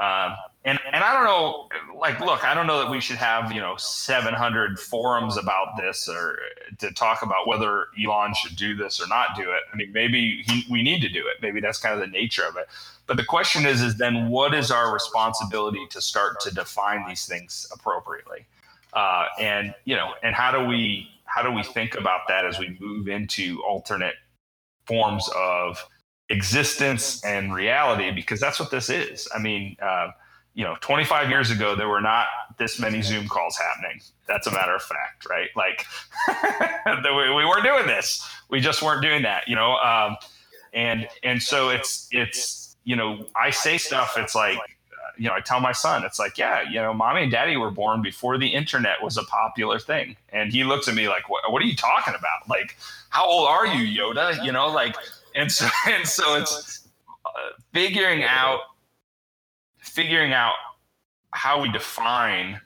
Um, 0.00 0.34
and 0.64 0.78
and 0.92 1.02
I 1.02 1.12
don't 1.12 1.24
know, 1.24 1.68
like, 1.98 2.20
look, 2.20 2.44
I 2.44 2.54
don't 2.54 2.66
know 2.66 2.78
that 2.78 2.90
we 2.90 3.00
should 3.00 3.16
have 3.16 3.52
you 3.52 3.60
know 3.60 3.76
700 3.76 4.78
forums 4.78 5.36
about 5.36 5.76
this 5.76 6.08
or 6.08 6.38
to 6.78 6.92
talk 6.92 7.22
about 7.22 7.46
whether 7.46 7.86
Elon 8.02 8.32
should 8.34 8.56
do 8.56 8.74
this 8.74 9.00
or 9.00 9.08
not 9.08 9.36
do 9.36 9.42
it. 9.42 9.60
I 9.72 9.76
mean, 9.76 9.92
maybe 9.92 10.42
he, 10.46 10.64
we 10.70 10.82
need 10.82 11.02
to 11.02 11.08
do 11.08 11.20
it. 11.20 11.42
Maybe 11.42 11.60
that's 11.60 11.78
kind 11.78 11.94
of 11.94 12.00
the 12.00 12.06
nature 12.06 12.44
of 12.44 12.56
it. 12.56 12.68
But 13.06 13.16
the 13.16 13.24
question 13.24 13.66
is, 13.66 13.82
is 13.82 13.96
then 13.96 14.28
what 14.28 14.54
is 14.54 14.70
our 14.70 14.92
responsibility 14.92 15.84
to 15.90 16.00
start 16.00 16.40
to 16.40 16.54
define 16.54 17.06
these 17.08 17.26
things 17.26 17.66
appropriately? 17.72 18.46
Uh, 18.92 19.26
and 19.38 19.74
you 19.84 19.96
know, 19.96 20.12
and 20.22 20.34
how 20.34 20.52
do 20.52 20.64
we 20.64 21.08
how 21.34 21.42
do 21.42 21.50
we 21.50 21.62
think 21.62 21.94
about 21.94 22.20
that 22.28 22.44
as 22.44 22.58
we 22.58 22.76
move 22.80 23.08
into 23.08 23.62
alternate 23.62 24.14
forms 24.86 25.28
of 25.36 25.84
existence 26.28 27.24
and 27.24 27.54
reality? 27.54 28.10
Because 28.10 28.40
that's 28.40 28.60
what 28.60 28.70
this 28.70 28.90
is. 28.90 29.28
I 29.34 29.38
mean, 29.38 29.76
uh, 29.80 30.08
you 30.54 30.64
know, 30.64 30.76
25 30.80 31.30
years 31.30 31.50
ago, 31.50 31.74
there 31.74 31.88
were 31.88 32.00
not 32.00 32.26
this 32.58 32.78
many 32.78 33.00
Zoom 33.00 33.28
calls 33.28 33.56
happening. 33.56 34.00
That's 34.28 34.46
a 34.46 34.50
matter 34.50 34.74
of 34.74 34.82
fact, 34.82 35.26
right? 35.28 35.48
Like, 35.56 35.86
we 36.86 37.44
weren't 37.46 37.64
doing 37.64 37.86
this. 37.86 38.28
We 38.50 38.60
just 38.60 38.82
weren't 38.82 39.02
doing 39.02 39.22
that, 39.22 39.48
you 39.48 39.56
know. 39.56 39.76
Um, 39.76 40.16
and 40.74 41.08
and 41.22 41.42
so 41.42 41.70
it's 41.70 42.08
it's 42.10 42.76
you 42.84 42.96
know, 42.96 43.26
I 43.36 43.50
say 43.50 43.78
stuff. 43.78 44.14
It's 44.18 44.34
like 44.34 44.58
you 45.18 45.28
know, 45.28 45.34
I 45.34 45.40
tell 45.40 45.60
my 45.60 45.72
son, 45.72 46.04
it's 46.04 46.18
like, 46.18 46.38
yeah, 46.38 46.62
you 46.62 46.80
know, 46.80 46.92
mommy 46.92 47.22
and 47.22 47.30
daddy 47.30 47.56
were 47.56 47.70
born 47.70 48.02
before 48.02 48.38
the 48.38 48.48
internet 48.48 49.02
was 49.02 49.16
a 49.16 49.22
popular 49.24 49.78
thing. 49.78 50.16
And 50.30 50.52
he 50.52 50.64
looks 50.64 50.88
at 50.88 50.94
me 50.94 51.08
like, 51.08 51.28
what, 51.28 51.50
what 51.52 51.62
are 51.62 51.66
you 51.66 51.76
talking 51.76 52.14
about? 52.14 52.48
Like, 52.48 52.76
how 53.10 53.26
old 53.26 53.48
are 53.48 53.66
you, 53.66 54.00
Yoda? 54.00 54.44
You 54.44 54.52
know, 54.52 54.68
like, 54.68 54.96
and 55.34 55.50
so, 55.50 55.66
and 55.86 56.06
so 56.06 56.36
it's 56.36 56.88
uh, 57.24 57.30
figuring 57.72 58.24
out, 58.24 58.60
figuring 59.78 60.32
out 60.32 60.54
how 61.32 61.60
we 61.60 61.70
define 61.70 62.60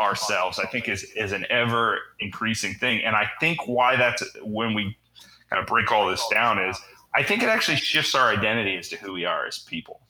ourselves, 0.00 0.58
I 0.58 0.66
think 0.66 0.88
is, 0.88 1.04
is 1.16 1.32
an 1.32 1.46
ever 1.50 1.98
increasing 2.20 2.74
thing. 2.74 3.04
And 3.04 3.14
I 3.14 3.30
think 3.40 3.66
why 3.66 3.96
that's 3.96 4.22
when 4.42 4.74
we 4.74 4.96
kind 5.50 5.60
of 5.60 5.66
break 5.68 5.92
all 5.92 6.08
this 6.08 6.26
down 6.30 6.58
is 6.58 6.78
I 7.14 7.22
think 7.22 7.42
it 7.42 7.48
actually 7.48 7.76
shifts 7.76 8.14
our 8.14 8.28
identity 8.30 8.76
as 8.76 8.88
to 8.88 8.96
who 8.96 9.12
we 9.12 9.24
are 9.24 9.46
as 9.46 9.58
people. 9.58 10.00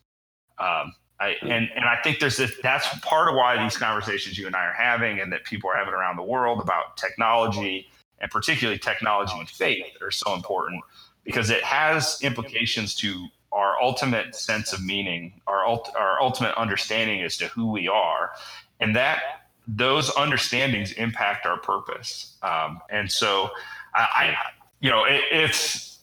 Um, 0.59 0.95
I, 1.21 1.37
and 1.43 1.71
and 1.75 1.85
I 1.85 1.97
think 2.03 2.19
there's 2.19 2.37
this, 2.37 2.53
that's 2.63 2.87
part 3.01 3.29
of 3.29 3.37
why 3.37 3.63
these 3.63 3.77
conversations 3.77 4.37
you 4.37 4.47
and 4.47 4.57
I 4.57 4.65
are 4.65 4.73
having, 4.73 5.21
and 5.21 5.33
that 5.33 5.45
people 5.45 5.71
are 5.71 5.77
having 5.77 5.95
around 5.95 6.17
the 6.17 6.23
world 6.23 6.61
about 6.61 6.97
technology, 6.97 7.89
and 8.21 8.31
particularly 8.31 8.79
technology 8.79 9.33
and 9.39 9.49
faith, 9.49 9.85
that 9.93 10.05
are 10.05 10.11
so 10.11 10.35
important 10.35 10.83
because 11.25 11.51
it 11.51 11.63
has 11.63 12.19
implications 12.23 12.95
to 12.97 13.29
our 13.53 13.81
ultimate 13.81 14.35
sense 14.35 14.73
of 14.73 14.85
meaning, 14.85 15.41
our 15.47 15.65
ult, 15.65 15.91
our 15.97 16.21
ultimate 16.21 16.55
understanding 16.57 17.23
as 17.23 17.37
to 17.37 17.47
who 17.47 17.71
we 17.71 17.87
are, 17.87 18.33
and 18.81 18.97
that 18.97 19.23
those 19.69 20.11
understandings 20.11 20.93
impact 20.93 21.47
our 21.47 21.59
purpose. 21.59 22.37
Um, 22.43 22.81
and 22.91 23.11
so, 23.11 23.51
I, 23.95 24.01
I 24.01 24.37
you 24.81 24.91
know, 24.91 25.05
it, 25.05 25.23
it's 25.31 25.94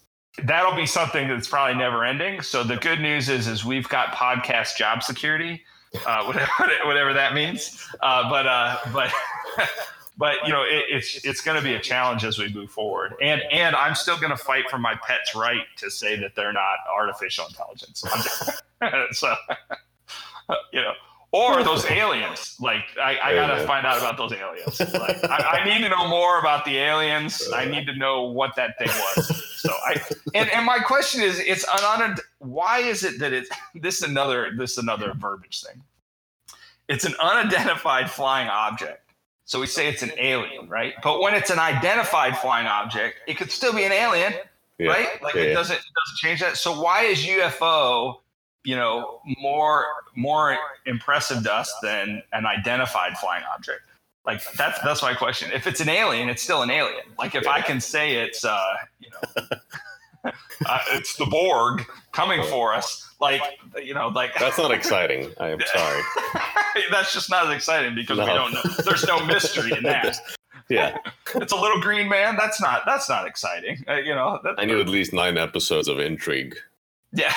that'll 0.46 0.76
be 0.76 0.86
something 0.86 1.28
that's 1.28 1.48
probably 1.48 1.78
never 1.78 2.06
ending. 2.06 2.42
So 2.42 2.64
the 2.64 2.78
good 2.78 3.00
news 3.00 3.30
is, 3.30 3.48
is 3.48 3.66
we've 3.66 3.88
got 3.90 4.14
podcast 4.14 4.78
job 4.78 5.04
security, 5.04 5.62
uh, 6.06 6.24
whatever, 6.28 6.70
whatever 6.86 7.14
that 7.14 7.34
means. 7.34 7.86
Uh, 8.02 8.30
but, 8.30 8.48
uh, 8.48 8.78
but, 8.94 9.12
but 10.18 10.36
you 10.46 10.54
know, 10.54 10.64
it, 10.64 10.86
it's, 10.90 11.26
it's 11.26 11.42
going 11.42 11.58
to 11.58 11.64
be 11.64 11.74
a 11.74 11.80
challenge 11.80 12.24
as 12.24 12.38
we 12.38 12.52
move 12.54 12.72
forward. 12.72 13.14
And, 13.22 13.42
and 13.52 13.76
I'm 13.76 13.96
still 13.96 14.18
going 14.18 14.32
to 14.32 14.38
fight 14.38 14.70
for 14.70 14.78
my 14.78 14.96
pet's 15.06 15.36
right 15.36 15.66
to 15.78 15.92
say 15.92 16.16
that 16.20 16.36
they're 16.36 16.54
not 16.54 16.78
artificial 16.96 17.46
intelligence. 17.48 18.04
so, 19.12 19.36
you 20.72 20.82
know, 20.82 20.94
or 21.34 21.64
those 21.64 21.86
aliens. 21.86 22.58
Like 22.60 22.84
I, 23.02 23.18
I 23.24 23.36
gotta 23.36 23.66
find 23.66 23.86
out 23.86 23.98
about 23.98 24.18
those 24.18 24.34
aliens. 24.34 24.80
Like 24.94 25.24
I, 25.24 25.62
I 25.62 25.66
need 25.66 25.82
to 25.82 25.90
know 25.90 26.08
more 26.08 26.40
about 26.40 26.66
the 26.66 26.78
aliens. 26.78 27.42
I 27.56 27.66
need 27.66 27.86
to 27.88 27.96
know 27.96 28.24
what 28.24 28.56
that 28.58 28.78
thing 28.78 28.90
was. 28.90 29.51
So 29.62 29.70
I 29.86 30.02
and, 30.34 30.50
and 30.50 30.66
my 30.66 30.80
question 30.80 31.22
is, 31.22 31.38
it's 31.40 31.64
an 31.66 32.02
un, 32.02 32.18
why 32.40 32.80
is 32.80 33.04
it 33.04 33.20
that 33.20 33.32
it's 33.32 33.48
this 33.76 34.02
another 34.02 34.52
this 34.58 34.80
another 34.80 35.14
verbiage 35.16 35.62
thing. 35.64 35.84
It's 36.90 37.06
an 37.06 37.14
unidentified 37.22 38.10
flying 38.10 38.50
object. 38.50 39.12
So 39.46 39.60
we 39.60 39.68
say 39.68 39.88
it's 39.88 40.02
an 40.02 40.14
alien, 40.18 40.68
right? 40.68 40.94
But 41.04 41.22
when 41.22 41.36
it's 41.36 41.52
an 41.52 41.60
identified 41.60 42.38
flying 42.38 42.66
object, 42.66 43.18
it 43.28 43.38
could 43.38 43.52
still 43.52 43.72
be 43.74 43.84
an 43.84 43.92
alien, 43.92 44.34
Yeah. 44.80 44.90
right? 44.90 45.22
Like 45.22 45.36
Yeah, 45.36 45.42
it 45.44 45.54
doesn't 45.54 45.76
it 45.76 45.94
doesn't 46.00 46.18
change 46.18 46.40
that. 46.40 46.58
So 46.58 46.82
why 46.82 47.04
is 47.04 47.24
UFO, 47.24 48.16
you 48.64 48.76
know, 48.76 49.22
more 49.40 49.86
more 50.16 50.58
impressive 50.88 51.44
to 51.44 51.54
us 51.54 51.72
than 51.84 52.24
an 52.34 52.48
identified 52.48 53.16
flying 53.20 53.44
object? 53.54 53.82
Like 54.26 54.42
that's 54.54 54.80
that's 54.82 55.02
my 55.02 55.14
question. 55.14 55.52
If 55.52 55.66
it's 55.66 55.80
an 55.80 55.90
alien, 55.90 56.30
it's 56.30 56.44
still 56.44 56.62
an 56.62 56.70
alien. 56.70 57.04
Like 57.18 57.34
if 57.34 57.48
I 57.48 57.62
can 57.62 57.82
say 57.82 58.18
it's 58.18 58.46
uh, 58.46 58.76
you 59.00 59.10
know, 59.10 59.52
uh, 60.66 60.80
it's 60.92 61.16
the 61.16 61.26
Borg 61.26 61.86
coming 62.12 62.44
for 62.44 62.74
us, 62.74 63.14
like 63.20 63.42
you 63.82 63.94
know, 63.96 64.10
like 64.10 64.32
That's 64.40 64.60
not 64.60 64.72
exciting. 64.72 65.32
I 65.40 65.50
am 65.50 65.60
sorry. 65.74 66.02
that's 66.92 67.14
just 67.14 67.32
not 67.32 67.48
as 67.48 67.56
exciting 67.56 67.96
because 67.96 68.20
we 68.20 68.26
don't 68.26 68.54
know. 68.54 68.62
There's 68.86 69.06
no 69.06 69.26
mystery 69.26 69.72
in 69.76 69.84
that. 69.84 70.20
Yeah, 70.70 71.00
It's 71.36 71.52
a 71.52 71.58
little 71.58 71.82
green 71.82 72.08
man. 72.08 72.38
That's 72.38 72.62
not 72.62 72.84
that's 72.86 73.10
not 73.10 73.28
exciting. 73.28 73.84
Uh, 73.90 73.96
you 73.96 74.16
know. 74.16 74.40
That, 74.42 74.56
I 74.58 74.64
need 74.64 74.80
at 74.80 74.88
least 74.88 75.12
nine 75.12 75.38
episodes 75.38 75.90
of 75.90 76.00
intrigue. 76.00 76.56
Yeah, 77.12 77.34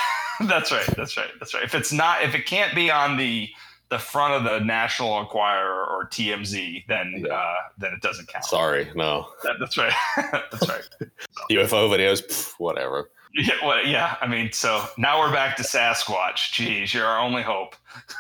that's 0.47 0.71
right. 0.71 0.87
That's 0.97 1.17
right. 1.17 1.31
That's 1.41 1.53
right. 1.53 1.65
If 1.65 1.75
it's 1.75 1.93
not, 1.93 2.23
if 2.23 2.37
it 2.37 2.47
can't 2.47 2.77
be 2.77 2.93
on 2.93 3.17
the 3.17 3.49
the 3.95 3.99
front 4.01 4.35
of 4.35 4.43
the 4.43 4.59
National 4.65 5.21
Enquirer 5.21 5.85
or 5.87 6.09
TMZ, 6.09 6.85
then 6.89 7.23
Yeah. 7.25 7.33
uh, 7.33 7.55
then 7.79 7.93
it 7.93 8.01
doesn't 8.01 8.27
count. 8.27 8.45
Sorry, 8.45 8.91
no. 8.97 9.29
That, 9.45 9.55
that's 9.61 9.79
right. 9.79 9.93
that's 10.51 10.69
right. 10.69 10.83
UFO 11.53 11.89
videos, 11.89 12.27
pff, 12.27 12.55
whatever. 12.59 13.09
Yeah, 13.37 13.55
well, 13.65 13.87
yeah. 13.87 14.17
I 14.21 14.27
mean, 14.27 14.51
so 14.51 14.85
now 14.99 15.21
we're 15.21 15.33
back 15.33 15.57
to 15.59 15.63
Sasquatch. 15.63 16.51
Jeez, 16.53 16.93
you're 16.93 17.07
our 17.07 17.21
only 17.21 17.43
hope. 17.43 17.77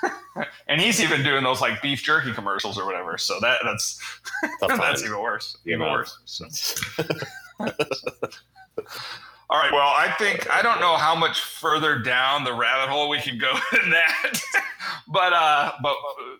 and 0.68 0.80
he's 0.80 1.00
even 1.00 1.24
doing 1.24 1.42
those 1.42 1.60
like 1.60 1.82
beef 1.82 2.04
jerky 2.04 2.32
commercials 2.32 2.78
or 2.78 2.86
whatever. 2.86 3.18
So 3.18 3.38
that 3.40 3.58
that's 3.64 4.00
that's 4.60 5.02
even 5.02 5.20
worse. 5.20 5.56
Even 5.66 5.80
know. 5.80 5.90
worse. 5.90 6.18
So. 6.24 6.46
All 9.50 9.58
right. 9.58 9.72
Well, 9.72 9.92
I 9.94 10.10
think 10.18 10.50
I 10.50 10.62
don't 10.62 10.80
know 10.80 10.96
how 10.96 11.14
much 11.14 11.40
further 11.40 11.98
down 11.98 12.44
the 12.44 12.54
rabbit 12.54 12.90
hole 12.90 13.08
we 13.08 13.20
can 13.20 13.38
go 13.38 13.52
than 13.72 13.90
that, 13.90 14.40
but 15.06 15.32
uh, 15.32 15.72
but 15.82 15.94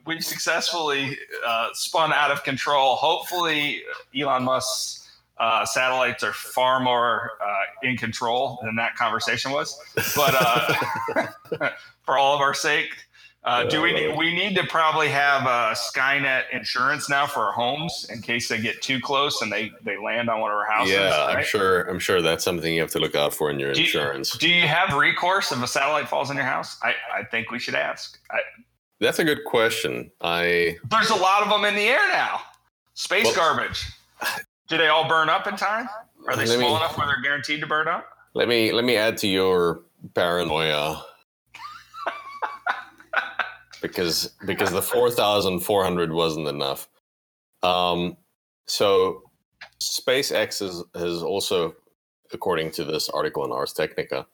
we 0.07 0.21
successfully 0.21 1.19
uh, 1.47 1.69
spun 1.75 2.13
out 2.13 2.31
of 2.31 2.43
control. 2.45 2.97
Hopefully, 2.97 3.83
Elon 4.19 4.45
Musk's 4.45 5.11
uh, 5.39 5.67
satellites 5.67 6.23
are 6.23 6.33
far 6.33 6.81
more 6.81 7.33
uh, 7.45 7.89
in 7.89 7.97
control 7.97 8.59
than 8.63 8.77
that 8.77 8.97
conversation 8.97 9.53
was. 9.53 9.79
But 10.17 10.35
uh, 10.39 11.71
for 12.05 12.17
all 12.17 12.35
of 12.35 12.41
our 12.41 12.55
sake. 12.55 12.95
Uh, 13.45 13.65
do 13.65 13.83
we 13.83 13.93
need, 13.93 14.17
we 14.17 14.35
need 14.35 14.55
to 14.57 14.65
probably 14.69 15.09
have 15.09 15.47
uh, 15.47 15.75
Skynet 15.75 16.45
insurance 16.53 17.11
now 17.11 17.27
for 17.27 17.41
our 17.41 17.53
homes 17.53 18.07
in 18.09 18.23
case 18.23 18.49
they 18.49 18.59
get 18.59 18.81
too 18.81 18.99
close 19.01 19.43
and 19.43 19.53
they, 19.53 19.71
they 19.83 19.99
land 19.99 20.31
on 20.31 20.41
one 20.41 20.51
of 20.51 20.57
our 20.57 20.65
houses? 20.65 20.95
yeah, 20.95 21.27
I'm 21.27 21.45
sure. 21.45 21.83
I'm 21.83 21.99
sure 21.99 22.23
that's 22.23 22.43
something 22.43 22.73
you 22.73 22.81
have 22.81 22.91
to 22.93 22.99
look 22.99 23.15
out 23.15 23.35
for 23.35 23.51
in 23.51 23.59
your 23.59 23.75
Do 23.75 23.81
you- 23.81 23.87
insurance. 23.87 24.39
Do 24.39 24.49
you 24.49 24.67
have 24.67 24.95
recourse 24.95 25.53
if 25.53 25.63
a 25.63 25.67
satellite 25.67 26.09
falls 26.09 26.31
in 26.31 26.37
your 26.37 26.47
house? 26.47 26.79
I, 26.83 26.95
I 27.15 27.25
think 27.25 27.51
we 27.51 27.59
should 27.59 27.75
ask. 27.75 28.19
I, 28.31 28.39
That's 29.01 29.19
a 29.19 29.25
good 29.25 29.45
question. 29.45 30.11
I 30.23 30.79
there's 30.91 31.11
a 31.11 31.15
lot 31.17 31.43
of 31.43 31.51
them 31.51 31.67
in 31.67 31.75
the 31.75 31.87
air 31.89 32.09
now. 32.13 32.41
Space 32.95 33.27
Well- 33.27 33.35
garbage. 33.35 33.85
Do 34.69 34.79
they 34.79 34.89
all 34.89 35.07
burn 35.07 35.29
up 35.29 35.47
in 35.47 35.57
time? 35.57 35.87
Are 36.27 36.35
they 36.37 36.47
small 36.47 36.59
me- 36.61 36.77
enough 36.77 36.97
where 36.97 37.07
they're 37.07 37.21
guaranteed 37.21 37.61
to 37.61 37.67
burn 37.67 37.89
up? 37.89 38.07
let 38.33 38.49
me 38.49 38.73
let 38.73 38.85
me 38.85 38.97
add 38.97 39.19
to 39.19 39.29
your 39.29 39.83
paranoia. 40.15 41.05
Because 43.85 44.31
because 44.47 44.73
the 44.73 44.81
4400 44.81 46.11
wasn't 46.11 46.49
enough. 46.49 46.89
Um 47.63 48.17
so 48.65 49.23
SpaceX 49.79 50.63
is, 50.63 50.83
has 50.95 51.23
also 51.23 51.75
according 52.33 52.71
to 52.73 52.85
this 52.85 53.11
article 53.11 53.45
in 53.45 53.53
Ars 53.53 53.75
Technica 53.75 54.27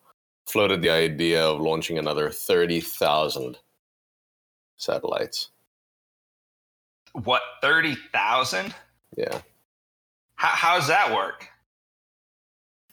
floated 0.46 0.82
the 0.82 0.90
idea 0.90 1.44
of 1.44 1.60
launching 1.60 1.98
another 1.98 2.30
30,000 2.30 3.58
satellites. 4.76 5.50
What, 7.12 7.42
30,000? 7.60 8.72
Yeah. 9.16 9.40
How, 10.36 10.48
how 10.48 10.78
does 10.78 10.88
that 10.88 11.12
work? 11.12 11.48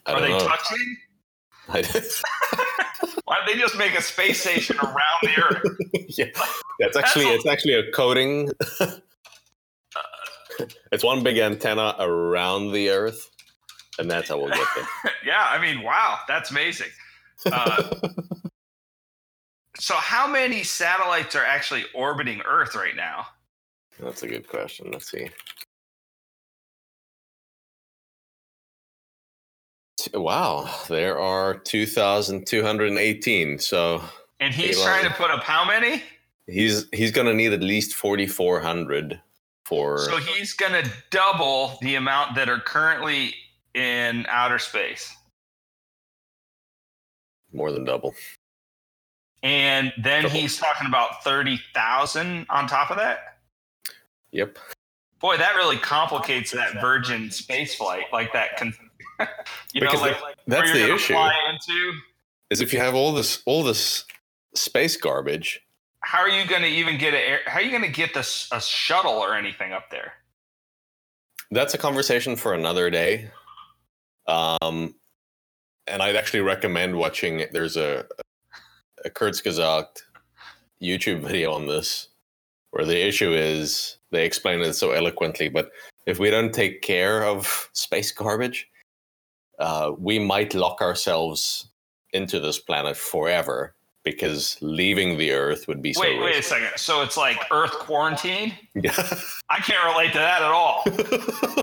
Are 0.06 0.20
they 0.20 0.30
know. 0.30 0.40
touching? 0.40 0.96
Why 3.24 3.36
don't 3.36 3.46
they 3.46 3.58
just 3.60 3.76
make 3.76 3.96
a 3.96 4.02
space 4.02 4.40
station 4.40 4.78
around 4.78 4.96
the 5.22 5.38
Earth? 5.38 5.62
yeah, 6.18 6.26
that's 6.78 6.96
actually 6.96 7.26
all- 7.26 7.32
it's 7.34 7.46
actually 7.46 7.74
a 7.74 7.90
coating. 7.92 8.50
it's 10.92 11.04
one 11.04 11.22
big 11.22 11.38
antenna 11.38 11.94
around 11.98 12.72
the 12.72 12.88
Earth, 12.90 13.30
and 13.98 14.10
that's 14.10 14.30
how 14.30 14.38
we'll 14.38 14.48
get 14.48 14.66
there. 14.74 15.12
yeah, 15.24 15.46
I 15.50 15.60
mean, 15.60 15.82
wow, 15.82 16.20
that's 16.26 16.50
amazing. 16.50 16.88
Uh, 17.46 17.90
so, 19.78 19.94
how 19.94 20.26
many 20.26 20.62
satellites 20.62 21.36
are 21.36 21.44
actually 21.44 21.84
orbiting 21.94 22.40
Earth 22.48 22.74
right 22.74 22.96
now? 22.96 23.26
that's 24.00 24.22
a 24.22 24.28
good 24.28 24.48
question. 24.48 24.90
Let's 24.92 25.10
see. 25.10 25.28
Wow, 30.14 30.70
there 30.88 31.18
are 31.18 31.54
two 31.58 31.86
thousand 31.86 32.46
two 32.46 32.62
hundred 32.62 32.88
and 32.90 32.98
eighteen. 32.98 33.58
So 33.58 34.02
And 34.40 34.54
he's 34.54 34.80
trying 34.82 35.04
to 35.04 35.10
put 35.14 35.30
up 35.30 35.42
how 35.42 35.64
many? 35.66 36.02
he's 36.46 36.86
he's 36.92 37.10
gonna 37.12 37.34
need 37.34 37.52
at 37.52 37.60
least 37.62 37.94
forty 37.94 38.26
four 38.26 38.60
hundred 38.60 39.20
for. 39.64 39.98
So 39.98 40.16
he's 40.16 40.54
going 40.54 40.72
to 40.82 40.90
double 41.10 41.78
the 41.82 41.96
amount 41.96 42.34
that 42.36 42.48
are 42.48 42.58
currently 42.60 43.34
in 43.74 44.24
outer 44.28 44.58
space. 44.58 45.14
more 47.52 47.70
than 47.70 47.84
double. 47.84 48.14
And 49.42 49.92
then 50.02 50.22
Double. 50.24 50.36
he's 50.36 50.56
talking 50.58 50.86
about 50.88 51.22
30,000 51.22 52.46
on 52.50 52.66
top 52.66 52.90
of 52.90 52.96
that. 52.96 53.38
Yep. 54.32 54.58
Boy, 55.20 55.36
that 55.36 55.54
really 55.54 55.76
complicates 55.76 56.50
that 56.52 56.80
Virgin 56.80 57.30
space 57.30 57.74
flight. 57.74 58.04
Like 58.12 58.32
that 58.32 58.56
can, 58.56 58.72
you 59.72 59.80
know, 59.80 59.86
Because 59.86 60.00
like 60.00 60.16
That's 60.46 60.70
where 60.70 60.78
you're 60.78 60.88
the 60.88 60.94
issue. 60.94 61.14
Fly 61.14 61.34
into. 61.50 61.92
Is 62.50 62.60
if 62.60 62.72
you 62.72 62.78
have 62.78 62.94
all 62.94 63.12
this 63.12 63.42
all 63.46 63.62
this 63.62 64.04
space 64.54 64.96
garbage, 64.96 65.60
How 66.00 66.20
are 66.20 66.28
you 66.28 66.46
going 66.46 66.62
to 66.62 66.68
even 66.68 66.98
get 66.98 67.14
a 67.14 67.38
how 67.46 67.58
are 67.58 67.62
you 67.62 67.70
going 67.70 67.82
to 67.82 67.88
get 67.88 68.14
this 68.14 68.48
a 68.52 68.60
shuttle 68.60 69.12
or 69.12 69.34
anything 69.34 69.72
up 69.72 69.90
there? 69.90 70.12
that's 71.50 71.74
a 71.74 71.78
conversation 71.78 72.36
for 72.36 72.54
another 72.54 72.90
day. 72.90 73.30
Um, 74.26 74.94
and 75.86 76.02
I'd 76.02 76.16
actually 76.16 76.40
recommend 76.40 76.96
watching. 76.96 77.46
There's 77.52 77.76
a 77.76 78.04
a 79.04 79.10
Kurzgesagt 79.10 80.02
YouTube 80.82 81.20
video 81.20 81.52
on 81.52 81.66
this, 81.66 82.08
where 82.72 82.84
the 82.84 83.06
issue 83.06 83.32
is 83.32 83.98
they 84.10 84.24
explain 84.24 84.60
it 84.60 84.74
so 84.74 84.90
eloquently. 84.90 85.48
But 85.48 85.70
if 86.06 86.18
we 86.18 86.30
don't 86.30 86.52
take 86.52 86.82
care 86.82 87.24
of 87.24 87.70
space 87.72 88.12
garbage, 88.12 88.68
uh, 89.58 89.92
we 89.98 90.18
might 90.18 90.54
lock 90.54 90.80
ourselves 90.80 91.68
into 92.12 92.40
this 92.40 92.58
planet 92.58 92.96
forever 92.96 93.74
because 94.04 94.56
leaving 94.60 95.18
the 95.18 95.32
Earth 95.32 95.68
would 95.68 95.82
be 95.82 95.92
so. 95.92 96.00
Wait, 96.00 96.20
wait 96.20 96.36
a 96.36 96.42
second. 96.42 96.70
So 96.76 97.02
it's 97.02 97.16
like 97.16 97.38
Earth 97.50 97.72
quarantine? 97.72 98.54
Yeah. 98.74 98.92
I 99.50 99.58
can't 99.58 99.84
relate 99.92 100.12
to 100.12 100.18
that 100.18 100.42
at 100.42 100.50
all. 100.50 100.84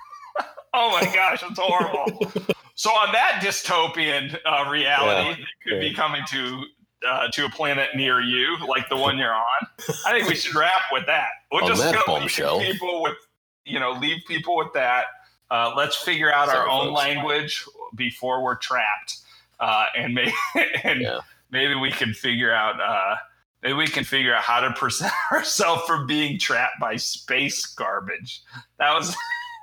Oh 0.77 0.91
my 0.91 1.05
gosh, 1.13 1.41
it's 1.49 1.57
horrible. 1.57 2.31
So 2.75 2.89
on 2.89 3.13
that 3.13 3.39
dystopian 3.41 4.37
uh, 4.45 4.69
reality 4.69 5.41
that 5.41 5.47
could 5.65 5.79
be 5.79 5.93
coming 5.93 6.21
to 6.31 6.63
uh, 7.07 7.29
to 7.29 7.45
a 7.45 7.49
planet 7.49 7.95
near 7.95 8.19
you, 8.19 8.57
like 8.67 8.89
the 8.89 8.97
one 8.97 9.17
you're 9.17 9.33
on, 9.33 9.67
I 10.05 10.11
think 10.11 10.27
we 10.27 10.35
should 10.35 10.53
wrap 10.53 10.81
with 10.91 11.05
that. 11.05 11.29
We'll 11.51 11.63
On 11.63 11.69
just 11.69 11.81
that 11.81 12.05
bombshell. 12.05 12.57
leave 12.57 12.73
people 12.73 13.01
with, 13.01 13.15
you 13.63 13.79
know, 13.79 13.91
leave 13.91 14.21
people 14.27 14.57
with 14.57 14.73
that. 14.73 15.05
Uh, 15.51 15.73
let's 15.75 15.95
figure 15.95 16.31
out 16.33 16.49
our 16.49 16.55
Sorry, 16.55 16.69
own 16.71 16.87
folks. 16.89 16.97
language 16.99 17.65
before 17.95 18.43
we're 18.43 18.55
trapped, 18.55 19.17
uh, 19.59 19.85
and 19.95 20.13
maybe 20.13 20.33
and 20.83 21.01
Yeah. 21.01 21.19
maybe 21.51 21.75
we 21.75 21.91
can 21.91 22.13
figure 22.13 22.53
out. 22.53 22.79
Uh, 22.81 23.15
maybe 23.61 23.73
we 23.75 23.87
can 23.87 24.03
figure 24.03 24.33
out 24.33 24.43
how 24.43 24.59
to 24.59 24.71
present 24.73 25.11
ourselves 25.31 25.83
from 25.87 26.05
being 26.07 26.37
trapped 26.39 26.79
by 26.79 26.95
space 26.95 27.65
garbage. 27.67 28.41
That 28.79 28.93
was 28.93 29.15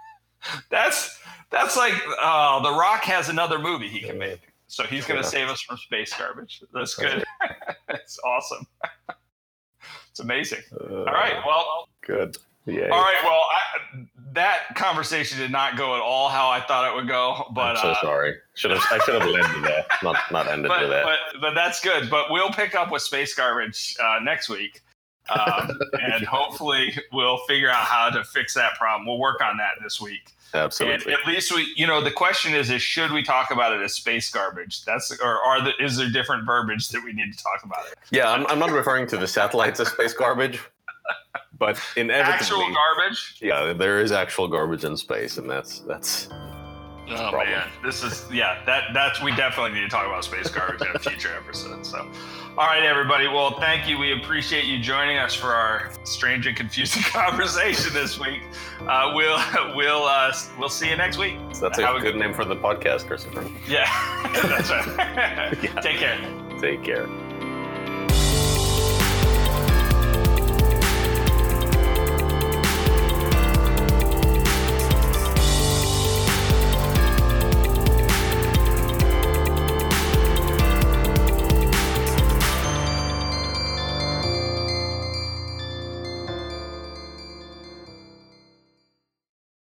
that's 0.70 1.18
that's 1.51 1.76
like 1.76 1.95
uh, 2.20 2.61
the 2.62 2.70
Rock 2.70 3.03
has 3.05 3.28
another 3.28 3.59
movie 3.59 3.89
he 3.89 4.01
can 4.01 4.18
make, 4.18 4.41
so 4.68 4.85
he's 4.85 5.05
going 5.07 5.20
to 5.22 5.28
save 5.28 5.49
us 5.49 5.61
from 5.61 5.76
space 5.76 6.12
garbage. 6.16 6.62
That's 6.72 6.95
good. 6.95 7.24
That's 7.89 8.18
awesome. 8.24 8.66
It's 10.11 10.20
amazing. 10.20 10.62
Uh, 10.78 10.99
All 10.99 11.05
right. 11.07 11.37
Well, 11.47 11.89
Good. 12.07 12.37
Yeah. 12.67 12.89
all 12.91 13.03
right. 13.03 13.17
Well, 13.25 13.43
I, 13.43 14.07
that 14.35 14.75
conversation 14.77 15.39
did 15.39 15.51
not 15.51 15.77
go 15.77 15.97
at 15.97 16.01
all 16.01 16.29
how 16.29 16.49
I 16.49 16.61
thought 16.61 16.91
it 16.91 16.95
would 16.95 17.09
go, 17.09 17.51
but 17.55 17.77
I'm 17.77 17.83
so 17.83 17.89
uh, 17.91 18.01
sorry. 18.01 18.35
Should 18.55 18.71
have. 18.71 18.83
I 18.91 18.99
should 19.05 19.21
have 19.21 19.29
led 19.29 19.43
with 19.55 19.65
that. 19.65 19.87
Not 20.03 20.17
not 20.31 20.47
ended 20.49 20.69
but, 20.69 20.83
with 20.83 20.91
that. 20.91 21.05
but 21.05 21.41
but 21.41 21.55
that's 21.55 21.81
good. 21.81 22.09
But 22.09 22.31
we'll 22.31 22.51
pick 22.51 22.75
up 22.75 22.91
with 22.93 23.03
space 23.03 23.35
garbage 23.35 23.97
uh, 24.03 24.21
next 24.23 24.49
week, 24.49 24.81
um, 25.29 25.79
and 26.01 26.25
hopefully 26.25 26.97
we'll 27.13 27.39
figure 27.49 27.71
out 27.71 27.85
how 27.85 28.11
to 28.11 28.25
fix 28.25 28.55
that 28.55 28.75
problem. 28.75 29.07
We'll 29.07 29.19
work 29.19 29.41
on 29.43 29.57
that 29.59 29.73
this 29.83 30.01
week. 30.01 30.33
Absolutely. 30.55 31.13
And 31.13 31.21
at 31.21 31.27
least 31.27 31.55
we, 31.55 31.73
you 31.77 31.87
know, 31.87 32.03
the 32.03 32.11
question 32.11 32.55
is, 32.55 32.71
is 32.71 32.83
should 32.83 33.11
we 33.11 33.23
talk 33.23 33.51
about 33.51 33.73
it 33.73 33.81
as 33.81 33.95
space 33.95 34.31
garbage? 34.31 34.85
That's 34.85 35.19
or 35.21 35.39
are 35.39 35.63
the, 35.63 35.73
is 35.83 35.97
there 35.97 36.11
different 36.11 36.45
verbiage 36.45 36.89
that 36.91 37.03
we 37.03 37.13
need 37.13 37.33
to 37.33 37.43
talk 37.43 37.65
about 37.65 37.87
it? 37.87 37.95
yeah, 38.11 38.31
I'm, 38.31 38.47
I'm 38.49 38.59
not 38.59 38.71
referring 38.71 39.07
to 39.09 39.17
the 39.17 39.27
satellites 39.27 39.81
as 39.81 39.89
space 39.89 40.13
garbage, 40.13 40.61
but 41.63 41.79
inevitably, 41.97 42.35
Actual 42.35 42.75
garbage. 42.75 43.37
yeah, 43.41 43.73
there 43.73 44.01
is 44.01 44.11
actual 44.11 44.49
garbage 44.49 44.83
in 44.85 44.97
space, 44.97 45.39
and 45.39 45.49
that's 45.49 45.79
that's 45.81 46.29
Oh 47.09 47.31
man, 47.37 47.69
this 47.85 48.03
is 48.03 48.27
yeah. 48.33 48.63
That 48.67 48.93
that's 48.95 49.23
we 49.23 49.31
definitely 49.37 49.79
need 49.79 49.85
to 49.85 49.89
talk 49.89 50.07
about 50.07 50.25
space 50.25 50.49
garbage 50.49 50.81
in 50.81 50.97
a 50.97 50.99
future 50.99 51.31
episode. 51.37 51.85
So, 51.87 51.99
all 52.59 52.67
right, 52.67 52.83
everybody. 52.83 53.29
Well, 53.29 53.61
thank 53.61 53.89
you. 53.89 53.97
We 53.99 54.13
appreciate 54.13 54.65
you 54.65 54.81
joining 54.81 55.19
us 55.19 55.35
for 55.35 55.49
our 55.49 55.93
strange 56.05 56.47
and 56.49 56.57
confusing 56.57 57.03
conversation 57.07 57.93
this 57.93 58.19
week. 58.19 58.41
Uh, 58.89 59.13
we'll 59.15 59.39
we'll 59.77 60.05
uh, 60.05 60.33
we'll 60.59 60.69
see 60.69 60.89
you 60.91 60.97
next 60.97 61.17
week. 61.19 61.37
that's 61.61 61.79
a 61.79 61.87
Have 61.87 61.97
a 61.97 62.01
good 62.01 62.17
name 62.17 62.33
for 62.35 62.45
the 62.45 62.57
podcast, 62.57 63.07
Christopher. 63.07 63.47
Yeah, 63.69 63.87
that's 64.43 64.71
right. 64.71 65.59
Yeah. 65.63 65.81
Take 65.81 65.99
care. 65.99 66.19
Take 66.61 66.83
care. 66.83 67.07